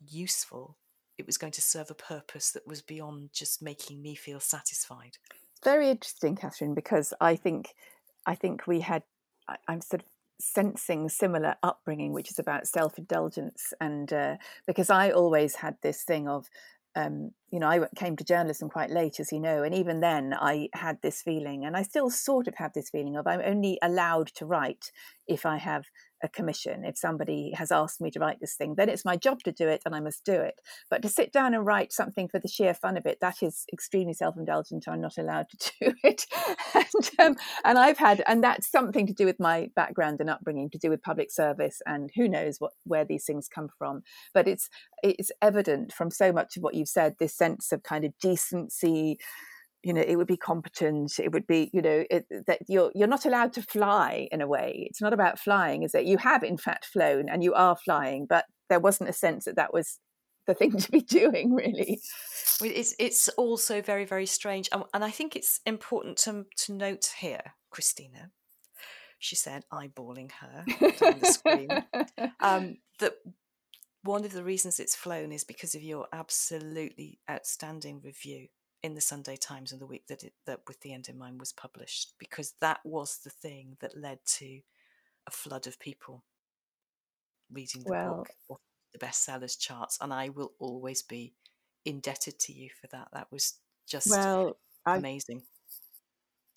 useful. 0.00 0.78
It 1.18 1.26
was 1.26 1.36
going 1.36 1.52
to 1.52 1.62
serve 1.62 1.90
a 1.90 1.94
purpose 1.94 2.50
that 2.52 2.66
was 2.66 2.80
beyond 2.80 3.30
just 3.32 3.60
making 3.60 4.00
me 4.00 4.14
feel 4.14 4.40
satisfied. 4.40 5.18
Very 5.64 5.90
interesting, 5.90 6.36
Kathryn, 6.36 6.74
because 6.74 7.12
I 7.20 7.36
think 7.36 7.74
I 8.26 8.34
think 8.34 8.66
we 8.66 8.80
had 8.80 9.02
I'm 9.66 9.80
sort 9.80 10.02
of 10.02 10.08
sensing 10.40 11.08
similar 11.08 11.56
upbringing, 11.62 12.12
which 12.12 12.30
is 12.30 12.38
about 12.38 12.68
self 12.68 12.98
indulgence, 12.98 13.72
and 13.80 14.12
uh, 14.12 14.36
because 14.66 14.90
I 14.90 15.10
always 15.10 15.56
had 15.56 15.76
this 15.82 16.04
thing 16.04 16.28
of 16.28 16.48
um, 16.96 17.32
you 17.50 17.60
know, 17.60 17.68
I 17.68 17.80
came 17.96 18.16
to 18.16 18.24
journalism 18.24 18.68
quite 18.68 18.90
late, 18.90 19.20
as 19.20 19.30
you 19.30 19.40
know, 19.40 19.62
and 19.62 19.74
even 19.74 20.00
then 20.00 20.34
I 20.34 20.68
had 20.72 21.00
this 21.00 21.22
feeling, 21.22 21.64
and 21.64 21.76
I 21.76 21.82
still 21.82 22.10
sort 22.10 22.48
of 22.48 22.56
have 22.56 22.72
this 22.72 22.90
feeling 22.90 23.16
of 23.16 23.26
I'm 23.26 23.42
only 23.44 23.78
allowed 23.82 24.28
to 24.34 24.46
write 24.46 24.90
if 25.26 25.46
I 25.46 25.58
have 25.58 25.86
a 26.22 26.28
commission. 26.28 26.84
If 26.84 26.98
somebody 26.98 27.52
has 27.54 27.70
asked 27.70 28.00
me 28.00 28.10
to 28.12 28.20
write 28.20 28.40
this 28.40 28.54
thing, 28.54 28.74
then 28.76 28.88
it's 28.88 29.04
my 29.04 29.16
job 29.16 29.40
to 29.44 29.52
do 29.52 29.68
it 29.68 29.82
and 29.84 29.94
I 29.94 30.00
must 30.00 30.24
do 30.24 30.34
it. 30.34 30.60
But 30.90 31.02
to 31.02 31.08
sit 31.08 31.32
down 31.32 31.54
and 31.54 31.64
write 31.64 31.92
something 31.92 32.28
for 32.28 32.38
the 32.38 32.48
sheer 32.48 32.74
fun 32.74 32.96
of 32.96 33.06
it, 33.06 33.18
that 33.20 33.42
is 33.42 33.64
extremely 33.72 34.14
self 34.14 34.36
indulgent. 34.36 34.88
I'm 34.88 35.00
not 35.00 35.18
allowed 35.18 35.46
to 35.50 35.72
do 35.80 35.94
it. 36.02 36.26
and, 36.74 37.10
um, 37.18 37.36
and 37.64 37.78
I've 37.78 37.98
had, 37.98 38.22
and 38.26 38.42
that's 38.42 38.70
something 38.70 39.06
to 39.06 39.12
do 39.12 39.24
with 39.24 39.40
my 39.40 39.68
background 39.74 40.20
and 40.20 40.30
upbringing, 40.30 40.70
to 40.70 40.78
do 40.78 40.90
with 40.90 41.02
public 41.02 41.30
service, 41.30 41.80
and 41.86 42.10
who 42.14 42.28
knows 42.28 42.56
what 42.58 42.72
where 42.84 43.04
these 43.04 43.24
things 43.24 43.48
come 43.48 43.68
from. 43.78 44.02
But 44.34 44.48
it's 44.48 44.68
it's 45.02 45.30
evident 45.42 45.92
from 45.92 46.10
so 46.10 46.32
much 46.32 46.56
of 46.56 46.62
what 46.62 46.74
you've 46.74 46.88
said, 46.88 47.14
this 47.18 47.36
sense 47.36 47.72
of 47.72 47.82
kind 47.82 48.04
of 48.04 48.12
decency 48.20 49.18
you 49.88 49.94
know 49.94 50.04
it 50.06 50.16
would 50.16 50.26
be 50.26 50.36
competent 50.36 51.18
it 51.18 51.32
would 51.32 51.46
be 51.46 51.70
you 51.72 51.80
know 51.80 52.04
it, 52.10 52.26
that 52.46 52.58
you're 52.68 52.92
you're 52.94 53.08
not 53.08 53.24
allowed 53.24 53.54
to 53.54 53.62
fly 53.62 54.28
in 54.30 54.42
a 54.42 54.46
way. 54.46 54.86
It's 54.90 55.00
not 55.00 55.14
about 55.14 55.38
flying 55.38 55.82
is 55.82 55.92
that 55.92 56.04
you 56.04 56.18
have 56.18 56.44
in 56.44 56.58
fact 56.58 56.84
flown 56.84 57.30
and 57.30 57.42
you 57.42 57.54
are 57.54 57.74
flying 57.74 58.26
but 58.28 58.44
there 58.68 58.80
wasn't 58.80 59.08
a 59.08 59.14
sense 59.14 59.46
that 59.46 59.56
that 59.56 59.72
was 59.72 59.98
the 60.46 60.52
thing 60.52 60.76
to 60.78 60.90
be 60.90 61.00
doing 61.00 61.54
really. 61.54 62.00
It's 62.60 62.94
it's 62.98 63.30
also 63.30 63.80
very 63.80 64.04
very 64.04 64.26
strange 64.26 64.68
and 64.72 65.04
i 65.04 65.10
think 65.10 65.34
it's 65.34 65.60
important 65.64 66.18
to 66.18 66.44
to 66.64 66.72
note 66.74 67.14
here 67.20 67.54
christina 67.70 68.30
she 69.18 69.36
said 69.36 69.64
eyeballing 69.72 70.30
her 70.32 70.64
on 71.06 71.18
the 71.20 71.26
screen 71.38 71.68
um, 72.40 72.76
that 72.98 73.14
one 74.02 74.24
of 74.24 74.32
the 74.32 74.44
reasons 74.44 74.78
it's 74.78 74.94
flown 74.94 75.32
is 75.32 75.44
because 75.44 75.74
of 75.74 75.82
your 75.82 76.06
absolutely 76.12 77.18
outstanding 77.30 78.00
review 78.02 78.48
in 78.82 78.94
the 78.94 79.00
Sunday 79.00 79.36
Times 79.36 79.72
in 79.72 79.78
the 79.78 79.86
week 79.86 80.06
that 80.08 80.22
it, 80.22 80.32
that 80.46 80.60
with 80.68 80.80
the 80.80 80.92
end 80.92 81.08
in 81.08 81.18
mind 81.18 81.40
was 81.40 81.52
published 81.52 82.14
because 82.18 82.54
that 82.60 82.80
was 82.84 83.18
the 83.24 83.30
thing 83.30 83.76
that 83.80 83.96
led 83.96 84.18
to 84.24 84.60
a 85.26 85.30
flood 85.30 85.66
of 85.66 85.80
people 85.80 86.24
reading 87.52 87.82
the 87.82 87.90
well, 87.90 88.26
book 88.48 88.60
the 88.92 88.98
bestsellers 88.98 89.58
charts 89.58 89.98
and 90.00 90.12
I 90.12 90.28
will 90.30 90.52
always 90.58 91.02
be 91.02 91.34
indebted 91.84 92.38
to 92.40 92.52
you 92.52 92.70
for 92.80 92.86
that. 92.88 93.08
That 93.12 93.30
was 93.30 93.54
just 93.86 94.10
well, 94.10 94.56
amazing. 94.86 95.38
I, 95.38 95.58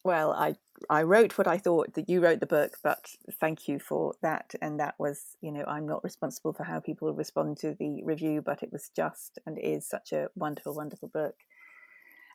well 0.03 0.31
I 0.31 0.55
I 0.89 1.03
wrote 1.03 1.37
what 1.37 1.47
I 1.47 1.57
thought 1.57 1.93
that 1.93 2.09
you 2.09 2.21
wrote 2.21 2.39
the 2.39 2.45
book 2.45 2.77
but 2.83 3.11
thank 3.39 3.67
you 3.67 3.79
for 3.79 4.13
that 4.21 4.55
and 4.61 4.79
that 4.79 4.95
was 4.97 5.37
you 5.41 5.51
know 5.51 5.63
I'm 5.67 5.87
not 5.87 6.03
responsible 6.03 6.53
for 6.53 6.63
how 6.63 6.79
people 6.79 7.13
respond 7.13 7.57
to 7.57 7.75
the 7.79 8.03
review 8.03 8.41
but 8.41 8.63
it 8.63 8.71
was 8.71 8.89
just 8.95 9.39
and 9.45 9.59
is 9.59 9.87
such 9.87 10.11
a 10.11 10.29
wonderful 10.35 10.73
wonderful 10.73 11.09
book 11.09 11.35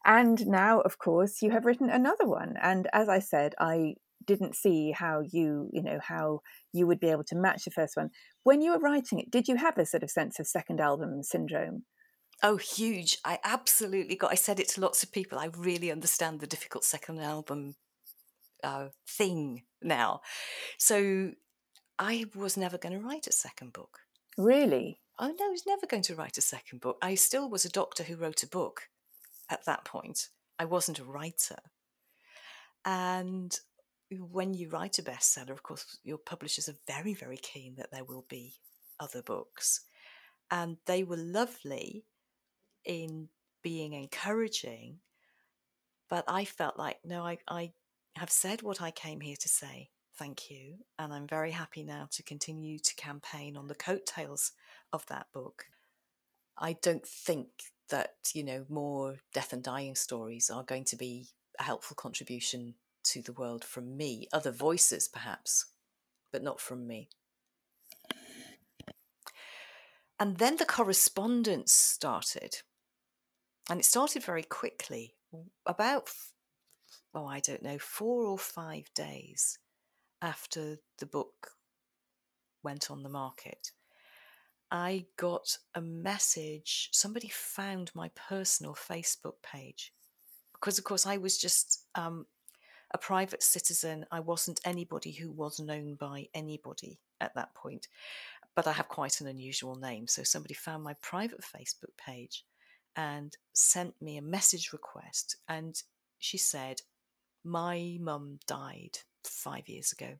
and 0.06 0.46
now, 0.46 0.80
of 0.80 0.98
course, 0.98 1.42
you 1.42 1.50
have 1.50 1.66
written 1.66 1.90
another 1.90 2.26
one. 2.26 2.54
And 2.62 2.88
as 2.92 3.08
I 3.08 3.18
said, 3.18 3.54
I 3.58 3.96
didn't 4.24 4.54
see 4.54 4.92
how 4.92 5.20
you, 5.20 5.68
you 5.72 5.82
know, 5.82 5.98
how 6.00 6.40
you 6.72 6.86
would 6.86 7.00
be 7.00 7.10
able 7.10 7.24
to 7.24 7.36
match 7.36 7.64
the 7.64 7.72
first 7.72 7.96
one. 7.96 8.10
When 8.44 8.62
you 8.62 8.70
were 8.70 8.78
writing 8.78 9.18
it, 9.18 9.30
did 9.30 9.48
you 9.48 9.56
have 9.56 9.76
a 9.76 9.84
sort 9.84 10.04
of 10.04 10.10
sense 10.10 10.38
of 10.38 10.46
second 10.46 10.80
album 10.80 11.24
syndrome? 11.24 11.84
Oh, 12.40 12.56
huge. 12.56 13.18
I 13.24 13.40
absolutely 13.44 14.14
got, 14.14 14.30
I 14.30 14.36
said 14.36 14.60
it 14.60 14.68
to 14.70 14.80
lots 14.80 15.02
of 15.02 15.10
people. 15.10 15.38
I 15.38 15.50
really 15.56 15.90
understand 15.90 16.38
the 16.38 16.46
difficult 16.46 16.84
second 16.84 17.20
album 17.20 17.74
uh, 18.62 18.88
thing 19.08 19.62
now. 19.82 20.20
So 20.78 21.32
I 21.98 22.26
was 22.34 22.56
never 22.56 22.78
going 22.78 22.94
to 22.94 23.04
write 23.04 23.26
a 23.26 23.32
second 23.32 23.72
book. 23.72 23.98
Really? 24.38 25.00
Oh, 25.18 25.34
no, 25.36 25.46
I 25.46 25.50
was 25.50 25.66
never 25.66 25.86
going 25.86 26.02
to 26.04 26.14
write 26.14 26.38
a 26.38 26.42
second 26.42 26.80
book. 26.80 26.98
I 27.02 27.16
still 27.16 27.48
was 27.50 27.64
a 27.64 27.70
doctor 27.70 28.04
who 28.04 28.16
wrote 28.16 28.42
a 28.42 28.48
book 28.48 28.82
at 29.50 29.64
that 29.66 29.84
point. 29.84 30.28
I 30.58 30.64
wasn't 30.64 30.98
a 30.98 31.04
writer. 31.04 31.58
And 32.84 33.58
when 34.10 34.54
you 34.54 34.68
write 34.68 34.98
a 34.98 35.02
bestseller, 35.02 35.50
of 35.50 35.62
course, 35.62 35.98
your 36.04 36.18
publishers 36.18 36.68
are 36.68 36.76
very, 36.86 37.14
very 37.14 37.36
keen 37.36 37.74
that 37.76 37.90
there 37.90 38.04
will 38.04 38.24
be 38.28 38.54
other 39.00 39.22
books. 39.22 39.80
And 40.50 40.76
they 40.86 41.02
were 41.02 41.16
lovely 41.16 42.04
in 42.84 43.28
being 43.62 43.92
encouraging. 43.92 44.98
But 46.08 46.24
I 46.28 46.44
felt 46.44 46.78
like, 46.78 46.98
no, 47.04 47.26
I, 47.26 47.38
I 47.48 47.72
have 48.16 48.30
said 48.30 48.62
what 48.62 48.80
I 48.80 48.92
came 48.92 49.20
here 49.20 49.36
to 49.40 49.48
say. 49.48 49.90
Thank 50.16 50.50
you. 50.50 50.76
And 50.98 51.12
I'm 51.12 51.26
very 51.26 51.50
happy 51.50 51.82
now 51.82 52.08
to 52.12 52.22
continue 52.22 52.78
to 52.78 52.94
campaign 52.94 53.56
on 53.56 53.66
the 53.66 53.74
coattails 53.74 54.52
of 54.92 55.04
that 55.06 55.26
book. 55.34 55.66
I 56.56 56.74
don't 56.74 57.06
think 57.06 57.48
that 57.88 58.14
you 58.34 58.42
know 58.42 58.64
more 58.68 59.16
death 59.32 59.52
and 59.52 59.62
dying 59.62 59.94
stories 59.94 60.50
are 60.50 60.62
going 60.62 60.84
to 60.84 60.96
be 60.96 61.28
a 61.58 61.62
helpful 61.62 61.94
contribution 61.94 62.74
to 63.04 63.22
the 63.22 63.32
world 63.32 63.64
from 63.64 63.96
me 63.96 64.26
other 64.32 64.50
voices 64.50 65.08
perhaps 65.08 65.66
but 66.32 66.42
not 66.42 66.60
from 66.60 66.86
me. 66.86 67.08
And 70.18 70.38
then 70.38 70.56
the 70.56 70.64
correspondence 70.64 71.72
started. 71.72 72.58
And 73.70 73.80
it 73.80 73.84
started 73.84 74.22
very 74.22 74.42
quickly 74.42 75.14
about 75.66 76.08
oh 77.14 77.26
i 77.26 77.40
don't 77.40 77.62
know 77.62 77.78
4 77.78 78.24
or 78.24 78.38
5 78.38 78.94
days 78.94 79.58
after 80.22 80.78
the 80.98 81.06
book 81.06 81.52
went 82.62 82.90
on 82.90 83.02
the 83.02 83.08
market 83.08 83.72
I 84.70 85.06
got 85.16 85.56
a 85.74 85.80
message. 85.80 86.90
Somebody 86.92 87.28
found 87.28 87.90
my 87.94 88.10
personal 88.14 88.74
Facebook 88.74 89.34
page 89.42 89.92
because, 90.52 90.78
of 90.78 90.84
course, 90.84 91.06
I 91.06 91.18
was 91.18 91.38
just 91.38 91.84
um, 91.94 92.26
a 92.92 92.98
private 92.98 93.42
citizen. 93.42 94.06
I 94.10 94.20
wasn't 94.20 94.60
anybody 94.64 95.12
who 95.12 95.30
was 95.30 95.60
known 95.60 95.94
by 95.94 96.28
anybody 96.34 96.98
at 97.20 97.34
that 97.34 97.54
point, 97.54 97.88
but 98.54 98.66
I 98.66 98.72
have 98.72 98.88
quite 98.88 99.20
an 99.20 99.28
unusual 99.28 99.76
name. 99.76 100.08
So 100.08 100.22
somebody 100.22 100.54
found 100.54 100.82
my 100.82 100.94
private 101.02 101.42
Facebook 101.42 101.96
page 102.04 102.44
and 102.96 103.36
sent 103.52 104.00
me 104.00 104.16
a 104.16 104.22
message 104.22 104.72
request. 104.72 105.36
And 105.48 105.80
she 106.18 106.38
said, 106.38 106.80
My 107.44 107.98
mum 108.00 108.38
died 108.46 108.98
five 109.22 109.68
years 109.68 109.92
ago. 109.92 110.14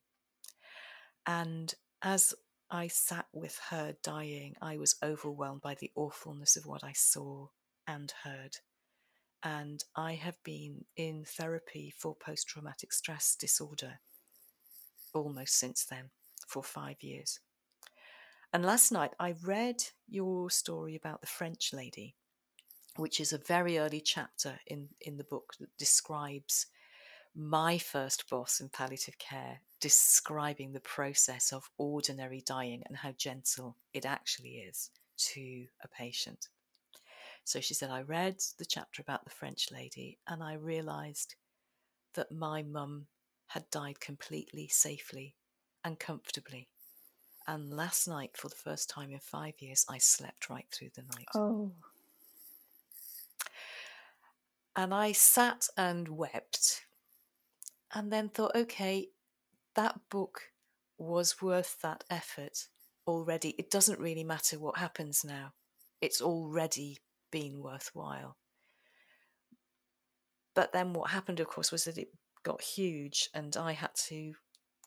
And 1.26 1.74
as 2.02 2.34
I 2.70 2.88
sat 2.88 3.26
with 3.32 3.58
her 3.70 3.96
dying. 4.02 4.56
I 4.60 4.76
was 4.76 4.96
overwhelmed 5.02 5.62
by 5.62 5.74
the 5.74 5.92
awfulness 5.94 6.56
of 6.56 6.66
what 6.66 6.82
I 6.82 6.92
saw 6.92 7.48
and 7.86 8.12
heard. 8.24 8.56
And 9.42 9.84
I 9.94 10.14
have 10.14 10.42
been 10.42 10.84
in 10.96 11.24
therapy 11.24 11.92
for 11.96 12.16
post 12.16 12.48
traumatic 12.48 12.92
stress 12.92 13.36
disorder 13.36 14.00
almost 15.14 15.54
since 15.54 15.84
then, 15.84 16.10
for 16.46 16.62
five 16.62 17.02
years. 17.02 17.40
And 18.52 18.64
last 18.64 18.92
night 18.92 19.12
I 19.18 19.34
read 19.42 19.82
your 20.08 20.50
story 20.50 20.96
about 20.96 21.20
the 21.20 21.26
French 21.26 21.72
lady, 21.72 22.14
which 22.96 23.20
is 23.20 23.32
a 23.32 23.38
very 23.38 23.78
early 23.78 24.00
chapter 24.00 24.58
in, 24.66 24.88
in 25.00 25.16
the 25.16 25.24
book 25.24 25.54
that 25.60 25.76
describes 25.78 26.66
my 27.36 27.76
first 27.76 28.28
boss 28.30 28.60
in 28.60 28.70
palliative 28.70 29.18
care 29.18 29.60
describing 29.80 30.72
the 30.72 30.80
process 30.80 31.52
of 31.52 31.70
ordinary 31.76 32.40
dying 32.40 32.82
and 32.86 32.96
how 32.96 33.12
gentle 33.12 33.76
it 33.92 34.06
actually 34.06 34.64
is 34.68 34.90
to 35.18 35.66
a 35.84 35.88
patient. 35.88 36.48
So 37.44 37.60
she 37.60 37.74
said, 37.74 37.90
I 37.90 38.02
read 38.02 38.36
the 38.58 38.64
chapter 38.64 39.02
about 39.02 39.24
the 39.24 39.30
French 39.30 39.68
lady 39.70 40.18
and 40.26 40.42
I 40.42 40.54
realized 40.54 41.34
that 42.14 42.32
my 42.32 42.62
mum 42.62 43.06
had 43.48 43.68
died 43.70 44.00
completely 44.00 44.66
safely 44.68 45.34
and 45.84 45.98
comfortably. 45.98 46.68
And 47.46 47.72
last 47.72 48.08
night, 48.08 48.36
for 48.36 48.48
the 48.48 48.56
first 48.56 48.90
time 48.90 49.12
in 49.12 49.20
five 49.20 49.54
years, 49.60 49.84
I 49.88 49.98
slept 49.98 50.50
right 50.50 50.66
through 50.72 50.90
the 50.96 51.02
night. 51.02 51.28
Oh. 51.34 51.70
And 54.74 54.92
I 54.92 55.12
sat 55.12 55.68
and 55.76 56.08
wept 56.08 56.86
and 57.96 58.12
then 58.12 58.28
thought, 58.28 58.54
okay, 58.54 59.08
that 59.74 59.98
book 60.10 60.42
was 60.98 61.40
worth 61.40 61.78
that 61.80 62.04
effort 62.10 62.68
already. 63.06 63.54
It 63.58 63.70
doesn't 63.70 63.98
really 63.98 64.22
matter 64.22 64.58
what 64.58 64.76
happens 64.76 65.24
now, 65.24 65.54
it's 66.02 66.20
already 66.20 66.98
been 67.32 67.62
worthwhile. 67.62 68.36
But 70.54 70.74
then 70.74 70.92
what 70.92 71.10
happened, 71.10 71.40
of 71.40 71.48
course, 71.48 71.72
was 71.72 71.84
that 71.84 71.96
it 71.96 72.08
got 72.42 72.60
huge 72.60 73.30
and 73.32 73.56
I 73.56 73.72
had 73.72 73.94
to 74.08 74.34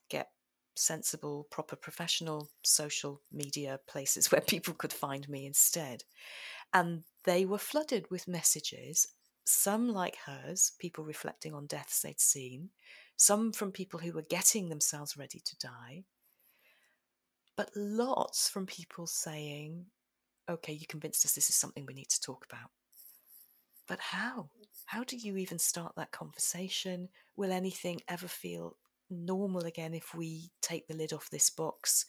get 0.07 0.29
sensible, 0.75 1.47
proper 1.49 1.75
professional 1.75 2.49
social 2.63 3.21
media 3.31 3.79
places 3.87 4.27
where 4.31 4.41
people 4.41 4.75
could 4.75 4.93
find 4.93 5.27
me 5.27 5.47
instead. 5.47 6.03
And 6.75 7.05
they 7.23 7.43
were 7.43 7.57
flooded 7.57 8.11
with 8.11 8.27
messages, 8.27 9.07
some 9.49 9.89
like 9.89 10.17
hers, 10.25 10.73
people 10.79 11.03
reflecting 11.03 11.53
on 11.53 11.65
deaths 11.65 12.01
they'd 12.01 12.19
seen, 12.19 12.69
some 13.17 13.51
from 13.51 13.71
people 13.71 13.99
who 13.99 14.13
were 14.13 14.21
getting 14.21 14.69
themselves 14.69 15.17
ready 15.17 15.41
to 15.43 15.57
die, 15.57 16.03
but 17.57 17.69
lots 17.75 18.47
from 18.47 18.65
people 18.65 19.05
saying, 19.05 19.85
okay, 20.49 20.73
you 20.73 20.87
convinced 20.87 21.25
us 21.25 21.33
this 21.33 21.49
is 21.49 21.55
something 21.55 21.85
we 21.85 21.93
need 21.93 22.09
to 22.09 22.21
talk 22.21 22.45
about. 22.49 22.69
But 23.87 23.99
how? 23.99 24.49
How 24.85 25.03
do 25.03 25.17
you 25.17 25.35
even 25.35 25.59
start 25.59 25.93
that 25.97 26.11
conversation? 26.11 27.09
Will 27.35 27.51
anything 27.51 27.99
ever 28.07 28.27
feel 28.27 28.77
normal 29.09 29.63
again 29.65 29.93
if 29.93 30.15
we 30.15 30.51
take 30.61 30.87
the 30.87 30.95
lid 30.95 31.11
off 31.11 31.29
this 31.29 31.49
box? 31.49 32.05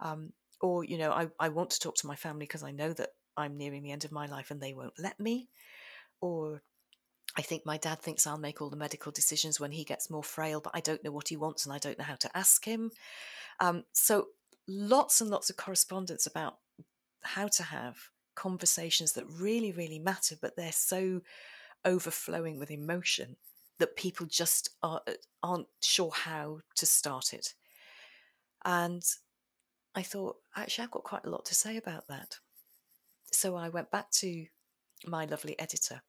Um, 0.00 0.32
or, 0.60 0.84
you 0.84 0.98
know, 0.98 1.12
I, 1.12 1.28
I 1.38 1.48
want 1.48 1.70
to 1.70 1.80
talk 1.80 1.94
to 1.96 2.06
my 2.06 2.16
family 2.16 2.46
because 2.46 2.62
I 2.62 2.72
know 2.72 2.92
that 2.92 3.10
I'm 3.36 3.56
nearing 3.56 3.82
the 3.82 3.92
end 3.92 4.04
of 4.04 4.12
my 4.12 4.26
life 4.26 4.50
and 4.50 4.60
they 4.60 4.74
won't 4.74 4.98
let 4.98 5.18
me. 5.18 5.48
Or 6.20 6.62
I 7.36 7.42
think 7.42 7.64
my 7.64 7.78
dad 7.78 8.00
thinks 8.00 8.26
I'll 8.26 8.38
make 8.38 8.60
all 8.60 8.68
the 8.68 8.76
medical 8.76 9.10
decisions 9.10 9.58
when 9.58 9.72
he 9.72 9.84
gets 9.84 10.10
more 10.10 10.22
frail, 10.22 10.60
but 10.60 10.72
I 10.74 10.80
don't 10.80 11.02
know 11.02 11.12
what 11.12 11.28
he 11.28 11.36
wants 11.36 11.64
and 11.64 11.72
I 11.74 11.78
don't 11.78 11.98
know 11.98 12.04
how 12.04 12.16
to 12.16 12.36
ask 12.36 12.64
him. 12.64 12.90
Um, 13.58 13.84
so, 13.92 14.28
lots 14.68 15.20
and 15.20 15.30
lots 15.30 15.48
of 15.50 15.56
correspondence 15.56 16.26
about 16.26 16.58
how 17.22 17.48
to 17.48 17.62
have 17.62 17.96
conversations 18.34 19.12
that 19.12 19.24
really, 19.28 19.72
really 19.72 19.98
matter, 19.98 20.36
but 20.40 20.56
they're 20.56 20.72
so 20.72 21.22
overflowing 21.84 22.58
with 22.58 22.70
emotion 22.70 23.36
that 23.78 23.96
people 23.96 24.26
just 24.26 24.70
are, 24.82 25.00
uh, 25.06 25.12
aren't 25.42 25.68
sure 25.80 26.12
how 26.12 26.60
to 26.76 26.86
start 26.86 27.32
it. 27.32 27.54
And 28.64 29.02
I 29.94 30.02
thought, 30.02 30.36
actually, 30.54 30.84
I've 30.84 30.90
got 30.90 31.04
quite 31.04 31.24
a 31.24 31.30
lot 31.30 31.44
to 31.46 31.54
say 31.54 31.76
about 31.76 32.08
that. 32.08 32.38
So 33.32 33.56
I 33.56 33.70
went 33.70 33.90
back 33.90 34.10
to 34.12 34.46
my 35.06 35.24
lovely 35.24 35.58
editor 35.58 36.02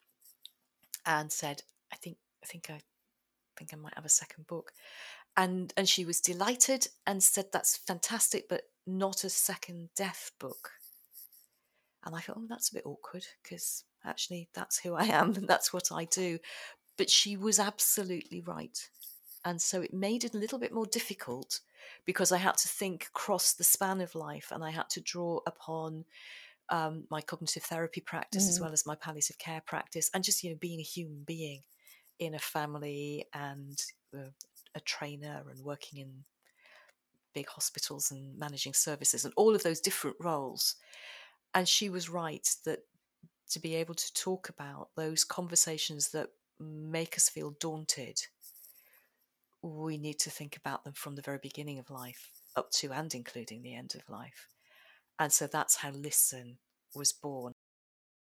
and 1.06 1.32
said, 1.32 1.64
I 1.92 1.96
think, 1.96 2.18
I 2.44 2.48
think 2.48 2.70
I 2.70 2.80
think 3.58 3.74
I 3.74 3.78
might 3.78 3.96
have 3.96 4.06
a 4.06 4.10
second 4.10 4.48
book. 4.48 4.72
And 5.36 5.74
and 5.78 5.88
she 5.88 6.06
was 6.06 6.20
delighted 6.20 6.88
and 7.06 7.24
said, 7.24 7.46
That's 7.52 7.78
fantastic, 7.78 8.48
but 8.50 8.64
not 8.86 9.24
a 9.24 9.30
second 9.30 9.90
death 9.96 10.32
book. 10.40 10.72
And 12.06 12.16
I 12.16 12.20
thought, 12.20 12.38
oh, 12.38 12.48
that's 12.50 12.70
a 12.70 12.74
bit 12.74 12.86
awkward 12.86 13.26
because 13.42 13.86
actually 14.06 14.50
that's 14.54 14.80
who 14.80 14.94
I 14.94 15.06
am 15.06 15.34
and 15.36 15.48
that's 15.48 15.72
what 15.72 15.92
I 15.92 16.06
do. 16.06 16.40
But 16.98 17.10
she 17.10 17.38
was 17.38 17.60
absolutely 17.60 18.42
right. 18.42 18.78
And 19.46 19.62
so 19.62 19.82
it 19.82 19.94
made 19.94 20.24
it 20.24 20.34
a 20.34 20.38
little 20.38 20.60
bit 20.60 20.74
more 20.74 20.86
difficult 20.86 21.62
because 22.06 22.32
I 22.32 22.38
had 22.38 22.58
to 22.58 22.68
think 22.68 23.08
across 23.08 23.54
the 23.54 23.64
span 23.64 24.02
of 24.02 24.16
life 24.16 24.50
and 24.52 24.64
I 24.64 24.72
had 24.72 24.90
to 24.92 25.02
draw 25.02 25.40
upon 25.46 26.06
um, 26.70 27.06
my 27.10 27.22
cognitive 27.22 27.64
therapy 27.64 28.02
practice 28.02 28.46
mm. 28.46 28.50
as 28.50 28.60
well 28.60 28.72
as 28.72 28.86
my 28.86 28.96
palliative 28.96 29.38
care 29.38 29.62
practice 29.66 30.10
and 30.14 30.24
just, 30.24 30.44
you 30.44 30.50
know, 30.50 30.58
being 30.60 30.80
a 30.80 30.84
human 30.84 31.24
being 31.26 31.62
in 32.20 32.36
a 32.36 32.40
family 32.40 33.26
and 33.34 33.82
uh, 34.16 34.30
a 34.76 34.80
trainer 34.82 35.44
and 35.50 35.64
working 35.64 36.00
in 36.00 36.24
big 37.34 37.48
hospitals 37.50 38.12
and 38.12 38.38
managing 38.38 38.74
services 38.74 39.26
and 39.26 39.34
all 39.36 39.56
of 39.56 39.64
those 39.64 39.80
different 39.80 40.16
roles 40.20 40.76
and 41.54 41.68
she 41.68 41.90
was 41.90 42.10
right 42.10 42.48
that 42.66 42.80
to 43.50 43.60
be 43.60 43.76
able 43.76 43.94
to 43.94 44.14
talk 44.14 44.50
about 44.50 44.90
those 44.96 45.24
conversations 45.24 46.10
that 46.12 46.30
make 46.60 47.16
us 47.16 47.30
feel 47.30 47.56
daunted, 47.60 48.20
we 49.62 49.98
need 49.98 50.20
to 50.20 50.30
think 50.30 50.58
about 50.58 50.84
them 50.84 50.94
from 50.94 51.16
the 51.16 51.22
very 51.22 51.40
beginning 51.42 51.80
of 51.80 51.90
life 51.90 52.32
up 52.56 52.72
to 52.72 52.92
and 52.92 53.14
including 53.14 53.62
the 53.62 53.76
end 53.76 53.94
of 53.96 54.10
life. 54.10 54.48
And 55.24 55.32
so 55.32 55.48
that's 55.48 55.78
how 55.78 55.92
Listen 55.92 56.58
was 56.94 57.14
born. 57.14 57.54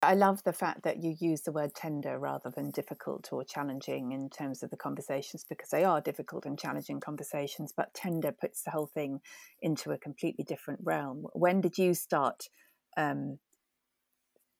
I 0.02 0.12
love 0.12 0.42
the 0.44 0.52
fact 0.52 0.82
that 0.82 1.02
you 1.02 1.16
use 1.18 1.40
the 1.40 1.50
word 1.50 1.74
tender 1.74 2.18
rather 2.18 2.50
than 2.50 2.70
difficult 2.70 3.30
or 3.32 3.44
challenging 3.44 4.12
in 4.12 4.28
terms 4.28 4.62
of 4.62 4.68
the 4.68 4.76
conversations 4.76 5.42
because 5.48 5.70
they 5.70 5.84
are 5.84 6.02
difficult 6.02 6.44
and 6.44 6.58
challenging 6.58 7.00
conversations, 7.00 7.72
but 7.74 7.94
tender 7.94 8.30
puts 8.30 8.62
the 8.62 8.72
whole 8.72 8.88
thing 8.92 9.22
into 9.62 9.90
a 9.90 9.96
completely 9.96 10.44
different 10.44 10.80
realm. 10.82 11.24
When 11.32 11.62
did 11.62 11.78
you 11.78 11.94
start 11.94 12.50
um, 12.98 13.38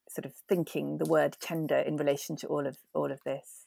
sort 0.09 0.25
of 0.25 0.33
thinking 0.49 0.97
the 0.97 1.11
word 1.11 1.37
tender 1.39 1.77
in 1.77 1.99
relation 1.99 2.35
to 2.37 2.47
all 2.47 2.67
of 2.67 2.79
all 2.95 3.13
of 3.13 3.23
this? 3.25 3.63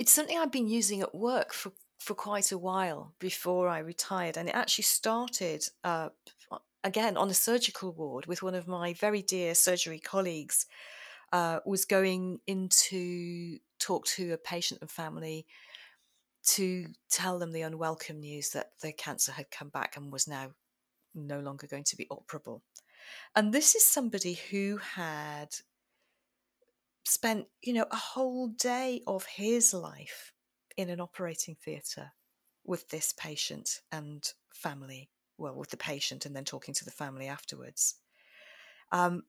It's 0.00 0.10
something 0.10 0.36
I've 0.36 0.50
been 0.50 0.66
using 0.66 1.00
at 1.00 1.14
work 1.14 1.52
for 1.52 1.70
for 2.00 2.14
quite 2.14 2.50
a 2.50 2.58
while 2.58 3.12
before 3.20 3.68
I 3.68 3.78
retired, 3.78 4.36
and 4.36 4.48
it 4.48 4.54
actually 4.54 4.84
started 4.84 5.62
uh, 5.84 6.08
again 6.84 7.16
on 7.16 7.30
a 7.30 7.34
surgical 7.34 7.92
ward 7.92 8.26
with 8.26 8.42
one 8.42 8.54
of 8.54 8.68
my 8.68 8.92
very 8.94 9.22
dear 9.22 9.54
surgery 9.54 9.98
colleagues. 9.98 10.66
Uh, 11.32 11.60
was 11.64 11.84
going 11.84 12.40
into 12.48 13.56
talk 13.78 14.04
to 14.04 14.32
a 14.32 14.36
patient 14.36 14.80
and 14.80 14.90
family 14.90 15.46
to 16.44 16.86
tell 17.08 17.38
them 17.38 17.52
the 17.52 17.62
unwelcome 17.62 18.18
news 18.18 18.50
that 18.50 18.72
the 18.82 18.92
cancer 18.92 19.30
had 19.30 19.48
come 19.50 19.68
back 19.68 19.96
and 19.96 20.12
was 20.12 20.26
now 20.26 20.50
no 21.14 21.40
longer 21.40 21.66
going 21.66 21.84
to 21.84 21.96
be 21.96 22.08
operable. 22.10 22.62
And 23.34 23.52
this 23.52 23.74
is 23.74 23.84
somebody 23.84 24.34
who 24.50 24.78
had 24.78 25.54
spent, 27.04 27.46
you 27.62 27.72
know, 27.72 27.86
a 27.90 27.96
whole 27.96 28.48
day 28.48 29.02
of 29.06 29.24
his 29.26 29.74
life 29.74 30.32
in 30.76 30.88
an 30.88 31.00
operating 31.00 31.56
theatre 31.56 32.12
with 32.64 32.88
this 32.88 33.12
patient 33.12 33.80
and 33.90 34.32
family. 34.52 35.10
Well, 35.40 35.54
with 35.54 35.70
the 35.70 35.76
patient 35.76 36.26
and 36.26 36.36
then 36.36 36.44
talking 36.44 36.74
to 36.74 36.84
the 36.84 36.90
family 36.90 37.26
afterwards. 37.26 37.94
Um, 38.92 39.22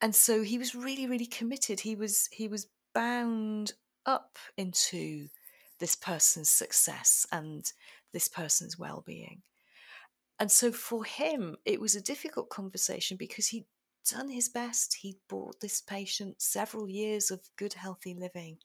and 0.00 0.14
so 0.14 0.42
he 0.42 0.58
was 0.58 0.74
really, 0.74 1.06
really 1.06 1.26
committed. 1.26 1.80
He 1.80 1.94
was 1.94 2.28
he 2.32 2.48
was 2.48 2.66
bound 2.94 3.72
up 4.06 4.38
into 4.56 5.28
this 5.78 5.94
person's 5.94 6.50
success 6.50 7.26
and 7.30 7.70
this 8.12 8.26
person's 8.26 8.78
well-being. 8.78 9.42
And 10.40 10.50
so 10.50 10.72
for 10.72 11.04
him, 11.04 11.56
it 11.64 11.80
was 11.80 11.94
a 11.94 12.00
difficult 12.00 12.48
conversation 12.48 13.16
because 13.16 13.48
he'd 13.48 13.66
done 14.10 14.28
his 14.28 14.48
best. 14.48 14.94
He'd 14.94 15.18
brought 15.28 15.60
this 15.60 15.80
patient 15.80 16.40
several 16.40 16.88
years 16.88 17.30
of 17.30 17.40
good, 17.56 17.74
healthy 17.74 18.14
living. 18.14 18.58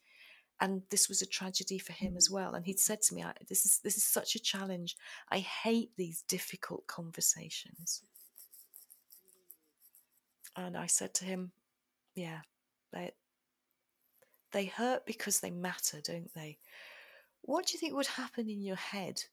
And 0.59 0.83
this 0.89 1.09
was 1.09 1.21
a 1.21 1.25
tragedy 1.25 1.77
for 1.77 1.93
him 1.93 2.15
as 2.15 2.29
mm. 2.29 2.33
well. 2.33 2.53
And 2.53 2.65
he'd 2.65 2.79
said 2.79 3.01
to 3.03 3.15
me, 3.15 3.25
"This 3.47 3.65
is 3.65 3.79
this 3.79 3.97
is 3.97 4.05
such 4.05 4.35
a 4.35 4.39
challenge. 4.39 4.95
I 5.29 5.39
hate 5.39 5.91
these 5.97 6.23
difficult 6.23 6.87
conversations." 6.87 8.03
And 10.55 10.77
I 10.77 10.85
said 10.85 11.13
to 11.15 11.25
him, 11.25 11.51
"Yeah, 12.15 12.41
they 12.91 13.11
they 14.51 14.65
hurt 14.65 15.05
because 15.05 15.39
they 15.39 15.51
matter, 15.51 15.99
don't 16.01 16.33
they? 16.33 16.59
What 17.41 17.65
do 17.65 17.73
you 17.73 17.79
think 17.79 17.93
would 17.93 18.07
happen 18.07 18.49
in 18.49 18.61
your 18.61 18.77
head 18.77 19.23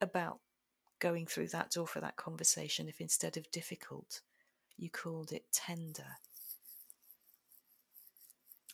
about 0.00 0.40
going 0.98 1.26
through 1.26 1.48
that 1.48 1.70
door 1.70 1.86
for 1.86 2.00
that 2.00 2.16
conversation 2.16 2.88
if 2.88 3.00
instead 3.00 3.36
of 3.36 3.50
difficult, 3.50 4.20
you 4.76 4.90
called 4.90 5.32
it 5.32 5.44
tender. 5.52 6.16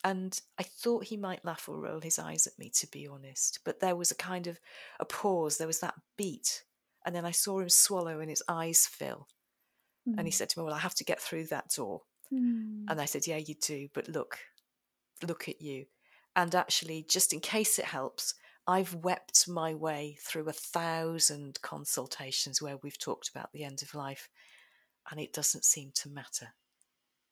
And 0.05 0.39
I 0.59 0.63
thought 0.63 1.05
he 1.05 1.17
might 1.17 1.43
laugh 1.43 1.67
or 1.67 1.79
roll 1.79 1.99
his 1.99 2.19
eyes 2.19 2.45
at 2.45 2.59
me, 2.59 2.69
to 2.75 2.87
be 2.91 3.07
honest. 3.07 3.61
But 3.65 3.79
there 3.79 3.95
was 3.95 4.11
a 4.11 4.15
kind 4.15 4.45
of 4.45 4.59
a 4.99 5.05
pause, 5.05 5.57
there 5.57 5.65
was 5.65 5.79
that 5.79 5.95
beat. 6.15 6.63
And 7.03 7.15
then 7.15 7.25
I 7.25 7.31
saw 7.31 7.59
him 7.59 7.69
swallow 7.69 8.19
and 8.19 8.29
his 8.29 8.43
eyes 8.47 8.85
fill. 8.85 9.27
Mm. 10.07 10.19
And 10.19 10.27
he 10.27 10.31
hmm. 10.31 10.35
said 10.35 10.49
to 10.49 10.59
me, 10.59 10.65
Well, 10.65 10.75
I 10.75 10.79
have 10.79 10.93
to 10.95 11.03
get 11.03 11.19
through 11.19 11.47
that 11.47 11.71
door. 11.75 12.03
Mm. 12.31 12.85
And 12.87 13.01
I 13.01 13.05
said, 13.05 13.25
Yeah, 13.25 13.37
you 13.37 13.55
do. 13.55 13.87
But 13.95 14.07
look, 14.07 14.37
look 15.27 15.49
at 15.49 15.59
you. 15.59 15.85
And 16.35 16.53
actually, 16.53 17.03
just 17.09 17.33
in 17.33 17.39
case 17.39 17.79
it 17.79 17.85
helps, 17.85 18.35
I've 18.67 18.93
wept 18.93 19.47
my 19.47 19.73
way 19.73 20.17
through 20.21 20.47
a 20.49 20.53
thousand 20.53 21.59
consultations 21.63 22.61
where 22.61 22.77
we've 22.77 22.99
talked 22.99 23.29
about 23.29 23.51
the 23.53 23.63
end 23.63 23.81
of 23.81 23.95
life, 23.95 24.29
and 25.09 25.19
it 25.19 25.33
doesn't 25.33 25.65
seem 25.65 25.91
to 25.95 26.09
matter. 26.09 26.53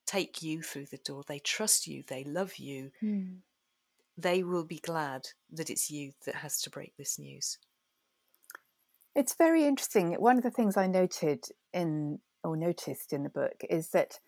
Take 0.06 0.42
you 0.42 0.62
through 0.62 0.88
the 0.88 0.98
door. 0.98 1.24
They 1.28 1.40
trust 1.40 1.88
you, 1.88 2.04
they 2.08 2.24
love 2.24 2.58
you. 2.58 2.92
Mm. 3.02 3.38
they 4.18 4.44
will 4.44 4.64
be 4.64 4.78
glad 4.78 5.28
that 5.52 5.70
it's 5.70 5.90
you 5.90 6.12
that 6.26 6.36
has 6.36 6.62
to 6.62 6.70
break 6.70 6.94
this 6.98 7.18
news. 7.18 7.58
It's 9.16 9.36
very 9.36 9.66
interesting. 9.66 10.14
One 10.14 10.38
of 10.38 10.44
the 10.44 10.52
things 10.52 10.78
I 10.78 10.88
noted 10.88 11.46
in 11.72 12.20
or 12.44 12.58
noticed 12.58 13.14
in 13.14 13.24
the 13.24 13.30
book 13.30 13.64
is 13.70 13.90
that 13.90 14.20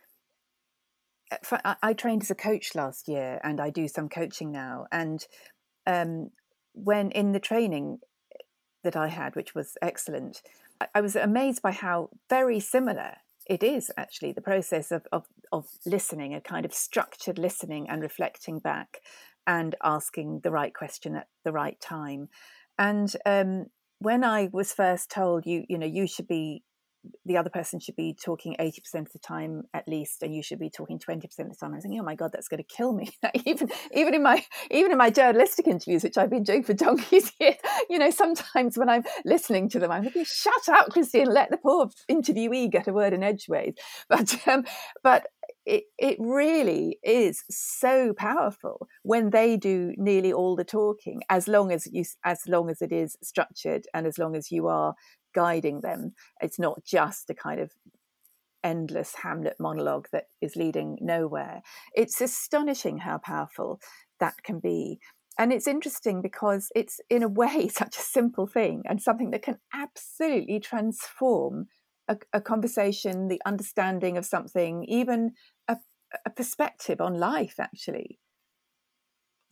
uh, 1.31 1.75
I 1.81 1.93
trained 1.93 2.23
as 2.23 2.31
a 2.31 2.35
coach 2.35 2.75
last 2.75 3.07
year 3.07 3.39
and 3.43 3.59
I 3.59 3.69
do 3.69 3.87
some 3.87 4.09
coaching 4.09 4.51
now. 4.51 4.85
And 4.91 5.25
um, 5.85 6.31
when 6.73 7.11
in 7.11 7.31
the 7.31 7.39
training 7.39 7.99
that 8.83 8.95
I 8.95 9.07
had, 9.07 9.35
which 9.35 9.55
was 9.55 9.77
excellent, 9.81 10.41
I 10.93 11.01
was 11.01 11.15
amazed 11.15 11.61
by 11.61 11.71
how 11.71 12.09
very 12.29 12.59
similar 12.59 13.17
it 13.45 13.63
is 13.63 13.91
actually 13.97 14.31
the 14.31 14.41
process 14.41 14.91
of, 14.91 15.05
of, 15.11 15.25
of 15.51 15.67
listening, 15.85 16.33
a 16.33 16.41
kind 16.41 16.65
of 16.65 16.73
structured 16.73 17.37
listening 17.37 17.87
and 17.89 18.01
reflecting 18.01 18.59
back 18.59 18.99
and 19.45 19.75
asking 19.83 20.41
the 20.43 20.51
right 20.51 20.73
question 20.73 21.15
at 21.15 21.27
the 21.43 21.51
right 21.51 21.79
time. 21.79 22.29
And 22.77 23.13
um, 23.25 23.67
when 23.99 24.23
I 24.23 24.49
was 24.51 24.73
first 24.73 25.09
told 25.09 25.45
you, 25.45 25.63
you 25.69 25.77
know, 25.77 25.85
you 25.85 26.07
should 26.07 26.27
be 26.27 26.63
the 27.25 27.37
other 27.37 27.49
person 27.49 27.79
should 27.79 27.95
be 27.95 28.13
talking 28.13 28.55
80% 28.59 28.77
of 29.01 29.11
the 29.13 29.19
time 29.19 29.63
at 29.73 29.87
least 29.87 30.23
and 30.23 30.33
you 30.33 30.43
should 30.43 30.59
be 30.59 30.69
talking 30.69 30.99
20% 30.99 31.23
of 31.23 31.49
the 31.49 31.55
time. 31.55 31.71
I 31.71 31.75
was 31.75 31.83
thinking 31.83 31.99
oh 31.99 32.03
my 32.03 32.15
god 32.15 32.31
that's 32.33 32.47
going 32.47 32.63
to 32.63 32.75
kill 32.75 32.93
me. 32.93 33.09
Even 33.45 33.69
even 33.93 34.13
in 34.13 34.23
my 34.23 34.43
even 34.71 34.91
in 34.91 34.97
my 34.97 35.09
journalistic 35.09 35.67
interviews 35.67 36.03
which 36.03 36.17
i've 36.17 36.29
been 36.29 36.43
doing 36.43 36.63
for 36.63 36.73
donkey's 36.85 37.31
years 37.39 37.55
you 37.89 37.99
know 37.99 38.09
sometimes 38.09 38.77
when 38.77 38.89
i'm 38.89 39.03
listening 39.23 39.69
to 39.69 39.79
them 39.79 39.91
i'm 39.91 40.03
thinking 40.03 40.23
shut 40.25 40.69
up 40.69 40.89
christine 40.89 41.31
let 41.31 41.49
the 41.51 41.57
poor 41.57 41.89
interviewee 42.09 42.71
get 42.71 42.87
a 42.87 42.93
word 42.93 43.13
in 43.13 43.23
edgeways. 43.23 43.75
But 44.09 44.47
um, 44.47 44.63
but 45.03 45.27
it, 45.65 45.85
it 45.97 46.17
really 46.19 46.99
is 47.03 47.43
so 47.49 48.13
powerful 48.13 48.87
when 49.03 49.31
they 49.31 49.57
do 49.57 49.93
nearly 49.97 50.31
all 50.31 50.55
the 50.55 50.63
talking 50.63 51.21
as 51.29 51.47
long 51.47 51.71
as 51.71 51.87
you 51.91 52.03
as 52.23 52.41
long 52.47 52.69
as 52.69 52.81
it 52.81 52.91
is 52.91 53.17
structured 53.23 53.85
and 53.93 54.05
as 54.05 54.17
long 54.17 54.35
as 54.35 54.51
you 54.51 54.67
are 54.67 54.93
guiding 55.35 55.81
them. 55.81 56.13
It's 56.41 56.57
not 56.57 56.83
just 56.83 57.29
a 57.29 57.35
kind 57.35 57.59
of 57.59 57.71
endless 58.63 59.13
Hamlet 59.21 59.57
monologue 59.59 60.07
that 60.11 60.25
is 60.41 60.55
leading 60.55 60.97
nowhere. 60.99 61.61
It's 61.93 62.19
astonishing 62.21 62.99
how 62.99 63.19
powerful 63.19 63.79
that 64.19 64.41
can 64.43 64.59
be. 64.59 64.99
And 65.37 65.51
it's 65.51 65.67
interesting 65.67 66.21
because 66.21 66.69
it's, 66.75 66.99
in 67.09 67.21
a 67.21 67.27
way, 67.27 67.67
such 67.71 67.97
a 67.97 68.01
simple 68.01 68.47
thing 68.47 68.83
and 68.87 69.01
something 69.01 69.31
that 69.31 69.43
can 69.43 69.59
absolutely 69.73 70.59
transform 70.59 71.67
a, 72.07 72.17
a 72.33 72.41
conversation, 72.41 73.27
the 73.27 73.41
understanding 73.45 74.17
of 74.17 74.25
something, 74.25 74.85
even 74.85 75.33
a, 75.67 75.77
a 76.25 76.29
perspective 76.29 77.01
on 77.01 77.19
life, 77.19 77.55
actually 77.59 78.19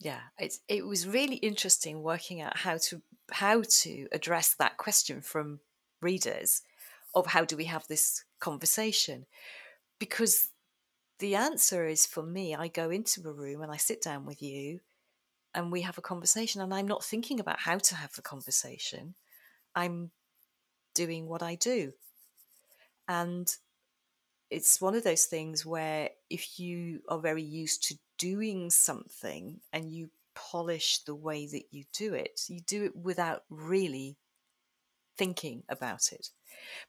yeah 0.00 0.20
it's 0.38 0.60
it 0.68 0.84
was 0.84 1.06
really 1.06 1.36
interesting 1.36 2.02
working 2.02 2.40
out 2.40 2.56
how 2.56 2.76
to 2.76 3.00
how 3.30 3.62
to 3.68 4.06
address 4.12 4.54
that 4.58 4.76
question 4.76 5.20
from 5.20 5.60
readers 6.04 6.62
of 7.14 7.26
how 7.26 7.44
do 7.44 7.56
we 7.56 7.64
have 7.64 7.86
this 7.88 8.24
conversation? 8.38 9.26
Because 9.98 10.50
the 11.18 11.34
answer 11.34 11.86
is 11.86 12.06
for 12.06 12.22
me 12.22 12.54
i 12.54 12.68
go 12.68 12.90
into 12.90 13.26
a 13.28 13.32
room 13.32 13.62
and 13.62 13.70
i 13.70 13.76
sit 13.76 14.02
down 14.02 14.26
with 14.26 14.42
you 14.42 14.80
and 15.54 15.70
we 15.70 15.82
have 15.82 15.96
a 15.98 16.02
conversation 16.02 16.60
and 16.60 16.74
i'm 16.74 16.88
not 16.88 17.04
thinking 17.04 17.38
about 17.40 17.60
how 17.60 17.78
to 17.78 17.94
have 17.94 18.12
the 18.14 18.22
conversation. 18.22 19.14
I'm 19.74 20.10
doing 20.94 21.26
what 21.26 21.42
i 21.42 21.54
do. 21.54 21.92
And 23.08 23.54
it's 24.50 24.80
one 24.80 24.94
of 24.94 25.04
those 25.04 25.24
things 25.24 25.66
where 25.66 26.10
if 26.30 26.58
you 26.58 27.00
are 27.08 27.18
very 27.18 27.42
used 27.42 27.84
to 27.88 27.98
doing 28.18 28.70
something 28.70 29.60
and 29.72 29.90
you 29.90 30.10
polish 30.34 30.98
the 31.04 31.14
way 31.14 31.46
that 31.46 31.64
you 31.70 31.84
do 31.92 32.12
it 32.14 32.42
you 32.48 32.60
do 32.60 32.84
it 32.84 32.96
without 32.96 33.44
really 33.48 34.16
thinking 35.16 35.62
about 35.68 36.12
it. 36.12 36.30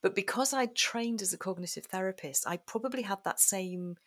But 0.02 0.16
because 0.16 0.54
I 0.54 0.68
trained 0.68 1.22
as 1.22 1.34
a 1.34 1.38
cognitive 1.38 1.86
therapist, 1.86 2.48
I 2.48 2.58
probably 2.58 3.02
had 3.02 3.20
that 3.24 3.40
same 3.40 3.98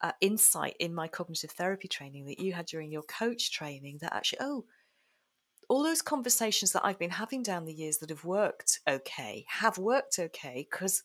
uh, 0.00 0.12
insight 0.20 0.76
in 0.78 0.94
my 0.94 1.08
cognitive 1.08 1.50
therapy 1.50 1.88
training 1.88 2.26
that 2.26 2.38
you 2.38 2.52
had 2.52 2.66
during 2.66 2.90
your 2.90 3.02
coach 3.02 3.52
training 3.52 3.98
that 4.00 4.14
actually, 4.14 4.38
oh, 4.40 4.64
all 5.68 5.82
those 5.82 6.02
conversations 6.02 6.72
that 6.72 6.84
I've 6.84 6.98
been 6.98 7.10
having 7.10 7.42
down 7.42 7.64
the 7.64 7.74
years 7.74 7.98
that 7.98 8.10
have 8.10 8.24
worked 8.24 8.80
okay 8.88 9.44
have 9.48 9.78
worked 9.78 10.18
okay 10.18 10.66
because 10.70 11.02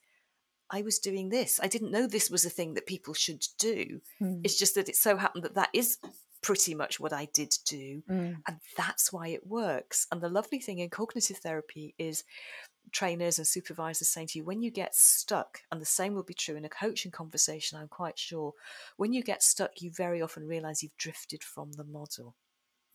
I 0.69 0.83
was 0.83 0.99
doing 0.99 1.29
this. 1.29 1.59
I 1.61 1.67
didn't 1.67 1.91
know 1.91 2.07
this 2.07 2.29
was 2.29 2.45
a 2.45 2.49
thing 2.49 2.75
that 2.75 2.85
people 2.85 3.13
should 3.13 3.43
do. 3.59 4.01
Mm. 4.21 4.41
It's 4.43 4.57
just 4.57 4.75
that 4.75 4.87
it 4.87 4.95
so 4.95 5.17
happened 5.17 5.43
that 5.43 5.55
that 5.55 5.69
is 5.73 5.97
pretty 6.41 6.73
much 6.73 6.99
what 6.99 7.13
I 7.13 7.25
did 7.33 7.53
do. 7.65 8.03
Mm. 8.09 8.37
And 8.47 8.57
that's 8.75 9.13
why 9.13 9.27
it 9.29 9.45
works. 9.45 10.07
And 10.11 10.21
the 10.21 10.29
lovely 10.29 10.59
thing 10.59 10.79
in 10.79 10.89
cognitive 10.89 11.37
therapy 11.37 11.93
is 11.97 12.23
trainers 12.91 13.37
and 13.37 13.47
supervisors 13.47 14.09
saying 14.09 14.27
to 14.27 14.39
you, 14.39 14.43
when 14.43 14.61
you 14.61 14.71
get 14.71 14.95
stuck, 14.95 15.59
and 15.71 15.79
the 15.79 15.85
same 15.85 16.13
will 16.13 16.23
be 16.23 16.33
true 16.33 16.55
in 16.55 16.65
a 16.65 16.69
coaching 16.69 17.11
conversation, 17.11 17.77
I'm 17.77 17.87
quite 17.87 18.17
sure, 18.17 18.53
when 18.97 19.13
you 19.13 19.23
get 19.23 19.43
stuck, 19.43 19.81
you 19.81 19.91
very 19.91 20.21
often 20.21 20.47
realize 20.47 20.83
you've 20.83 20.97
drifted 20.97 21.43
from 21.43 21.71
the 21.73 21.83
model. 21.83 22.35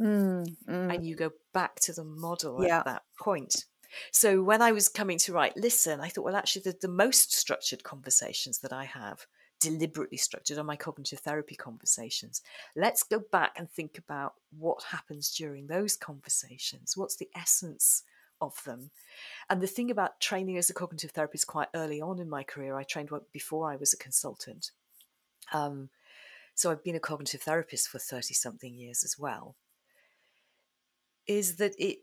Mm, 0.01 0.55
mm. 0.69 0.95
And 0.95 1.07
you 1.07 1.17
go 1.17 1.31
back 1.55 1.77
to 1.81 1.93
the 1.93 2.05
model 2.05 2.63
yeah. 2.63 2.81
at 2.81 2.85
that 2.85 3.03
point. 3.19 3.65
So 4.13 4.43
when 4.43 4.61
I 4.61 4.73
was 4.73 4.89
coming 4.89 5.19
to 5.19 5.33
write 5.33 5.57
Listen, 5.57 6.01
I 6.01 6.09
thought, 6.09 6.25
well, 6.25 6.37
actually, 6.37 6.63
the, 6.63 6.77
the 6.83 6.89
most 6.89 7.33
structured 7.33 7.83
conversations 7.83 8.59
that 8.59 8.73
I 8.73 8.85
have 8.85 9.27
deliberately 9.61 10.19
structured 10.19 10.59
on 10.59 10.67
my 10.67 10.77
cognitive 10.77 11.21
therapy 11.21 11.55
conversations. 11.55 12.43
Let's 12.75 13.03
go 13.03 13.23
back 13.33 13.53
and 13.57 13.71
think 13.71 13.99
about 13.99 14.35
what 14.57 14.83
happens 14.85 15.35
during 15.35 15.67
those 15.67 15.97
conversations. 15.97 16.97
What's 16.97 17.17
the 17.17 17.29
essence 17.35 18.03
of 18.41 18.63
them? 18.65 18.91
And 19.49 19.61
the 19.61 19.67
thing 19.67 19.91
about 19.91 20.21
training 20.21 20.59
as 20.59 20.71
a 20.71 20.75
cognitive 20.75 21.13
therapist 21.13 21.47
quite 21.47 21.69
early 21.75 22.01
on 22.01 22.19
in 22.19 22.29
my 22.29 22.43
career, 22.43 22.77
I 22.77 22.83
trained 22.83 23.11
before 23.33 23.71
I 23.71 23.77
was 23.77 23.93
a 23.93 23.99
consultant. 23.99 24.73
Um, 25.53 25.89
so 26.55 26.71
I've 26.71 26.85
been 26.85 26.97
a 26.97 27.01
cognitive 27.01 27.43
therapist 27.43 27.89
for 27.89 27.99
30 27.99 28.35
something 28.35 28.75
years 28.75 29.05
as 29.05 29.19
well. 29.19 29.57
Is 31.27 31.57
that 31.57 31.75
it 31.79 31.99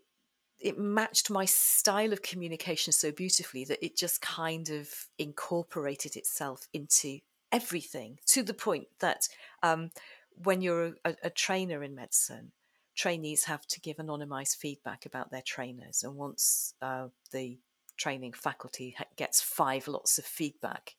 it 0.60 0.78
matched 0.78 1.28
my 1.28 1.44
style 1.44 2.12
of 2.12 2.22
communication 2.22 2.92
so 2.92 3.10
beautifully 3.10 3.64
that 3.64 3.84
it 3.84 3.96
just 3.96 4.22
kind 4.22 4.70
of 4.70 4.88
incorporated 5.18 6.16
itself 6.16 6.68
into 6.72 7.18
everything 7.52 8.18
to 8.26 8.42
the 8.42 8.54
point 8.54 8.88
that 9.00 9.28
um, 9.62 9.90
when 10.42 10.60
you're 10.60 10.94
a, 11.04 11.14
a, 11.22 11.30
trainer 11.30 11.82
in 11.82 11.94
medicine, 11.94 12.52
trainees 12.96 13.44
have 13.44 13.66
to 13.66 13.80
give 13.80 13.98
anonymized 13.98 14.56
feedback 14.56 15.06
about 15.06 15.30
their 15.30 15.42
trainers. 15.42 16.02
And 16.02 16.16
once 16.16 16.74
uh, 16.82 17.08
the 17.32 17.58
training 17.96 18.32
faculty 18.32 18.96
gets 19.16 19.40
five 19.40 19.86
lots 19.88 20.18
of 20.18 20.24
feedback, 20.24 20.96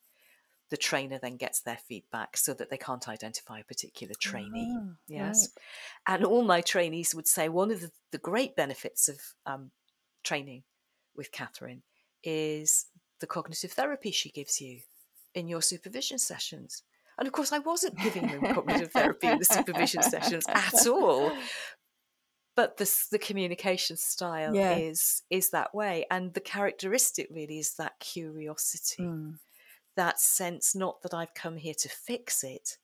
the 0.68 0.76
trainer 0.76 1.18
then 1.18 1.36
gets 1.36 1.60
their 1.60 1.76
feedback 1.76 2.36
so 2.36 2.52
that 2.54 2.70
they 2.70 2.76
can't 2.76 3.08
identify 3.08 3.60
a 3.60 3.64
particular 3.64 4.14
trainee. 4.18 4.74
Oh, 4.76 4.94
yes. 5.06 5.48
Right. 6.08 6.14
And 6.14 6.24
all 6.24 6.42
my 6.42 6.60
trainees 6.60 7.14
would 7.14 7.28
say 7.28 7.48
one 7.48 7.70
of 7.70 7.80
the, 7.80 7.90
the 8.10 8.18
great 8.18 8.56
benefits 8.56 9.08
of 9.08 9.20
um, 9.44 9.70
training 10.24 10.64
with 11.14 11.30
Kathryn 11.30 11.82
is 12.24 12.86
the 13.20 13.26
cognitive 13.26 13.72
therapy 13.72 14.10
she 14.10 14.30
gives 14.30 14.60
you 14.60 14.80
in 15.36 15.46
your 15.46 15.62
supervision 15.62 16.18
sessions. 16.18 16.82
And 17.18 17.28
of 17.28 17.32
course, 17.32 17.52
I 17.52 17.60
wasn't 17.60 17.98
giving 17.98 18.26
them 18.26 18.54
cognitive 18.54 18.90
therapy 18.90 19.28
in 19.28 19.38
the 19.38 19.44
supervision 19.44 20.02
sessions 20.02 20.44
at 20.48 20.86
all. 20.88 21.32
But 22.56 22.78
the, 22.78 22.90
the 23.10 23.18
communication 23.18 23.98
style 23.98 24.54
yeah. 24.54 24.76
is 24.76 25.24
is 25.28 25.50
that 25.50 25.74
way, 25.74 26.06
and 26.10 26.32
the 26.32 26.40
characteristic 26.40 27.28
really 27.30 27.58
is 27.58 27.74
that 27.74 28.00
curiosity, 28.00 29.02
mm. 29.02 29.34
that 29.94 30.18
sense 30.18 30.74
not 30.74 31.02
that 31.02 31.12
I've 31.12 31.34
come 31.34 31.58
here 31.58 31.74
to 31.80 31.90
fix 31.90 32.42
it, 32.42 32.78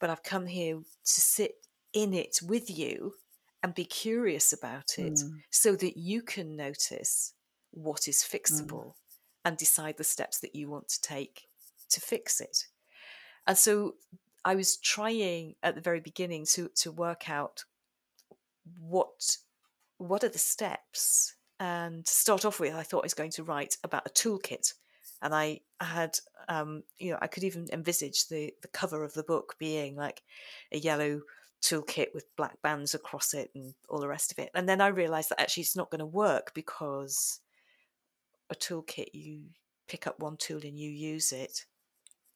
but 0.00 0.08
I've 0.08 0.22
come 0.22 0.46
here 0.46 0.76
to 0.76 1.20
sit 1.20 1.66
in 1.92 2.14
it 2.14 2.40
with 2.42 2.70
you 2.70 3.12
and 3.62 3.74
be 3.74 3.84
curious 3.84 4.54
about 4.54 4.98
it, 4.98 5.18
mm. 5.18 5.42
so 5.50 5.76
that 5.76 5.98
you 5.98 6.22
can 6.22 6.56
notice 6.56 7.34
what 7.72 8.08
is 8.08 8.24
mm. 8.24 8.40
fixable 8.40 8.86
mm. 8.86 8.94
and 9.44 9.58
decide 9.58 9.98
the 9.98 10.04
steps 10.14 10.38
that 10.38 10.54
you 10.54 10.70
want 10.70 10.88
to 10.88 11.00
take 11.02 11.49
to 11.90 12.00
fix 12.00 12.40
it. 12.40 12.66
And 13.46 13.56
so 13.56 13.94
I 14.44 14.54
was 14.54 14.76
trying 14.76 15.54
at 15.62 15.74
the 15.74 15.80
very 15.80 16.00
beginning 16.00 16.46
to 16.52 16.68
to 16.76 16.92
work 16.92 17.28
out 17.28 17.64
what 18.78 19.36
what 19.98 20.24
are 20.24 20.28
the 20.28 20.38
steps. 20.38 21.34
And 21.58 22.06
to 22.06 22.10
start 22.10 22.46
off 22.46 22.58
with, 22.58 22.74
I 22.74 22.82
thought 22.82 23.04
I 23.04 23.06
was 23.06 23.14
going 23.14 23.32
to 23.32 23.44
write 23.44 23.76
about 23.84 24.06
a 24.06 24.10
toolkit, 24.10 24.72
and 25.20 25.34
I 25.34 25.60
had 25.78 26.18
um, 26.48 26.84
you 26.98 27.12
know 27.12 27.18
I 27.20 27.26
could 27.26 27.44
even 27.44 27.68
envisage 27.72 28.28
the 28.28 28.54
the 28.62 28.68
cover 28.68 29.04
of 29.04 29.12
the 29.12 29.22
book 29.22 29.56
being 29.58 29.94
like 29.94 30.22
a 30.72 30.78
yellow 30.78 31.20
toolkit 31.62 32.14
with 32.14 32.34
black 32.36 32.60
bands 32.62 32.94
across 32.94 33.34
it 33.34 33.50
and 33.54 33.74
all 33.90 34.00
the 34.00 34.08
rest 34.08 34.32
of 34.32 34.38
it. 34.38 34.50
And 34.54 34.66
then 34.66 34.80
I 34.80 34.88
realized 34.88 35.28
that 35.28 35.40
actually 35.40 35.62
it's 35.62 35.76
not 35.76 35.90
going 35.90 35.98
to 35.98 36.06
work 36.06 36.52
because 36.54 37.40
a 38.48 38.54
toolkit 38.54 39.08
you 39.12 39.42
pick 39.86 40.06
up 40.06 40.20
one 40.20 40.36
tool 40.38 40.60
and 40.62 40.78
you 40.78 40.90
use 40.90 41.32
it 41.32 41.66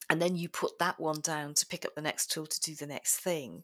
and 0.09 0.21
then 0.21 0.35
you 0.35 0.49
put 0.49 0.79
that 0.79 0.99
one 0.99 1.21
down 1.21 1.53
to 1.55 1.65
pick 1.65 1.85
up 1.85 1.95
the 1.95 2.01
next 2.01 2.31
tool 2.31 2.45
to 2.45 2.61
do 2.61 2.75
the 2.75 2.87
next 2.87 3.17
thing 3.17 3.63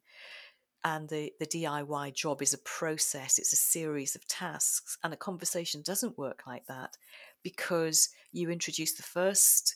and 0.83 1.07
the, 1.09 1.31
the 1.39 1.45
DIY 1.45 2.13
job 2.13 2.41
is 2.41 2.53
a 2.53 2.59
process, 2.59 3.37
it's 3.37 3.53
a 3.53 3.57
series 3.57 4.15
of 4.15 4.27
tasks. 4.27 4.97
And 5.03 5.13
a 5.13 5.17
conversation 5.17 5.81
doesn't 5.83 6.17
work 6.17 6.43
like 6.47 6.65
that 6.67 6.97
because 7.43 8.09
you 8.31 8.49
introduce 8.49 8.93
the 8.93 9.03
first 9.03 9.75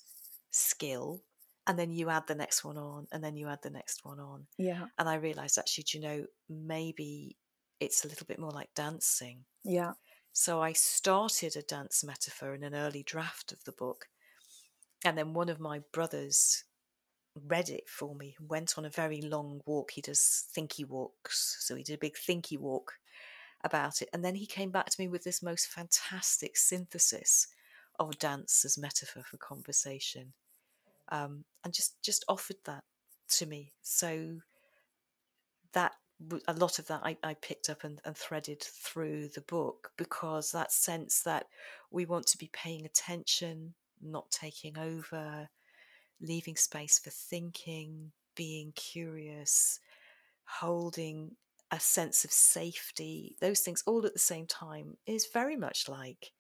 skill 0.50 1.22
and 1.68 1.78
then 1.78 1.92
you 1.92 2.10
add 2.10 2.28
the 2.28 2.36
next 2.36 2.64
one 2.64 2.78
on 2.78 3.08
and 3.12 3.24
then 3.24 3.36
you 3.36 3.48
add 3.48 3.62
the 3.62 3.70
next 3.70 4.04
one 4.04 4.20
on. 4.20 4.48
Yeah. 4.58 4.86
And 4.98 5.08
I 5.08 5.16
realized 5.16 5.58
actually, 5.58 5.86
you 5.94 6.00
know, 6.00 6.26
maybe 6.50 7.38
it's 7.80 8.04
a 8.04 8.08
little 8.08 8.26
bit 8.26 8.40
more 8.40 8.52
like 8.52 8.70
dancing. 8.76 9.46
Yeah. 9.64 9.94
So 10.34 10.62
I 10.62 10.74
started 10.74 11.56
a 11.56 11.62
dance 11.62 12.04
metaphor 12.04 12.56
in 12.56 12.64
an 12.64 12.74
early 12.74 13.04
draft 13.04 13.52
of 13.52 13.64
the 13.64 13.72
book. 13.72 14.08
And 15.04 15.18
then 15.18 15.34
one 15.34 15.50
of 15.50 15.60
my 15.60 15.82
brothers 15.92 16.64
read 17.48 17.70
it 17.70 17.88
for 17.88 18.16
me, 18.16 18.36
went 18.40 18.78
on 18.78 18.86
a 18.86 18.90
very 18.90 19.22
long 19.22 19.62
walk. 19.66 19.92
He 19.92 20.02
does 20.02 20.46
thinky 20.56 20.88
walks. 20.88 21.58
So 21.60 21.76
he 21.76 21.84
did 21.84 21.96
a 21.96 22.00
big 22.00 22.16
thinky 22.16 22.58
walk 22.58 22.94
about 23.64 24.02
it. 24.02 24.10
And 24.14 24.24
then 24.24 24.36
he 24.36 24.46
came 24.46 24.72
back 24.72 24.88
to 24.88 25.02
me 25.02 25.08
with 25.08 25.24
this 25.24 25.44
most 25.44 25.68
fantastic 25.68 26.56
synthesis 26.58 27.48
of 28.00 28.18
dance 28.20 28.64
as 28.66 28.78
metaphor 28.78 29.24
for 29.24 29.38
conversation. 29.38 30.34
Um, 31.10 31.46
and 31.64 31.74
just 31.74 32.02
just 32.02 32.26
offered 32.28 32.58
that 32.66 32.84
to 33.30 33.46
me. 33.46 33.74
So 33.82 34.38
that 35.74 35.94
a 36.48 36.54
lot 36.54 36.80
of 36.80 36.88
that 36.88 37.02
I, 37.04 37.18
I 37.24 37.34
picked 37.36 37.70
up 37.70 37.84
and, 37.84 38.00
and 38.06 38.16
threaded 38.16 38.62
through 38.62 39.30
the 39.30 39.42
book 39.42 39.92
because 39.98 40.52
that 40.52 40.72
sense 40.72 41.22
that 41.24 41.48
we 41.92 42.06
want 42.06 42.26
to 42.28 42.38
be 42.38 42.50
paying 42.54 42.86
attention, 42.86 43.74
not 44.02 44.32
taking 44.32 44.78
over, 44.78 45.50
leaving 46.22 46.56
space 46.56 47.00
for 47.00 47.10
thinking, 47.10 48.12
being 48.36 48.72
curious, 48.76 49.80
holding 50.46 51.32
a 51.72 51.80
sense 51.80 52.24
of 52.24 52.32
safety, 52.32 53.36
those 53.42 53.62
things 53.62 53.84
all 53.86 54.06
at 54.06 54.14
the 54.14 54.20
same 54.20 54.46
time 54.46 54.98
is 55.06 55.28
very 55.34 55.56
much 55.56 55.90
like 55.90 56.32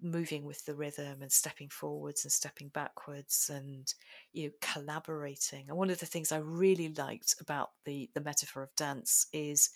moving 0.00 0.44
with 0.44 0.64
the 0.64 0.74
rhythm 0.74 1.22
and 1.22 1.30
stepping 1.30 1.68
forwards 1.68 2.24
and 2.24 2.32
stepping 2.32 2.68
backwards 2.68 3.50
and 3.52 3.94
you 4.32 4.44
know 4.44 4.52
collaborating. 4.60 5.66
And 5.68 5.78
one 5.78 5.90
of 5.90 6.00
the 6.00 6.06
things 6.06 6.32
i 6.32 6.38
really 6.38 6.92
liked 6.94 7.36
about 7.40 7.70
the 7.84 8.10
the 8.14 8.20
metaphor 8.20 8.62
of 8.62 8.74
dance 8.76 9.26
is 9.32 9.70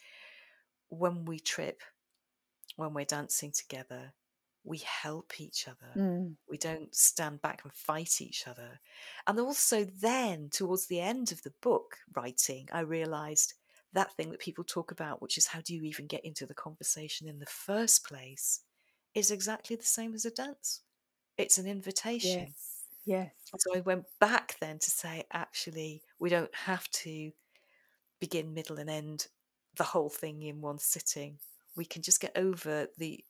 when 0.88 1.24
we 1.24 1.38
trip 1.38 1.82
when 2.76 2.92
we're 2.92 3.04
dancing 3.04 3.52
together 3.52 4.12
we 4.66 4.78
help 4.78 5.40
each 5.40 5.68
other 5.68 5.92
Mm. 5.96 6.36
we 6.48 6.58
don't 6.58 6.94
stand 6.94 7.40
back 7.40 7.62
and 7.64 7.72
fight 7.72 8.20
each 8.20 8.46
other 8.46 8.80
and 9.26 9.38
also 9.40 9.84
then 9.84 10.48
towards 10.50 10.86
the 10.86 11.00
end 11.00 11.32
of 11.32 11.42
the 11.42 11.52
book 11.62 11.96
writing 12.14 12.68
i 12.72 12.80
realized 12.80 13.54
that 13.92 14.12
thing 14.16 14.30
that 14.30 14.40
people 14.40 14.64
talk 14.64 14.90
about 14.90 15.22
which 15.22 15.38
is 15.38 15.46
how 15.46 15.60
do 15.60 15.74
you 15.74 15.82
even 15.84 16.06
get 16.06 16.24
into 16.24 16.46
the 16.46 16.54
conversation 16.54 17.28
in 17.28 17.38
the 17.38 17.46
first 17.46 18.04
place 18.04 18.60
is 19.14 19.30
exactly 19.30 19.74
the 19.74 19.82
same 19.82 20.14
as 20.14 20.26
a 20.26 20.30
dance. 20.30 20.82
It's 21.38 21.56
an 21.58 21.66
invitation. 21.66 22.48
Yes. 22.48 22.84
Yes. 23.06 23.32
So 23.56 23.74
I 23.74 23.80
went 23.80 24.04
back 24.20 24.56
then 24.60 24.78
to 24.78 24.90
say, 24.90 25.24
actually, 25.32 26.02
we 26.18 26.28
don't 26.28 26.54
have 26.54 26.88
to 26.90 27.32
begin, 28.20 28.52
middle, 28.52 28.78
and 28.78 28.90
end 28.90 29.28
the 29.76 29.84
whole 29.84 30.10
thing 30.10 30.42
in 30.42 30.60
one 30.60 30.78
sitting. 30.78 31.38
We 31.76 31.86
can 31.86 32.02
just 32.02 32.20
get 32.20 32.36
over 32.36 32.88
the 32.98 33.24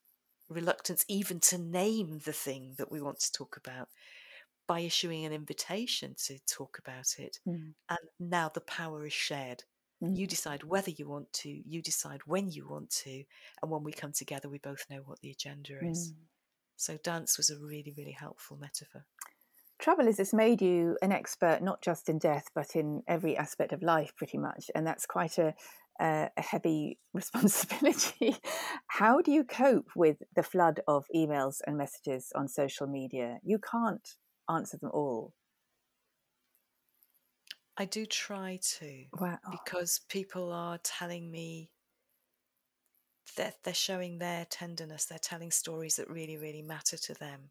reluctance 0.48 1.04
even 1.08 1.40
to 1.40 1.58
name 1.58 2.20
the 2.24 2.32
thing 2.32 2.74
that 2.78 2.90
we 2.90 3.00
want 3.00 3.20
to 3.20 3.32
talk 3.32 3.56
about 3.56 3.88
by 4.66 4.80
issuing 4.80 5.24
an 5.24 5.32
invitation 5.32 6.14
to 6.26 6.38
talk 6.46 6.78
about 6.78 7.16
it. 7.18 7.38
Mm. 7.46 7.74
And 7.88 7.98
now 8.18 8.50
the 8.52 8.60
power 8.60 9.06
is 9.06 9.12
shared. 9.12 9.64
Mm. 10.02 10.16
You 10.16 10.26
decide 10.26 10.64
whether 10.64 10.90
you 10.90 11.08
want 11.08 11.32
to, 11.34 11.48
you 11.48 11.82
decide 11.82 12.20
when 12.26 12.50
you 12.50 12.68
want 12.68 12.90
to, 12.90 13.24
and 13.62 13.70
when 13.70 13.84
we 13.84 13.92
come 13.92 14.12
together, 14.12 14.48
we 14.48 14.58
both 14.58 14.84
know 14.90 15.02
what 15.04 15.20
the 15.20 15.30
agenda 15.30 15.74
is. 15.82 16.12
Mm. 16.12 16.16
So, 16.76 16.98
dance 17.02 17.38
was 17.38 17.50
a 17.50 17.58
really, 17.58 17.94
really 17.96 18.12
helpful 18.12 18.58
metaphor. 18.58 19.06
Trouble 19.78 20.08
is, 20.08 20.18
it's 20.18 20.34
made 20.34 20.60
you 20.60 20.96
an 21.02 21.12
expert 21.12 21.62
not 21.62 21.82
just 21.82 22.08
in 22.08 22.18
death, 22.18 22.48
but 22.54 22.74
in 22.74 23.02
every 23.06 23.36
aspect 23.36 23.72
of 23.72 23.82
life, 23.82 24.14
pretty 24.16 24.38
much. 24.38 24.70
And 24.74 24.86
that's 24.86 25.06
quite 25.06 25.38
a, 25.38 25.54
uh, 26.00 26.28
a 26.36 26.42
heavy 26.42 26.98
responsibility. 27.14 28.36
How 28.88 29.20
do 29.20 29.30
you 29.30 29.44
cope 29.44 29.90
with 29.96 30.18
the 30.34 30.42
flood 30.42 30.80
of 30.86 31.06
emails 31.14 31.60
and 31.66 31.76
messages 31.76 32.32
on 32.34 32.48
social 32.48 32.86
media? 32.86 33.38
You 33.42 33.58
can't 33.58 34.08
answer 34.48 34.78
them 34.78 34.90
all. 34.92 35.32
I 37.76 37.84
do 37.84 38.06
try 38.06 38.58
to 38.78 39.04
Wow. 39.12 39.38
because 39.50 40.00
people 40.08 40.52
are 40.52 40.78
telling 40.78 41.30
me 41.30 41.70
that 43.36 43.56
they're 43.62 43.74
showing 43.74 44.18
their 44.18 44.46
tenderness, 44.46 45.04
they're 45.04 45.18
telling 45.18 45.50
stories 45.50 45.96
that 45.96 46.08
really, 46.08 46.36
really 46.36 46.62
matter 46.62 46.96
to 46.96 47.14
them. 47.14 47.50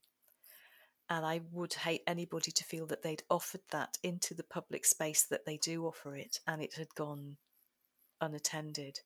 And 1.10 1.24
I 1.24 1.42
would 1.52 1.74
hate 1.74 2.02
anybody 2.08 2.52
to 2.52 2.64
feel 2.64 2.88
that 2.88 3.04
they'd 3.04 3.22
offered 3.30 3.62
that 3.70 3.98
into 4.02 4.34
the 4.34 4.44
public 4.44 4.86
space 4.86 5.24
that 5.28 5.46
they 5.46 5.58
do 5.58 5.86
offer 5.86 6.16
it 6.16 6.40
and 6.48 6.62
it 6.62 6.74
had 6.74 6.96
gone 6.96 7.38
unattended. 8.22 9.02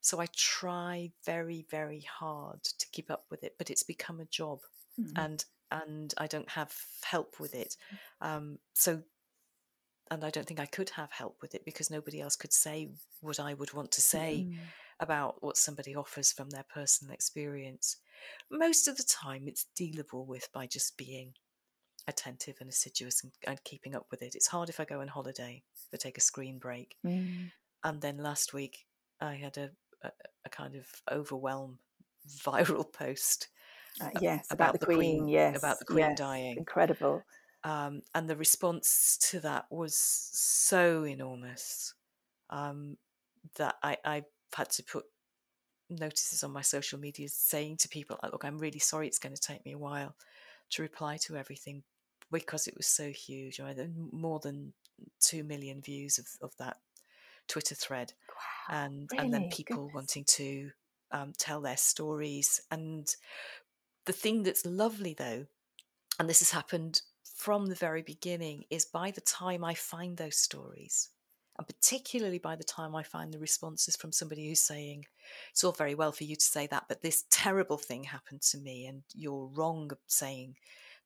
So 0.00 0.20
I 0.20 0.26
try 0.36 1.12
very, 1.24 1.66
very 1.70 2.02
hard 2.02 2.62
to 2.64 2.86
keep 2.92 3.10
up 3.10 3.26
with 3.30 3.44
it, 3.44 3.56
but 3.58 3.70
it's 3.70 3.82
become 3.82 4.20
a 4.20 4.26
job 4.26 4.60
Mhm. 4.98 5.14
and 5.16 5.44
and 5.70 6.14
I 6.18 6.26
don't 6.28 6.48
have 6.50 6.74
help 7.02 7.40
with 7.40 7.54
it. 7.54 7.76
Um, 8.22 8.58
so 8.74 9.04
and 10.10 10.24
I 10.24 10.30
don't 10.30 10.46
think 10.46 10.60
I 10.60 10.66
could 10.66 10.90
have 10.90 11.12
help 11.12 11.42
with 11.42 11.54
it 11.54 11.64
because 11.64 11.90
nobody 11.90 12.20
else 12.20 12.36
could 12.36 12.52
say 12.52 12.90
what 13.20 13.38
I 13.38 13.52
would 13.54 13.74
want 13.74 13.90
to 13.92 14.00
say 14.00 14.48
Mm. 14.48 14.72
about 15.00 15.42
what 15.42 15.56
somebody 15.56 15.94
offers 15.94 16.32
from 16.32 16.50
their 16.50 16.64
personal 16.64 17.12
experience. 17.12 17.96
Most 18.50 18.88
of 18.88 18.96
the 18.96 19.02
time, 19.04 19.46
it's 19.46 19.66
dealable 19.78 20.26
with 20.26 20.50
by 20.52 20.66
just 20.66 20.96
being 20.96 21.34
attentive 22.08 22.58
and 22.60 22.70
assiduous 22.70 23.22
and, 23.24 23.32
and 23.46 23.64
keeping 23.64 23.94
up 23.94 24.06
with 24.10 24.22
it. 24.22 24.34
It's 24.36 24.48
hard 24.48 24.68
if 24.70 24.80
I 24.80 24.86
go 24.86 25.00
on 25.00 25.08
holiday, 25.08 25.64
or 25.92 25.98
take 25.98 26.18
a 26.18 26.22
screen 26.22 26.58
break. 26.58 26.96
Mm. 27.04 27.50
And 27.84 28.00
then 28.00 28.18
last 28.18 28.52
week, 28.52 28.86
I 29.20 29.34
had 29.34 29.56
a, 29.56 29.70
a, 30.02 30.10
a 30.44 30.48
kind 30.48 30.74
of 30.74 30.86
overwhelm 31.10 31.78
viral 32.28 32.90
post 32.92 33.48
Uh, 34.00 34.10
yes, 34.20 34.46
about, 34.50 34.78
the 34.78 34.86
Queen. 34.86 35.26
Yes, 35.28 35.56
about 35.56 35.78
the 35.78 35.84
Queen 35.84 35.98
yes. 36.10 36.18
dying. 36.18 36.56
Incredible. 36.58 37.24
um, 37.64 38.02
and 38.14 38.28
the 38.28 38.36
response 38.36 39.18
to 39.30 39.40
that 39.40 39.66
was 39.70 39.94
so 39.96 41.04
enormous 41.04 41.94
um, 42.50 42.96
that 43.56 43.74
I, 43.82 43.96
I 44.04 44.22
had 44.54 44.70
to 44.70 44.82
put 44.84 45.04
notices 45.90 46.44
on 46.44 46.52
my 46.52 46.62
social 46.62 46.98
media 47.00 47.28
saying 47.28 47.78
to 47.78 47.88
people, 47.88 48.18
"Look, 48.22 48.44
I'm 48.44 48.58
really 48.58 48.78
sorry. 48.78 49.06
It's 49.08 49.18
going 49.18 49.34
to 49.34 49.40
take 49.40 49.64
me 49.64 49.72
a 49.72 49.78
while 49.78 50.14
to 50.70 50.82
reply 50.82 51.16
to 51.22 51.36
everything 51.36 51.82
because 52.30 52.68
it 52.68 52.76
was 52.76 52.86
so 52.86 53.10
huge. 53.10 53.58
I 53.60 53.74
mean, 53.74 54.10
more 54.12 54.38
than 54.38 54.74
two 55.20 55.44
million 55.44 55.80
views 55.80 56.18
of, 56.18 56.26
of 56.42 56.56
that 56.58 56.76
Twitter 57.48 57.74
thread, 57.74 58.12
Wow. 58.70 58.76
and 58.76 59.10
and 59.18 59.32
then 59.32 59.48
people 59.50 59.76
Goodness. 59.86 59.94
wanting 59.94 60.24
to 60.24 60.70
um, 61.10 61.32
tell 61.38 61.60
their 61.60 61.76
stories. 61.76 62.60
And 62.70 63.08
the 64.04 64.12
thing 64.12 64.42
that's 64.42 64.64
lovely, 64.66 65.14
though, 65.14 65.46
and 66.18 66.28
this 66.28 66.40
has 66.40 66.50
happened 66.50 67.02
from 67.36 67.66
the 67.66 67.74
very 67.74 68.02
beginning, 68.02 68.64
is 68.70 68.84
by 68.84 69.10
the 69.10 69.20
time 69.20 69.64
I 69.64 69.74
find 69.74 70.16
those 70.16 70.36
stories, 70.36 71.10
and 71.56 71.66
particularly 71.66 72.38
by 72.38 72.56
the 72.56 72.64
time 72.64 72.94
I 72.94 73.02
find 73.02 73.32
the 73.32 73.38
responses 73.38 73.96
from 73.96 74.12
somebody 74.12 74.48
who's 74.48 74.60
saying, 74.60 75.06
It's 75.50 75.64
all 75.64 75.72
very 75.72 75.94
well 75.94 76.12
for 76.12 76.24
you 76.24 76.36
to 76.36 76.44
say 76.44 76.66
that, 76.68 76.84
but 76.88 77.02
this 77.02 77.24
terrible 77.30 77.78
thing 77.78 78.04
happened 78.04 78.42
to 78.42 78.58
me, 78.58 78.86
and 78.86 79.02
you're 79.14 79.50
wrong 79.54 79.90
saying 80.06 80.56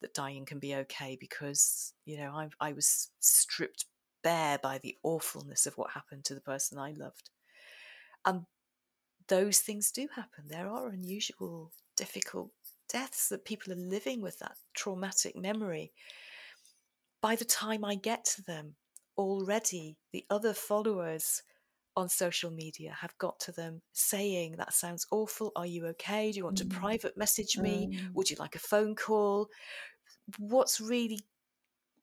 that 0.01 0.15
dying 0.15 0.45
can 0.45 0.59
be 0.59 0.75
okay 0.75 1.17
because, 1.21 1.93
you 2.05 2.17
know, 2.17 2.33
I, 2.33 2.49
I 2.61 2.73
was 2.73 3.11
stripped 3.21 3.85
bare 4.23 4.59
by 4.59 4.79
the 4.79 4.97
awfulness 5.03 5.67
of 5.67 5.77
what 5.79 5.91
happened 5.93 6.25
to 6.27 6.35
the 6.35 6.41
person 6.41 6.79
I 6.79 6.93
loved. 6.93 7.31
And 8.25 8.43
those 9.29 9.61
things 9.61 9.91
do 9.91 10.09
happen. 10.15 10.45
There 10.49 10.69
are 10.69 10.89
unusual, 10.89 11.73
difficult 11.97 12.51
deaths 12.89 13.29
that 13.29 13.45
people 13.45 13.73
are 13.73 13.77
living 13.77 14.21
with 14.21 14.39
that 14.41 14.57
traumatic 14.75 15.37
memory. 15.37 15.93
By 17.21 17.37
the 17.37 17.45
time 17.45 17.85
I 17.85 17.95
get 17.95 18.25
to 18.37 18.43
them, 18.43 18.75
already 19.17 19.97
the 20.13 20.25
other 20.31 20.53
followers 20.55 21.43
on 21.97 22.09
social 22.09 22.51
media 22.51 22.97
have 23.01 23.17
got 23.19 23.39
to 23.41 23.53
them 23.53 23.83
saying, 23.93 24.57
That 24.57 24.73
sounds 24.73 25.07
awful. 25.11 25.53
Are 25.57 25.67
you 25.67 25.87
okay? 25.89 26.33
Do 26.33 26.39
you 26.39 26.45
want 26.45 26.57
to 26.59 26.65
Mm. 26.65 26.71
private 26.71 27.17
message 27.17 27.59
me? 27.59 27.89
Mm. 27.93 28.15
Would 28.15 28.31
you 28.31 28.37
like 28.39 28.57
a 28.57 28.61
phone 28.61 28.95
call? 28.95 29.49
What's 30.39 30.81
really 30.81 31.21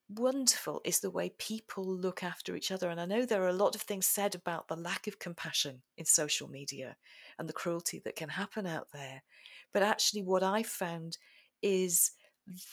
wonderful 0.10 0.82
is 0.84 1.00
the 1.00 1.12
way 1.12 1.32
people 1.38 1.86
look 1.86 2.24
after 2.24 2.56
each 2.56 2.72
other. 2.72 2.90
And 2.90 3.00
I 3.00 3.06
know 3.06 3.26
there 3.26 3.44
are 3.44 3.50
a 3.50 3.54
lot 3.54 3.76
of 3.76 3.82
things 3.82 4.08
said 4.08 4.36
about 4.36 4.68
the 4.68 4.76
lack 4.76 5.08
of 5.08 5.20
compassion 5.20 5.82
in 5.98 6.06
social 6.06 6.50
media 6.50 6.96
and 7.38 7.48
the 7.48 7.54
cruelty 7.54 8.02
that 8.06 8.16
can 8.16 8.30
happen 8.30 8.66
out 8.66 8.88
there. 8.94 9.22
But 9.74 9.84
actually, 9.84 10.24
what 10.24 10.44
I 10.44 10.64
found 10.64 11.18
is 11.62 12.12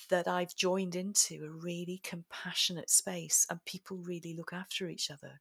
that 0.08 0.26
I've 0.26 0.56
joined 0.56 0.96
into 0.96 1.44
a 1.44 1.50
really 1.50 2.00
compassionate 2.02 2.88
space 2.88 3.46
and 3.50 3.64
people 3.66 3.98
really 3.98 4.34
look 4.34 4.52
after 4.52 4.88
each 4.88 5.10
other. 5.10 5.40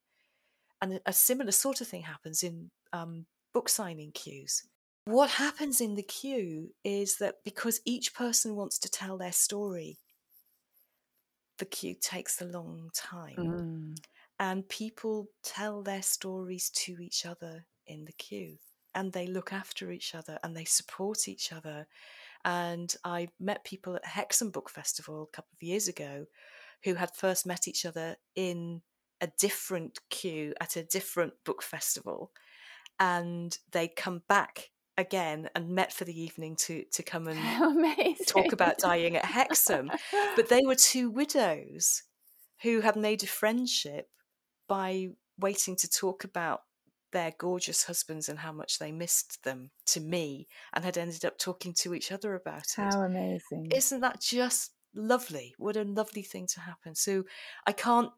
And 0.81 0.99
a 1.05 1.13
similar 1.13 1.51
sort 1.51 1.79
of 1.79 1.87
thing 1.87 2.01
happens 2.01 2.43
in 2.43 2.69
um, 2.91 3.25
book 3.53 3.69
signing 3.69 4.11
queues. 4.11 4.63
What 5.05 5.29
happens 5.29 5.79
in 5.79 5.95
the 5.95 6.03
queue 6.03 6.71
is 6.83 7.17
that 7.17 7.35
because 7.45 7.79
each 7.85 8.13
person 8.13 8.55
wants 8.55 8.77
to 8.79 8.89
tell 8.89 9.17
their 9.17 9.31
story, 9.31 9.97
the 11.57 11.65
queue 11.65 11.95
takes 11.99 12.41
a 12.41 12.45
long 12.45 12.89
time. 12.93 13.35
Mm. 13.37 13.97
And 14.39 14.67
people 14.67 15.29
tell 15.43 15.81
their 15.81 16.01
stories 16.01 16.69
to 16.71 16.97
each 16.99 17.25
other 17.25 17.65
in 17.87 18.05
the 18.05 18.11
queue 18.13 18.57
and 18.95 19.11
they 19.11 19.27
look 19.27 19.53
after 19.53 19.91
each 19.91 20.15
other 20.15 20.39
and 20.43 20.55
they 20.55 20.63
support 20.63 21.27
each 21.27 21.51
other. 21.51 21.85
And 22.43 22.95
I 23.03 23.27
met 23.39 23.65
people 23.65 23.95
at 23.95 24.05
Hexham 24.05 24.49
Book 24.49 24.69
Festival 24.69 25.23
a 25.23 25.35
couple 25.35 25.51
of 25.53 25.61
years 25.61 25.87
ago 25.87 26.25
who 26.83 26.95
had 26.95 27.15
first 27.15 27.45
met 27.45 27.67
each 27.67 27.85
other 27.85 28.15
in 28.35 28.81
a 29.21 29.27
different 29.39 29.99
queue 30.09 30.53
at 30.61 30.77
a 30.77 30.83
different 30.83 31.33
book 31.43 31.61
festival. 31.61 32.31
And 32.99 33.57
they'd 33.71 33.95
come 33.95 34.23
back 34.29 34.69
again 34.97 35.49
and 35.55 35.69
met 35.69 35.91
for 35.91 36.05
the 36.05 36.19
evening 36.19 36.55
to 36.55 36.83
to 36.91 37.03
come 37.03 37.27
and 37.27 38.17
talk 38.27 38.51
about 38.53 38.77
dying 38.77 39.15
at 39.15 39.25
Hexham. 39.25 39.91
But 40.35 40.49
they 40.49 40.61
were 40.65 40.75
two 40.75 41.09
widows 41.09 42.03
who 42.61 42.81
had 42.81 42.95
made 42.95 43.23
a 43.23 43.27
friendship 43.27 44.09
by 44.67 45.09
waiting 45.37 45.75
to 45.77 45.89
talk 45.89 46.23
about 46.23 46.61
their 47.11 47.33
gorgeous 47.37 47.85
husbands 47.85 48.27
and 48.27 48.39
how 48.39 48.51
much 48.51 48.79
they 48.79 48.91
missed 48.91 49.43
them 49.43 49.71
to 49.85 50.01
me 50.01 50.47
and 50.73 50.83
had 50.83 50.97
ended 50.97 51.23
up 51.23 51.37
talking 51.37 51.73
to 51.73 51.93
each 51.93 52.11
other 52.11 52.35
about 52.35 52.65
it. 52.77 52.93
How 52.93 53.03
amazing. 53.03 53.71
Isn't 53.73 54.01
that 54.01 54.19
just 54.19 54.71
lovely? 54.93 55.53
What 55.57 55.77
a 55.77 55.83
lovely 55.83 56.23
thing 56.23 56.47
to 56.47 56.59
happen. 56.59 56.95
So 56.95 57.23
I 57.65 57.71
can't 57.71 58.11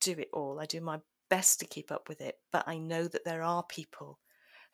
do 0.00 0.12
it 0.12 0.28
all. 0.32 0.60
I 0.60 0.66
do 0.66 0.80
my 0.80 1.00
best 1.30 1.60
to 1.60 1.66
keep 1.66 1.90
up 1.90 2.08
with 2.08 2.20
it, 2.20 2.36
but 2.52 2.64
I 2.66 2.78
know 2.78 3.08
that 3.08 3.24
there 3.24 3.42
are 3.42 3.62
people 3.62 4.18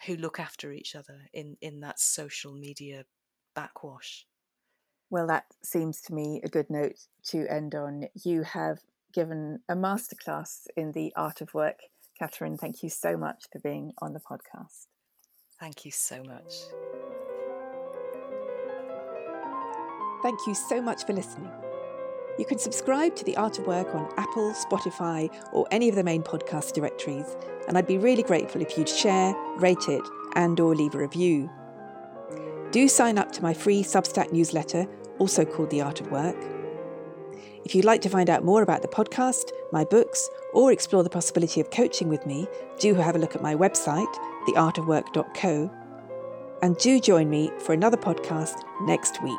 who 0.06 0.16
look 0.16 0.40
after 0.40 0.72
each 0.72 0.94
other 0.94 1.28
in 1.32 1.56
in 1.60 1.80
that 1.80 1.98
social 1.98 2.52
media 2.52 3.04
backwash. 3.54 4.26
Well, 5.10 5.26
that 5.26 5.44
seems 5.62 6.00
to 6.02 6.14
me 6.14 6.40
a 6.42 6.48
good 6.48 6.70
note 6.70 7.06
to 7.28 7.46
end 7.48 7.74
on. 7.74 8.04
You 8.24 8.44
have 8.44 8.78
given 9.12 9.60
a 9.68 9.74
masterclass 9.74 10.66
in 10.76 10.92
the 10.92 11.12
art 11.14 11.40
of 11.40 11.52
work. 11.52 11.80
Kathryn, 12.20 12.58
thank 12.58 12.82
you 12.82 12.88
so 12.88 13.16
much 13.16 13.44
for 13.52 13.58
being 13.58 13.92
on 14.00 14.14
the 14.14 14.20
podcast. 14.20 14.86
Thank 15.60 15.84
you 15.84 15.90
so 15.90 16.22
much. 16.22 16.54
Thank 20.22 20.38
you 20.46 20.54
so 20.54 20.80
much 20.80 21.04
for 21.04 21.12
listening. 21.12 21.50
You 22.38 22.46
can 22.46 22.58
subscribe 22.58 23.14
to 23.16 23.24
The 23.24 23.36
Art 23.36 23.58
of 23.58 23.66
Work 23.66 23.94
on 23.94 24.10
Apple, 24.16 24.52
Spotify, 24.52 25.30
or 25.52 25.66
any 25.70 25.90
of 25.90 25.94
the 25.94 26.02
main 26.02 26.22
podcast 26.22 26.72
directories, 26.72 27.36
and 27.68 27.76
I'd 27.76 27.86
be 27.86 27.98
really 27.98 28.22
grateful 28.22 28.62
if 28.62 28.78
you'd 28.78 28.88
share, 28.88 29.34
rate 29.58 29.86
it, 29.88 30.02
and 30.34 30.58
or 30.58 30.74
leave 30.74 30.94
a 30.94 30.98
review. 30.98 31.50
Do 32.70 32.88
sign 32.88 33.18
up 33.18 33.32
to 33.32 33.42
my 33.42 33.52
free 33.52 33.82
Substack 33.82 34.32
newsletter, 34.32 34.86
also 35.18 35.44
called 35.44 35.68
The 35.68 35.82
Art 35.82 36.00
of 36.00 36.10
Work. 36.10 36.42
If 37.66 37.74
you'd 37.74 37.84
like 37.84 38.00
to 38.00 38.08
find 38.08 38.30
out 38.30 38.44
more 38.44 38.62
about 38.62 38.80
the 38.80 38.88
podcast, 38.88 39.50
my 39.70 39.84
books, 39.84 40.28
or 40.54 40.72
explore 40.72 41.02
the 41.02 41.10
possibility 41.10 41.60
of 41.60 41.70
coaching 41.70 42.08
with 42.08 42.24
me, 42.24 42.48
do 42.80 42.94
have 42.94 43.14
a 43.14 43.18
look 43.18 43.36
at 43.36 43.42
my 43.42 43.54
website, 43.54 44.12
theartofwork.co, 44.48 45.70
and 46.62 46.78
do 46.78 46.98
join 46.98 47.28
me 47.28 47.52
for 47.58 47.74
another 47.74 47.98
podcast 47.98 48.62
next 48.80 49.22
week. 49.22 49.38